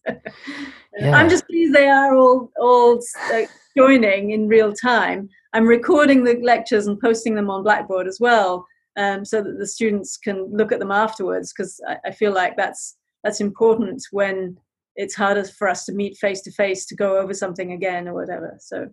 [0.99, 1.15] yeah.
[1.15, 2.99] I'm just pleased they are all all
[3.33, 3.41] uh,
[3.75, 5.27] joining in real time.
[5.53, 8.67] I'm recording the lectures and posting them on Blackboard as well
[8.97, 12.55] um, so that the students can look at them afterwards because I, I, feel like
[12.55, 14.59] that's that's important when
[14.95, 18.13] it's harder for us to meet face to face to go over something again or
[18.13, 18.87] whatever so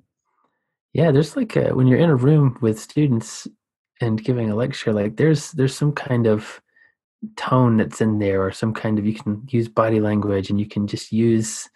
[0.93, 3.47] yeah there's like a, when you're in a room with students
[4.01, 6.61] and giving a lecture like there's there's some kind of
[7.37, 10.67] tone that's in there or some kind of you can use body language and you
[10.67, 11.69] can just use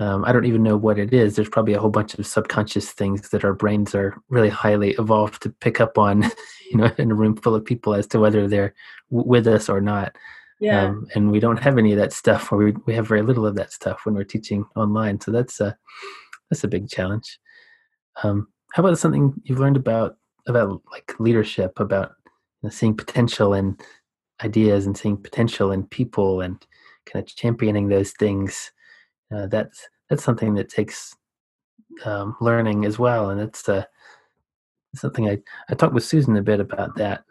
[0.00, 1.34] um, I don't even know what it is.
[1.34, 5.42] There's probably a whole bunch of subconscious things that our brains are really highly evolved
[5.42, 6.22] to pick up on,
[6.70, 8.74] you know, in a room full of people as to whether they're
[9.10, 10.16] w- with us or not.
[10.60, 10.86] Yeah.
[10.86, 13.46] Um, and we don't have any of that stuff, or we we have very little
[13.46, 15.20] of that stuff when we're teaching online.
[15.20, 15.76] So that's a
[16.50, 17.38] that's a big challenge.
[18.22, 20.16] Um, how about something you've learned about
[20.46, 22.32] about like leadership, about you
[22.64, 23.76] know, seeing potential in
[24.42, 26.64] ideas and seeing potential in people, and
[27.06, 28.72] kind of championing those things
[29.34, 31.14] uh, that's that's something that takes
[32.04, 33.84] um, learning as well, and it's uh,
[34.94, 37.24] something I I talked with Susan a bit about that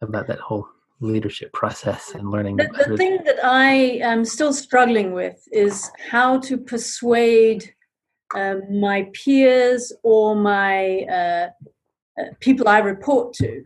[0.00, 0.68] about that whole
[1.04, 2.56] leadership process and learning.
[2.56, 7.74] The, the thing that I am still struggling with is how to persuade
[8.34, 11.48] um, my peers or my uh,
[12.20, 13.64] uh, people I report to.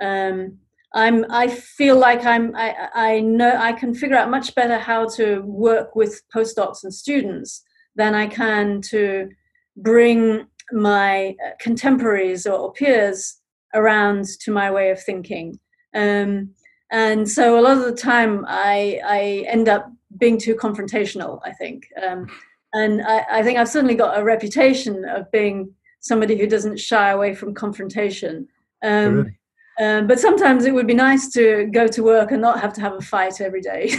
[0.00, 0.58] Um,
[0.92, 5.08] I'm I feel like I'm I, I know I can figure out much better how
[5.10, 7.62] to work with postdocs and students
[7.94, 9.28] than I can to
[9.76, 13.40] bring my uh, contemporaries or peers
[13.74, 15.58] around to my way of thinking.
[15.94, 16.50] Um,
[16.90, 21.52] and so a lot of the time I, I end up being too confrontational, I
[21.52, 21.88] think.
[22.04, 22.28] Um,
[22.72, 27.10] and I, I, think I've certainly got a reputation of being somebody who doesn't shy
[27.10, 28.48] away from confrontation.
[28.82, 29.36] Um, really?
[29.80, 32.80] Um, but sometimes it would be nice to go to work and not have to
[32.80, 33.84] have a fight every day.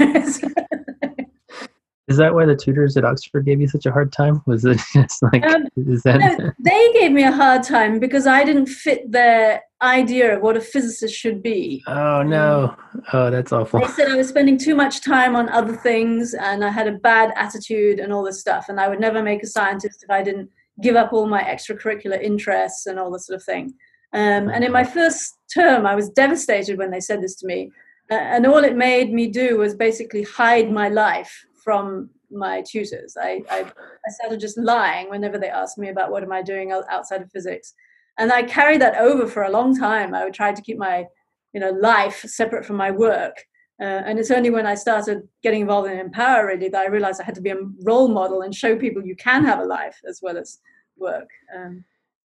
[2.08, 4.42] is that why the tutors at Oxford gave you such a hard time?
[4.46, 8.28] Was it just like um, is that no, they gave me a hard time because
[8.28, 11.84] I didn't fit their idea of what a physicist should be.
[11.88, 12.76] Oh no.
[13.14, 13.80] Oh that's awful.
[13.80, 16.94] They said I was spending too much time on other things and I had a
[16.94, 20.24] bad attitude and all this stuff and I would never make a scientist if I
[20.24, 20.50] didn't
[20.82, 23.74] give up all my extracurricular interests and all this sort of thing.
[24.14, 27.72] Um, and in my first term, I was devastated when they said this to me.
[28.10, 33.16] Uh, and all it made me do was basically hide my life from my tutors.
[33.22, 36.72] I, I, I started just lying whenever they asked me about what am I doing
[36.72, 37.74] outside of physics.
[38.18, 40.14] And I carried that over for a long time.
[40.14, 41.08] I would try to keep my
[41.54, 43.44] you know, life separate from my work.
[43.80, 47.20] Uh, and it's only when I started getting involved in Empower really that I realized
[47.20, 50.00] I had to be a role model and show people you can have a life
[50.08, 50.60] as well as
[50.98, 51.28] work.
[51.56, 51.84] Um,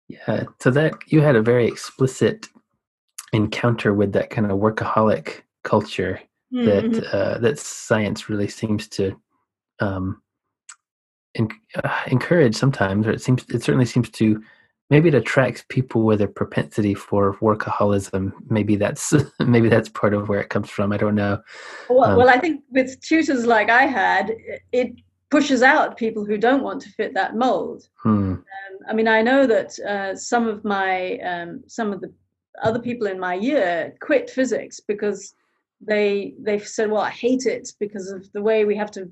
[0.08, 2.48] yeah, so that you had a very explicit
[3.34, 6.20] encounter with that kind of workaholic culture
[6.54, 6.92] mm-hmm.
[6.92, 9.20] that uh, that science really seems to
[9.80, 10.22] um,
[11.34, 11.50] in,
[11.84, 14.42] uh, encourage sometimes, or it seems it certainly seems to
[14.90, 18.34] maybe it attracts people with a propensity for workaholism.
[18.50, 20.92] Maybe that's maybe that's part of where it comes from.
[20.92, 21.42] I don't know.
[21.90, 24.36] Well, um, well I think with tutors like I had,
[24.72, 24.94] it
[25.30, 27.88] pushes out people who don't want to fit that mold.
[27.98, 28.34] Hmm.
[28.34, 28.44] Um,
[28.88, 32.12] I mean, I know that uh, some of my um, some of the
[32.64, 35.36] other people in my year quit physics because
[35.82, 39.10] they they said, "Well, I hate it because of the way we have to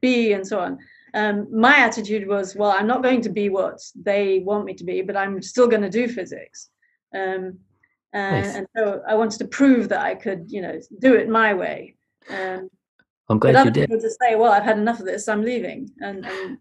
[0.00, 0.78] be and so on."
[1.14, 4.84] Um, my attitude was, "Well, I'm not going to be what they want me to
[4.84, 6.70] be, but I'm still going to do physics."
[7.14, 7.58] Um,
[8.12, 8.54] and, nice.
[8.56, 11.94] and, so I wanted to prove that I could, you know, do it my way.
[12.28, 12.68] Um,
[13.28, 13.90] I'm glad but you did.
[13.90, 15.28] To say, well, I've had enough of this.
[15.28, 15.90] I'm leaving.
[16.00, 16.58] And, and,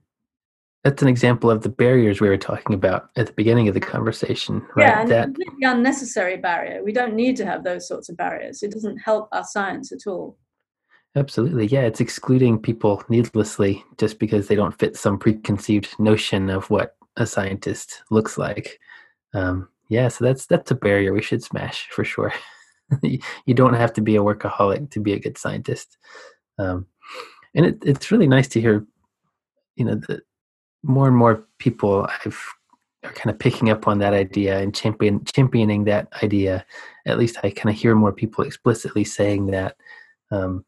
[0.84, 3.80] that's an example of the barriers we were talking about at the beginning of the
[3.80, 4.66] conversation.
[4.76, 4.88] Right?
[4.88, 6.84] Yeah, and that, completely unnecessary barrier.
[6.84, 8.64] We don't need to have those sorts of barriers.
[8.64, 10.38] It doesn't help our science at all.
[11.16, 11.82] Absolutely, yeah.
[11.82, 17.26] It's excluding people needlessly just because they don't fit some preconceived notion of what a
[17.26, 18.80] scientist looks like.
[19.34, 22.32] Um, yeah, so that's that's a barrier we should smash for sure.
[23.02, 25.98] you don't have to be a workaholic to be a good scientist.
[26.60, 26.86] Um,
[27.56, 28.86] and it, it's really nice to hear,
[29.76, 30.22] you know, that
[30.84, 32.40] more and more people I've
[33.04, 36.66] are kind of picking up on that idea and champion championing that idea.
[37.08, 39.76] At least I kind of hear more people explicitly saying that.
[40.32, 40.66] Um,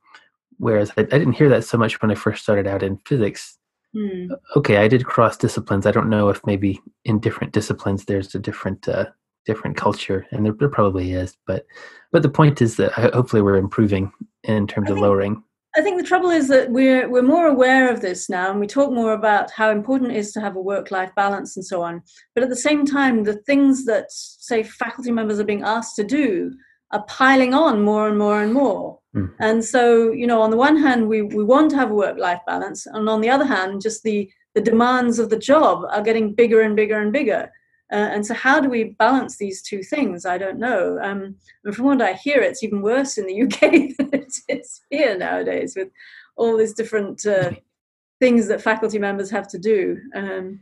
[0.61, 3.57] whereas I, I, didn't hear that so much when I first started out in physics.
[3.95, 4.29] Mm.
[4.55, 5.85] Okay, I did cross disciplines.
[5.85, 9.07] I don't know if maybe in different disciplines there's a different uh,
[9.45, 11.35] different culture, and there, there, probably is.
[11.45, 11.65] But
[12.11, 14.13] but the point is that hopefully we're improving
[14.43, 15.43] in terms I of think, lowering.
[15.75, 18.67] I think the trouble is that we're we're more aware of this now, and we
[18.67, 21.81] talk more about how important it is to have a work life balance and so
[21.81, 22.01] on.
[22.33, 26.03] But at the same time, the things that say faculty members are being asked to
[26.05, 26.53] do
[26.91, 29.00] are piling on more and more and more.
[29.15, 29.33] Mm.
[29.39, 32.17] And so, you know, on the one hand, we, we want to have a work
[32.17, 32.85] life balance.
[32.85, 36.61] And on the other hand, just the, the demands of the job are getting bigger
[36.61, 37.51] and bigger and bigger.
[37.91, 40.25] Uh, and so, how do we balance these two things?
[40.25, 40.97] I don't know.
[41.01, 41.35] Um,
[41.65, 43.59] and from what I hear, it's even worse in the UK
[43.97, 45.89] than it is here nowadays with
[46.37, 47.51] all these different uh,
[48.21, 49.97] things that faculty members have to do.
[50.15, 50.61] Um,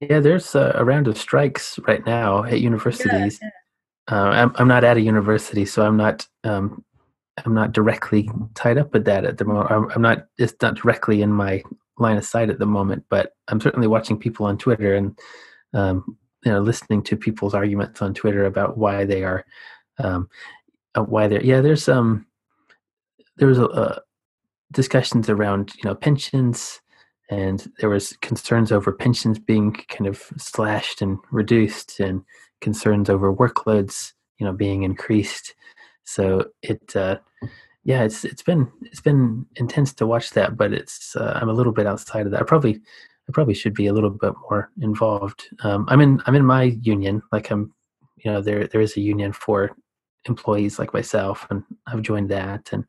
[0.00, 3.38] yeah, there's a, a, round of strikes right now at universities.
[3.40, 3.48] Yeah,
[4.10, 4.16] yeah.
[4.16, 6.84] Uh, I'm, I'm not at a university, so I'm not um,
[7.44, 9.90] I'm not directly tied up with that at the moment.
[9.94, 11.62] I'm, not it's not directly in my
[11.98, 15.18] line of sight at the moment, but I'm certainly watching people on Twitter and
[15.72, 19.44] um, you know listening to people's arguments on Twitter about why they are
[19.98, 20.28] um,
[20.94, 21.60] uh, why they're yeah.
[21.60, 22.26] There's um
[23.36, 24.02] there was a, a
[24.72, 26.80] discussions around you know pensions
[27.30, 32.22] and there was concerns over pensions being kind of slashed and reduced and
[32.60, 35.54] concerns over workloads, you know, being increased.
[36.04, 37.18] So it, uh,
[37.84, 41.52] yeah, it's it's been it's been intense to watch that, but it's uh, I'm a
[41.54, 42.40] little bit outside of that.
[42.40, 42.80] I probably
[43.28, 45.48] I probably should be a little bit more involved.
[45.62, 47.72] Um, I'm in I'm in my union, like I'm,
[48.18, 49.70] you know, there there is a union for
[50.26, 52.84] employees like myself, and I've joined that, and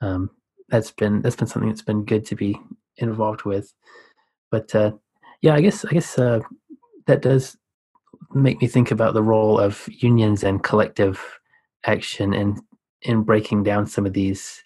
[0.00, 0.30] um,
[0.68, 2.58] that's been that's been something that's been good to be
[2.98, 3.72] involved with.
[4.50, 4.92] But uh,
[5.40, 6.40] yeah, I guess I guess uh,
[7.06, 7.56] that does
[8.34, 11.20] make me think about the role of unions and collective
[11.84, 12.60] action in
[13.02, 14.62] in breaking down some of these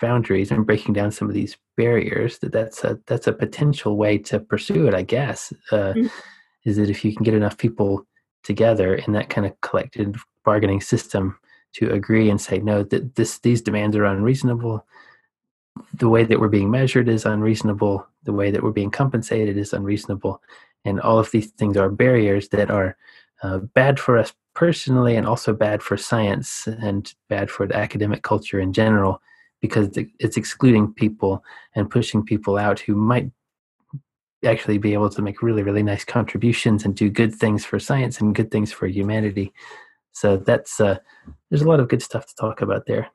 [0.00, 4.18] boundaries and breaking down some of these barriers that that's a that's a potential way
[4.18, 5.52] to pursue it i guess.
[5.72, 6.06] Uh, mm-hmm.
[6.64, 8.06] is that if you can get enough people
[8.42, 11.38] together in that kind of collective bargaining system
[11.74, 14.84] to agree and say no that this these demands are unreasonable.
[15.94, 18.06] The way that we're being measured is unreasonable.
[18.24, 20.42] The way that we're being compensated is unreasonable.
[20.84, 22.96] And all of these things are barriers that are
[23.42, 28.24] uh, bad for us personally and also bad for science and bad for the academic
[28.24, 29.22] culture in general
[29.60, 31.44] because it's excluding people
[31.76, 33.30] and pushing people out who might
[34.44, 38.20] actually be able to make really really nice contributions and do good things for science
[38.20, 39.52] and good things for humanity.
[40.10, 40.98] So that's uh,
[41.48, 43.08] there's a lot of good stuff to talk about there.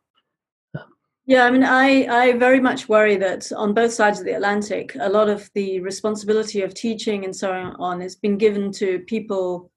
[1.26, 4.95] Yeah, I mean, I, I very much worry that on both sides of the Atlantic,
[4.99, 9.73] a lot of the responsibility of teaching and so on has been given to people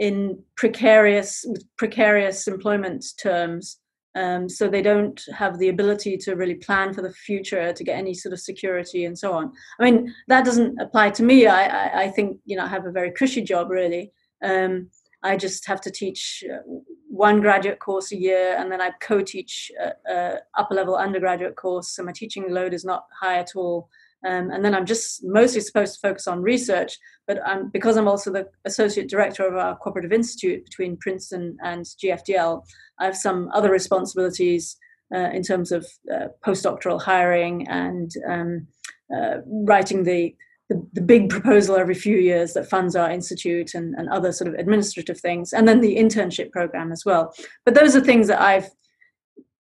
[0.00, 1.46] in precarious
[1.76, 3.76] precarious employment terms.
[4.16, 7.96] Um, so they don't have the ability to really plan for the future, to get
[7.96, 9.52] any sort of security and so on.
[9.78, 11.46] I mean, that doesn't apply to me.
[11.46, 14.10] I, I, I think you know I have a very cushy job really.
[14.42, 14.90] Um,
[15.22, 16.62] I just have to teach uh,
[17.08, 21.88] one graduate course a year, and then I co-teach a, a upper level undergraduate course.
[21.90, 23.90] So my teaching load is not high at all.
[24.26, 26.98] Um, and then I'm just mostly supposed to focus on research.
[27.26, 31.84] But I'm, because I'm also the associate director of our cooperative institute between Princeton and
[31.84, 32.62] GFDL,
[32.98, 34.76] I have some other responsibilities
[35.14, 38.66] uh, in terms of uh, postdoctoral hiring and um,
[39.14, 40.34] uh, writing the
[40.68, 44.46] the, the big proposal every few years that funds our institute and, and other sort
[44.46, 47.34] of administrative things, and then the internship program as well.
[47.64, 48.70] But those are things that I've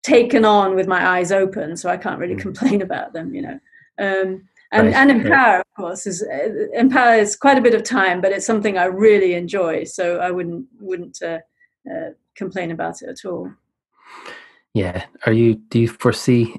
[0.04, 2.40] taken on with my eyes open, so I can't really mm.
[2.40, 3.58] complain about them, you know.
[4.02, 4.94] Um, and, right.
[4.94, 8.46] and empower, of course, is uh, empower is quite a bit of time, but it's
[8.46, 11.40] something I really enjoy, so I wouldn't wouldn't uh,
[11.90, 13.52] uh, complain about it at all.
[14.72, 15.56] Yeah, are you?
[15.56, 16.56] Do you foresee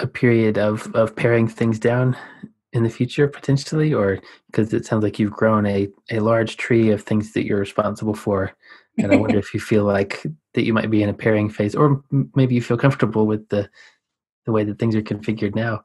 [0.00, 2.16] a period of of paring things down
[2.72, 6.90] in the future potentially or because it sounds like you've grown a, a large tree
[6.90, 8.52] of things that you're responsible for
[8.98, 11.76] and i wonder if you feel like that you might be in a paring phase
[11.76, 12.02] or
[12.34, 13.68] maybe you feel comfortable with the
[14.44, 15.84] the way that things are configured now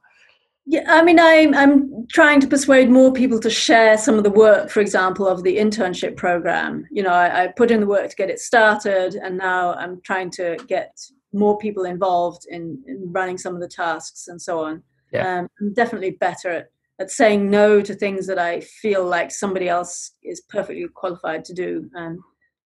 [0.70, 4.30] yeah i mean i'm i'm trying to persuade more people to share some of the
[4.30, 8.10] work for example of the internship program you know i, I put in the work
[8.10, 10.96] to get it started and now i'm trying to get
[11.32, 15.40] more people involved in, in running some of the tasks and so on yeah.
[15.40, 16.68] um, i'm definitely better at
[17.00, 21.54] at saying no to things that I feel like somebody else is perfectly qualified to
[21.54, 21.90] do.
[21.96, 22.24] Um,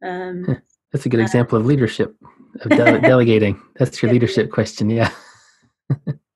[0.07, 0.63] um,
[0.93, 2.15] That's a good uh, example of leadership,
[2.63, 3.61] of dele- delegating.
[3.77, 5.11] That's your leadership question, yeah.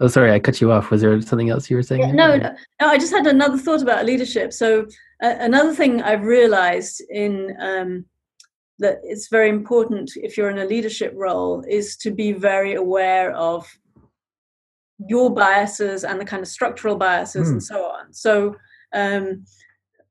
[0.00, 0.90] oh, sorry, I cut you off.
[0.90, 2.02] Was there something else you were saying?
[2.02, 4.52] Yeah, no, no, no, I just had another thought about leadership.
[4.52, 4.86] So
[5.22, 8.04] uh, another thing I've realized in um,
[8.78, 13.32] that it's very important if you're in a leadership role is to be very aware
[13.32, 13.66] of
[14.98, 17.52] your biases and the kind of structural biases mm.
[17.52, 17.74] and hmm.
[17.74, 18.12] so on.
[18.12, 18.56] So
[18.94, 19.44] um,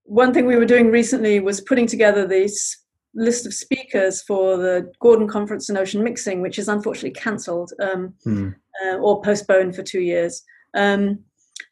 [0.04, 2.78] one thing we were doing recently was putting together this
[3.16, 8.14] list of speakers for the Gordon Conference on Ocean Mixing, which is unfortunately cancelled um,
[8.26, 8.54] mm.
[8.86, 10.44] uh, or postponed for two years.
[10.76, 11.20] Um,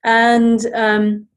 [0.04, 1.28] and um,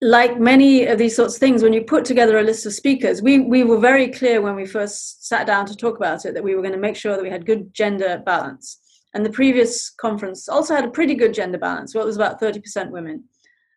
[0.00, 3.22] like many of these sorts of things, when you put together a list of speakers,
[3.22, 6.44] we, we were very clear when we first sat down to talk about it that
[6.44, 8.80] we were going to make sure that we had good gender balance.
[9.14, 11.94] And the previous conference also had a pretty good gender balance.
[11.94, 13.24] Well, it was about 30% women.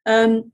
[0.06, 0.52] Um,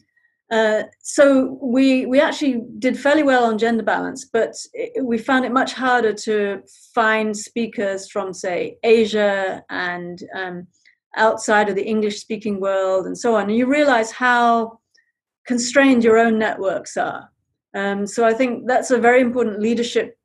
[0.51, 5.43] uh, so we we actually did fairly well on gender balance, but it, we found
[5.43, 6.61] it much harder to
[6.93, 10.67] find speakers from, say, Asia and um,
[11.17, 13.49] outside of the English-speaking world, and so on.
[13.49, 14.80] And you realize how
[15.47, 17.30] constrained your own networks are.
[17.73, 20.15] Um, so I think that's a very important leadership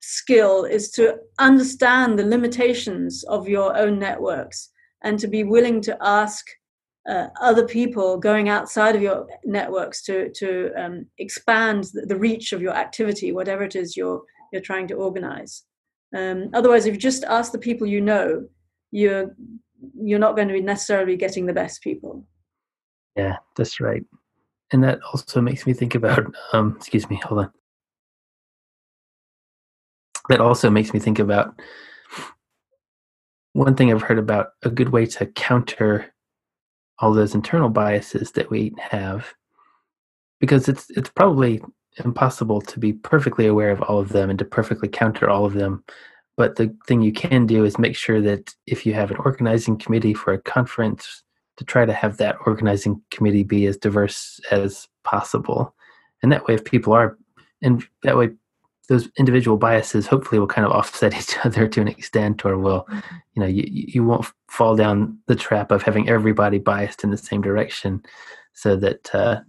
[0.00, 4.70] skill: is to understand the limitations of your own networks
[5.02, 6.46] and to be willing to ask
[7.08, 12.62] uh, other people going outside of your networks to to um, expand the reach of
[12.62, 14.22] your activity, whatever it is you're
[14.52, 15.64] you're trying to organize.
[16.16, 18.46] Um, otherwise, if you just ask the people you know,
[18.90, 19.34] you're
[20.00, 22.24] you're not going to be necessarily getting the best people.
[23.16, 24.02] Yeah, that's right.
[24.72, 26.34] And that also makes me think about.
[26.52, 27.20] Um, excuse me.
[27.24, 27.52] Hold on.
[30.30, 31.60] That also makes me think about
[33.52, 36.13] one thing I've heard about a good way to counter
[36.98, 39.34] all those internal biases that we have
[40.40, 41.62] because it's it's probably
[42.04, 45.54] impossible to be perfectly aware of all of them and to perfectly counter all of
[45.54, 45.84] them
[46.36, 49.76] but the thing you can do is make sure that if you have an organizing
[49.76, 51.22] committee for a conference
[51.56, 55.74] to try to have that organizing committee be as diverse as possible.
[56.22, 57.16] And that way if people are
[57.62, 58.30] and that way
[58.88, 62.86] those individual biases hopefully will kind of offset each other to an extent or will
[62.90, 63.16] mm-hmm.
[63.34, 67.16] you know you, you won't fall down the trap of having everybody biased in the
[67.16, 68.02] same direction
[68.52, 69.40] so that uh,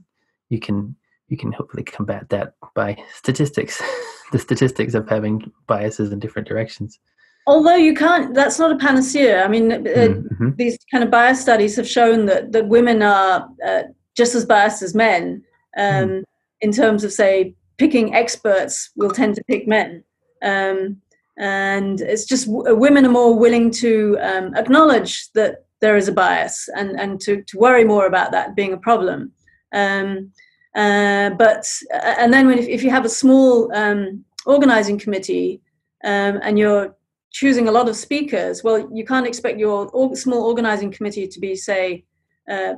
[0.50, 0.96] you can
[1.28, 3.82] you can hopefully combat that by statistics
[4.32, 7.00] the statistics of having biases in different directions
[7.48, 10.50] although you can't that's not a panacea i mean uh, mm-hmm.
[10.56, 13.84] these kind of bias studies have shown that that women are uh,
[14.16, 15.44] just as biased as men
[15.78, 16.24] um, mm.
[16.62, 20.04] in terms of say picking experts will tend to pick men.
[20.44, 21.02] Um,
[21.38, 26.12] and it's just w- women are more willing to um, acknowledge that there is a
[26.12, 29.32] bias and, and to, to worry more about that being a problem.
[29.74, 30.32] Um,
[30.76, 35.62] uh, but uh, and then when, if, if you have a small um, organizing committee
[36.04, 36.96] um, and you're
[37.32, 41.56] choosing a lot of speakers, well, you can't expect your small organizing committee to be,
[41.56, 42.06] say,
[42.50, 42.76] uh,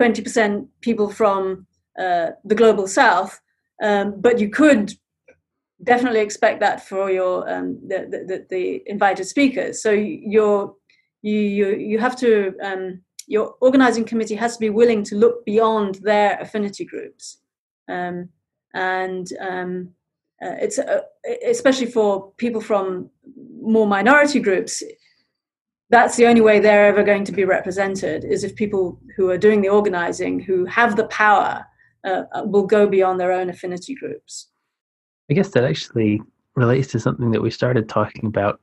[0.00, 1.66] 20% people from
[1.98, 3.40] uh, the global south
[3.82, 4.92] um, but you could
[5.82, 9.82] definitely expect that for your um, the, the, the, invited speakers.
[9.82, 10.74] So you're,
[11.22, 15.44] you you you have to um, your organizing committee has to be willing to look
[15.44, 17.38] beyond their affinity groups,
[17.88, 18.28] um,
[18.74, 19.90] and um,
[20.42, 21.00] uh, it's uh,
[21.46, 23.10] especially for people from
[23.60, 24.82] more minority groups.
[25.88, 29.38] That's the only way they're ever going to be represented is if people who are
[29.38, 31.64] doing the organizing, who have the power,
[32.06, 34.48] uh, uh, will go beyond their own affinity groups.
[35.30, 36.22] I guess that actually
[36.54, 38.60] relates to something that we started talking about.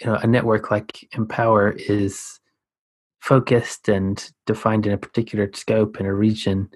[0.00, 2.38] You know, a network like Empower is
[3.20, 6.68] focused and defined in a particular scope in a region.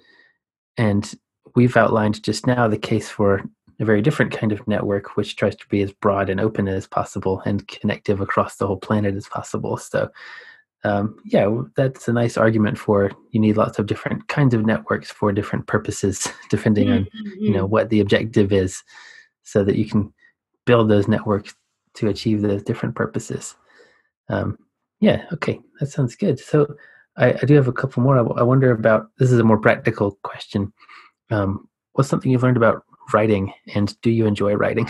[0.77, 1.13] And
[1.55, 3.45] we've outlined just now the case for
[3.79, 6.87] a very different kind of network, which tries to be as broad and open as
[6.87, 9.77] possible and connective across the whole planet as possible.
[9.77, 10.09] So
[10.85, 15.11] um, yeah, that's a nice argument for you need lots of different kinds of networks
[15.11, 17.19] for different purposes, depending mm-hmm.
[17.19, 17.73] on you know mm-hmm.
[17.73, 18.83] what the objective is,
[19.45, 20.13] so that you can
[20.65, 21.55] build those networks
[21.95, 23.55] to achieve those different purposes.
[24.29, 24.59] Um,
[25.01, 26.41] yeah, okay, that sounds good.
[26.41, 26.75] So
[27.17, 28.19] I, I do have a couple more.
[28.19, 30.73] I, I, wonder about this is a more practical question.
[31.31, 34.89] Um, what's something you've learned about writing, and do you enjoy writing?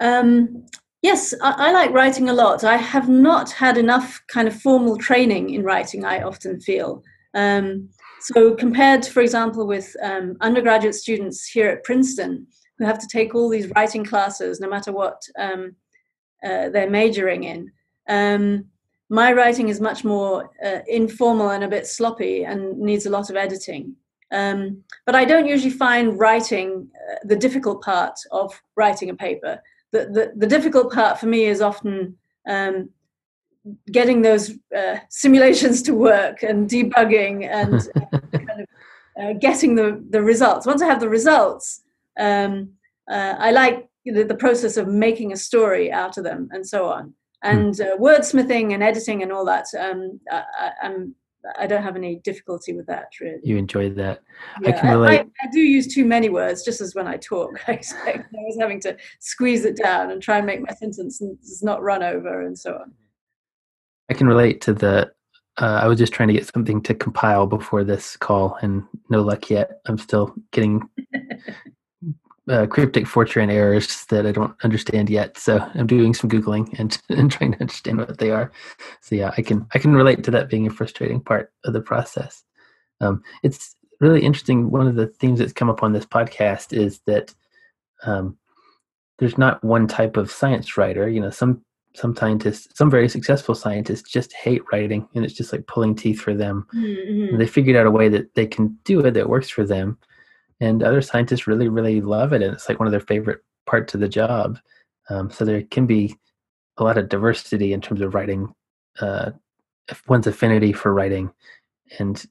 [0.00, 0.66] Um,
[1.02, 2.62] Yes, I, I, like writing a lot.
[2.62, 7.02] I have not had enough kind of formal training in writing, I often feel.
[7.34, 7.88] Um,
[8.20, 12.46] so, compared, for example, with um, undergraduate students here at Princeton
[12.78, 15.74] who have to take all these writing classes no matter what um,
[16.44, 17.72] uh, they're majoring in,
[18.08, 18.66] um,
[19.10, 23.28] my writing is much more uh, informal and a bit sloppy and needs a lot
[23.28, 23.94] of editing.
[24.30, 29.60] Um, but I don't usually find writing uh, the difficult part of writing a paper
[29.92, 32.16] the, the, the difficult part for me is often
[32.48, 32.90] um,
[33.90, 37.88] getting those uh, simulations to work and debugging and
[38.32, 38.66] kind of
[39.22, 40.66] uh, getting the, the results.
[40.66, 41.82] Once I have the results,
[42.18, 42.72] um,
[43.10, 46.86] uh, I like the, the, process of making a story out of them and so
[46.86, 47.14] on.
[47.42, 47.50] Hmm.
[47.50, 51.14] And uh, wordsmithing and editing and all that, um, I, I'm
[51.58, 53.08] I don't have any difficulty with that.
[53.20, 54.22] Really, you enjoy that.
[54.60, 55.20] Yeah, I can relate.
[55.20, 57.60] I, I, do use too many words, just as when I talk.
[57.68, 61.22] I expect I was having to squeeze it down and try and make my sentence
[61.62, 62.92] not run over and so on.
[64.10, 65.12] I can relate to the.
[65.58, 69.22] Uh, I was just trying to get something to compile before this call, and no
[69.22, 69.80] luck yet.
[69.86, 70.88] I'm still getting
[72.48, 75.38] uh, cryptic Fortran errors that I don't understand yet.
[75.38, 78.50] So I'm doing some googling and, and trying to understand what they are.
[79.00, 81.80] So yeah, I can I can relate to that being a frustrating part of the
[81.80, 82.42] process.
[83.00, 84.70] Um, it's really interesting.
[84.70, 87.34] One of the themes that's come up on this podcast is that
[88.04, 88.36] um,
[89.18, 91.08] there's not one type of science writer.
[91.08, 91.64] You know, some
[91.94, 96.20] some scientists, some very successful scientists, just hate writing, and it's just like pulling teeth
[96.20, 96.66] for them.
[96.74, 97.36] Mm-hmm.
[97.36, 99.98] they figured out a way that they can do it that works for them
[100.62, 103.94] and other scientists really really love it and it's like one of their favorite parts
[103.94, 104.58] of the job
[105.10, 106.16] um, so there can be
[106.78, 108.54] a lot of diversity in terms of writing
[109.00, 109.30] uh,
[110.06, 111.30] one's affinity for writing
[111.98, 112.26] and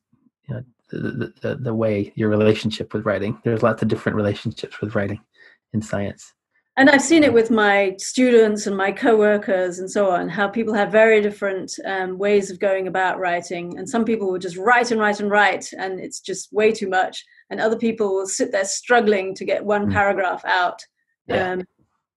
[0.47, 4.79] you know the, the, the way your relationship with writing there's lots of different relationships
[4.79, 5.19] with writing
[5.73, 6.33] in science
[6.77, 10.73] and I've seen it with my students and my co-workers and so on, how people
[10.73, 13.77] have very different um, ways of going about writing.
[13.77, 16.87] And some people will just write and write and write, and it's just way too
[16.87, 17.25] much.
[17.51, 19.93] And other people will sit there struggling to get one mm.
[19.93, 20.83] paragraph out,
[21.27, 21.51] yeah.
[21.51, 21.63] um,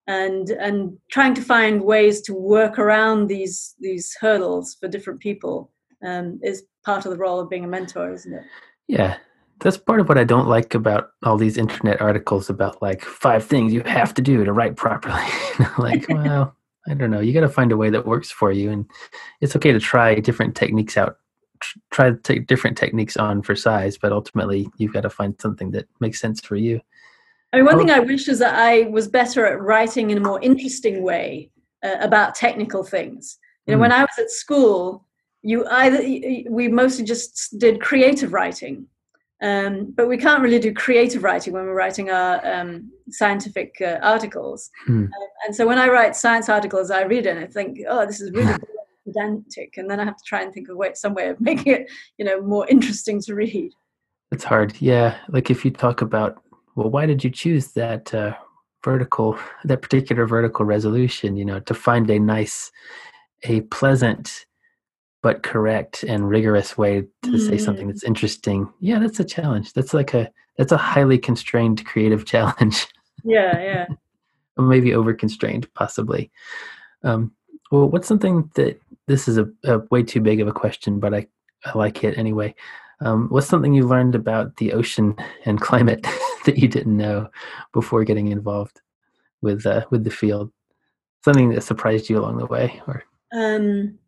[0.06, 5.70] and and trying to find ways to work around these these hurdles for different people
[6.02, 8.44] um, is part of the role of being a mentor, isn't it?
[8.86, 9.16] Yeah,
[9.60, 13.44] that's part of what I don't like about all these internet articles about like five
[13.44, 15.24] things you have to do to write properly.
[15.78, 16.54] like, well,
[16.88, 17.20] I don't know.
[17.20, 18.86] You got to find a way that works for you, and
[19.40, 21.16] it's okay to try different techniques out.
[21.90, 25.70] Try to take different techniques on for size, but ultimately you've got to find something
[25.72, 26.80] that makes sense for you.
[27.52, 30.20] I mean, one thing I wish is that I was better at writing in a
[30.20, 31.50] more interesting way
[31.84, 33.38] uh, about technical things.
[33.66, 33.82] You know, mm.
[33.82, 35.06] when I was at school,
[35.42, 36.02] you either
[36.50, 38.88] we mostly just did creative writing
[39.44, 43.98] um, but we can't really do creative writing when we're writing our um, scientific uh,
[44.00, 44.70] articles.
[44.86, 45.04] Hmm.
[45.04, 45.10] Um,
[45.46, 48.22] and so when I write science articles, I read it and I think, oh, this
[48.22, 48.54] is really
[49.04, 49.74] pedantic.
[49.76, 51.90] And then I have to try and think of way, some way of making it,
[52.18, 53.72] you know, more interesting to read.
[54.32, 54.74] It's hard.
[54.80, 55.16] Yeah.
[55.28, 56.42] Like if you talk about,
[56.74, 58.34] well, why did you choose that uh,
[58.82, 62.72] vertical, that particular vertical resolution, you know, to find a nice,
[63.44, 64.46] a pleasant,
[65.24, 67.48] but correct and rigorous way to mm.
[67.48, 68.08] say something that's mm.
[68.08, 72.86] interesting yeah that's a challenge that's like a that's a highly constrained creative challenge
[73.24, 73.86] yeah yeah
[74.58, 76.30] maybe over constrained possibly
[77.02, 77.32] um,
[77.70, 81.14] well what's something that this is a, a, way too big of a question but
[81.14, 81.26] i,
[81.64, 82.54] I like it anyway.
[83.00, 86.06] Um, what's something you learned about the ocean and climate
[86.44, 87.28] that you didn't know
[87.72, 88.80] before getting involved
[89.42, 90.52] with uh, with the field?
[91.24, 93.04] Something that surprised you along the way or?
[93.34, 93.98] Um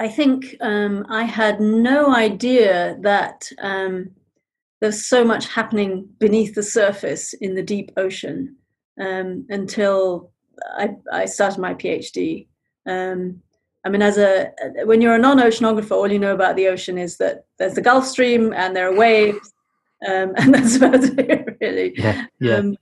[0.00, 4.12] I think um, I had no idea that um,
[4.80, 8.54] there's so much happening beneath the surface in the deep ocean
[9.00, 10.30] um, until
[10.66, 12.46] I, I, started my PhD.
[12.86, 13.42] Um,
[13.84, 14.52] I mean, as a
[14.84, 18.06] when you're a non-oceanographer, all you know about the ocean is that there's the Gulf
[18.06, 19.52] Stream and there are waves,
[20.06, 21.94] um, and that's about it, really.
[21.96, 22.54] Yeah, yeah.
[22.56, 22.76] Um,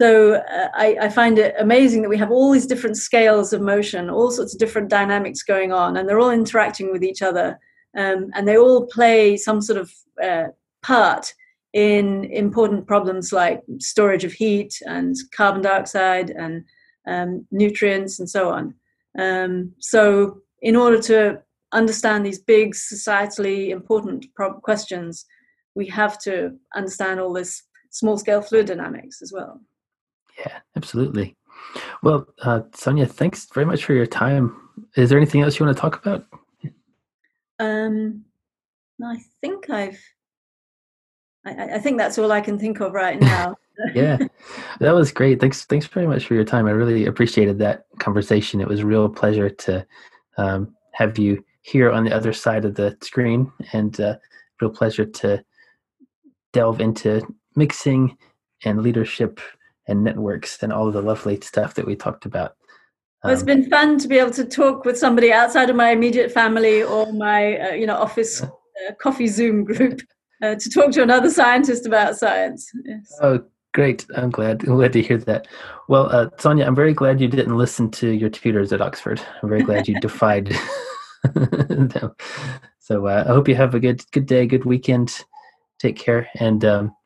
[0.00, 3.60] so uh, I, I, find it amazing that we have all these different scales of
[3.60, 7.58] motion, all sorts of different dynamics going on, and they're all interacting with each other,
[7.96, 9.92] um, and they all play some sort of
[10.22, 10.44] uh,
[10.82, 11.34] part
[11.72, 16.64] in important problems like storage of heat and carbon dioxide and
[17.10, 18.74] um, nutrients and so on.
[19.18, 21.42] Um, so, in order to
[21.72, 24.26] understand these big societally important
[24.62, 25.26] questions,
[25.74, 29.60] we have to understand all this small scale fluid dynamics as well.
[30.38, 31.36] Yeah, absolutely.
[32.02, 34.56] Well, uh, Sonia, thanks very much for your time.
[34.96, 36.24] Is there anything else you want to talk about?
[37.58, 38.24] Um,
[39.04, 40.00] I think I've.
[41.44, 43.56] I, I think that's all I can think of right now.
[43.94, 44.18] yeah,
[44.80, 45.40] that was great.
[45.40, 46.66] Thanks, thanks very much for your time.
[46.66, 48.60] I really appreciated that conversation.
[48.60, 49.86] It was a real pleasure to
[50.36, 54.16] um, have you here on the other side of the screen, and uh,
[54.60, 55.44] real pleasure to
[56.52, 57.22] delve into
[57.56, 58.16] mixing
[58.64, 59.40] and leadership
[59.86, 62.56] and networks and all of the lovely stuff that we talked about.
[63.22, 66.32] Um, it's been fun to be able to talk with somebody outside of my immediate
[66.32, 68.48] family or my uh, you know office uh,
[69.00, 70.00] coffee Zoom group
[70.42, 72.70] uh, to talk to another scientist about science.
[72.84, 73.18] Yes.
[73.22, 73.40] Oh,
[73.72, 74.04] Great.
[74.16, 74.64] I'm glad.
[74.64, 75.46] I'm glad to hear that.
[75.88, 79.22] Well, uh, Sonia, I'm very glad you didn't listen to your tutors at Oxford.
[79.42, 80.52] I'm very glad you defied
[81.34, 82.12] them.
[82.80, 85.24] So uh, I hope you have a good good day, good weekend.
[85.78, 86.96] Take care, and um,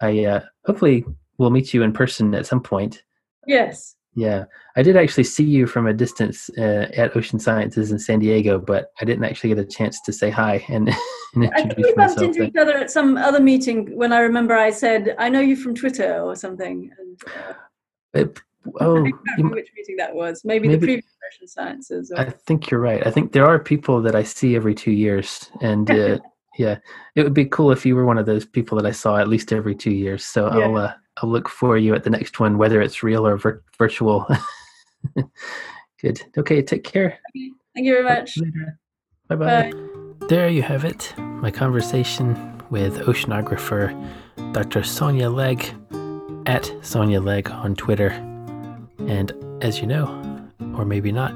[0.00, 1.04] I uh, hopefully
[1.36, 3.02] we'll meet you in person at some point.
[3.46, 3.94] Yes.
[4.18, 8.18] Yeah, I did actually see you from a distance uh, at Ocean Sciences in San
[8.18, 10.88] Diego, but I didn't actually get a chance to say hi and,
[11.34, 14.56] and I think we bumped into each other at some other meeting when I remember
[14.56, 16.90] I said, "I know you from Twitter" or something.
[16.98, 17.52] And, uh,
[18.14, 18.40] it,
[18.80, 20.42] oh, I don't which meeting that was.
[20.44, 22.10] Maybe, maybe the previous Ocean Sciences.
[22.10, 22.18] Or...
[22.18, 23.06] I think you're right.
[23.06, 26.18] I think there are people that I see every two years, and uh,
[26.58, 26.78] yeah,
[27.14, 29.28] it would be cool if you were one of those people that I saw at
[29.28, 30.24] least every two years.
[30.24, 30.64] So yeah.
[30.64, 34.26] I'll I'll look for you at the next one, whether it's real or vir- virtual.
[36.00, 36.22] Good.
[36.36, 36.62] Okay.
[36.62, 37.18] Take care.
[37.30, 37.50] Okay.
[37.74, 38.38] Thank you very much.
[39.28, 39.70] Bye-bye.
[39.70, 40.26] Bye.
[40.28, 41.14] There you have it.
[41.18, 42.34] My conversation
[42.70, 43.94] with oceanographer
[44.52, 44.82] Dr.
[44.82, 45.74] Sonia Legg
[46.46, 48.10] at Sonia Legg on Twitter.
[49.06, 49.32] And
[49.62, 50.06] as you know,
[50.76, 51.32] or maybe not,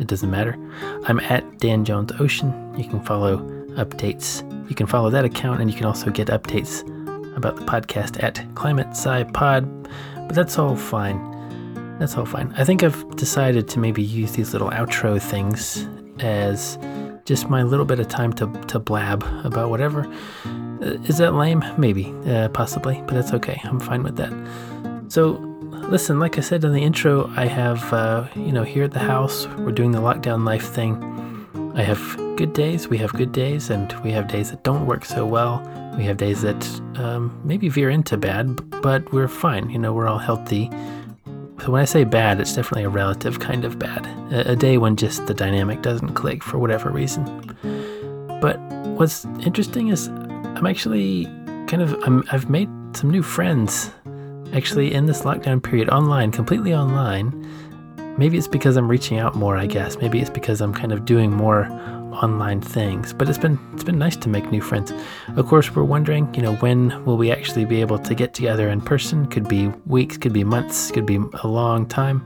[0.00, 0.56] it doesn't matter.
[1.04, 2.74] I'm at Dan Jones Ocean.
[2.76, 3.38] You can follow
[3.76, 4.42] updates.
[4.68, 6.84] You can follow that account, and you can also get updates
[7.36, 9.88] about the podcast at Climate Sci Pod.
[10.14, 11.18] But that's all fine.
[11.98, 12.52] That's all fine.
[12.56, 15.86] I think I've decided to maybe use these little outro things
[16.18, 16.78] as
[17.24, 20.06] just my little bit of time to, to blab about whatever.
[20.44, 21.64] Uh, is that lame?
[21.78, 23.60] Maybe, uh, possibly, but that's okay.
[23.64, 24.32] I'm fine with that.
[25.08, 25.32] So,
[25.88, 28.98] listen, like I said in the intro, I have, uh, you know, here at the
[28.98, 31.02] house, we're doing the lockdown life thing.
[31.74, 35.04] I have good days, we have good days, and we have days that don't work
[35.04, 35.62] so well.
[35.96, 36.64] We have days that
[36.96, 39.70] um, maybe veer into bad, but we're fine.
[39.70, 40.70] You know, we're all healthy.
[41.62, 44.06] So when I say bad, it's definitely a relative kind of bad.
[44.32, 47.24] A, a day when just the dynamic doesn't click for whatever reason.
[48.40, 48.58] But
[48.98, 51.24] what's interesting is I'm actually
[51.66, 53.90] kind of i I've made some new friends
[54.52, 57.32] actually in this lockdown period online, completely online.
[58.18, 59.98] Maybe it's because I'm reaching out more, I guess.
[59.98, 61.64] Maybe it's because I'm kind of doing more
[62.22, 63.12] online things.
[63.12, 64.92] But it's been it's been nice to make new friends.
[65.36, 68.68] Of course, we're wondering, you know, when will we actually be able to get together
[68.68, 69.26] in person?
[69.26, 72.22] Could be weeks, could be months, could be a long time.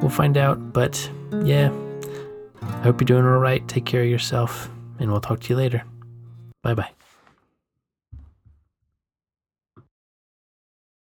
[0.00, 0.72] We'll find out.
[0.72, 1.10] But
[1.42, 1.72] yeah,
[2.62, 3.66] I hope you're doing all right.
[3.68, 5.82] Take care of yourself, and we'll talk to you later.
[6.62, 6.93] Bye bye.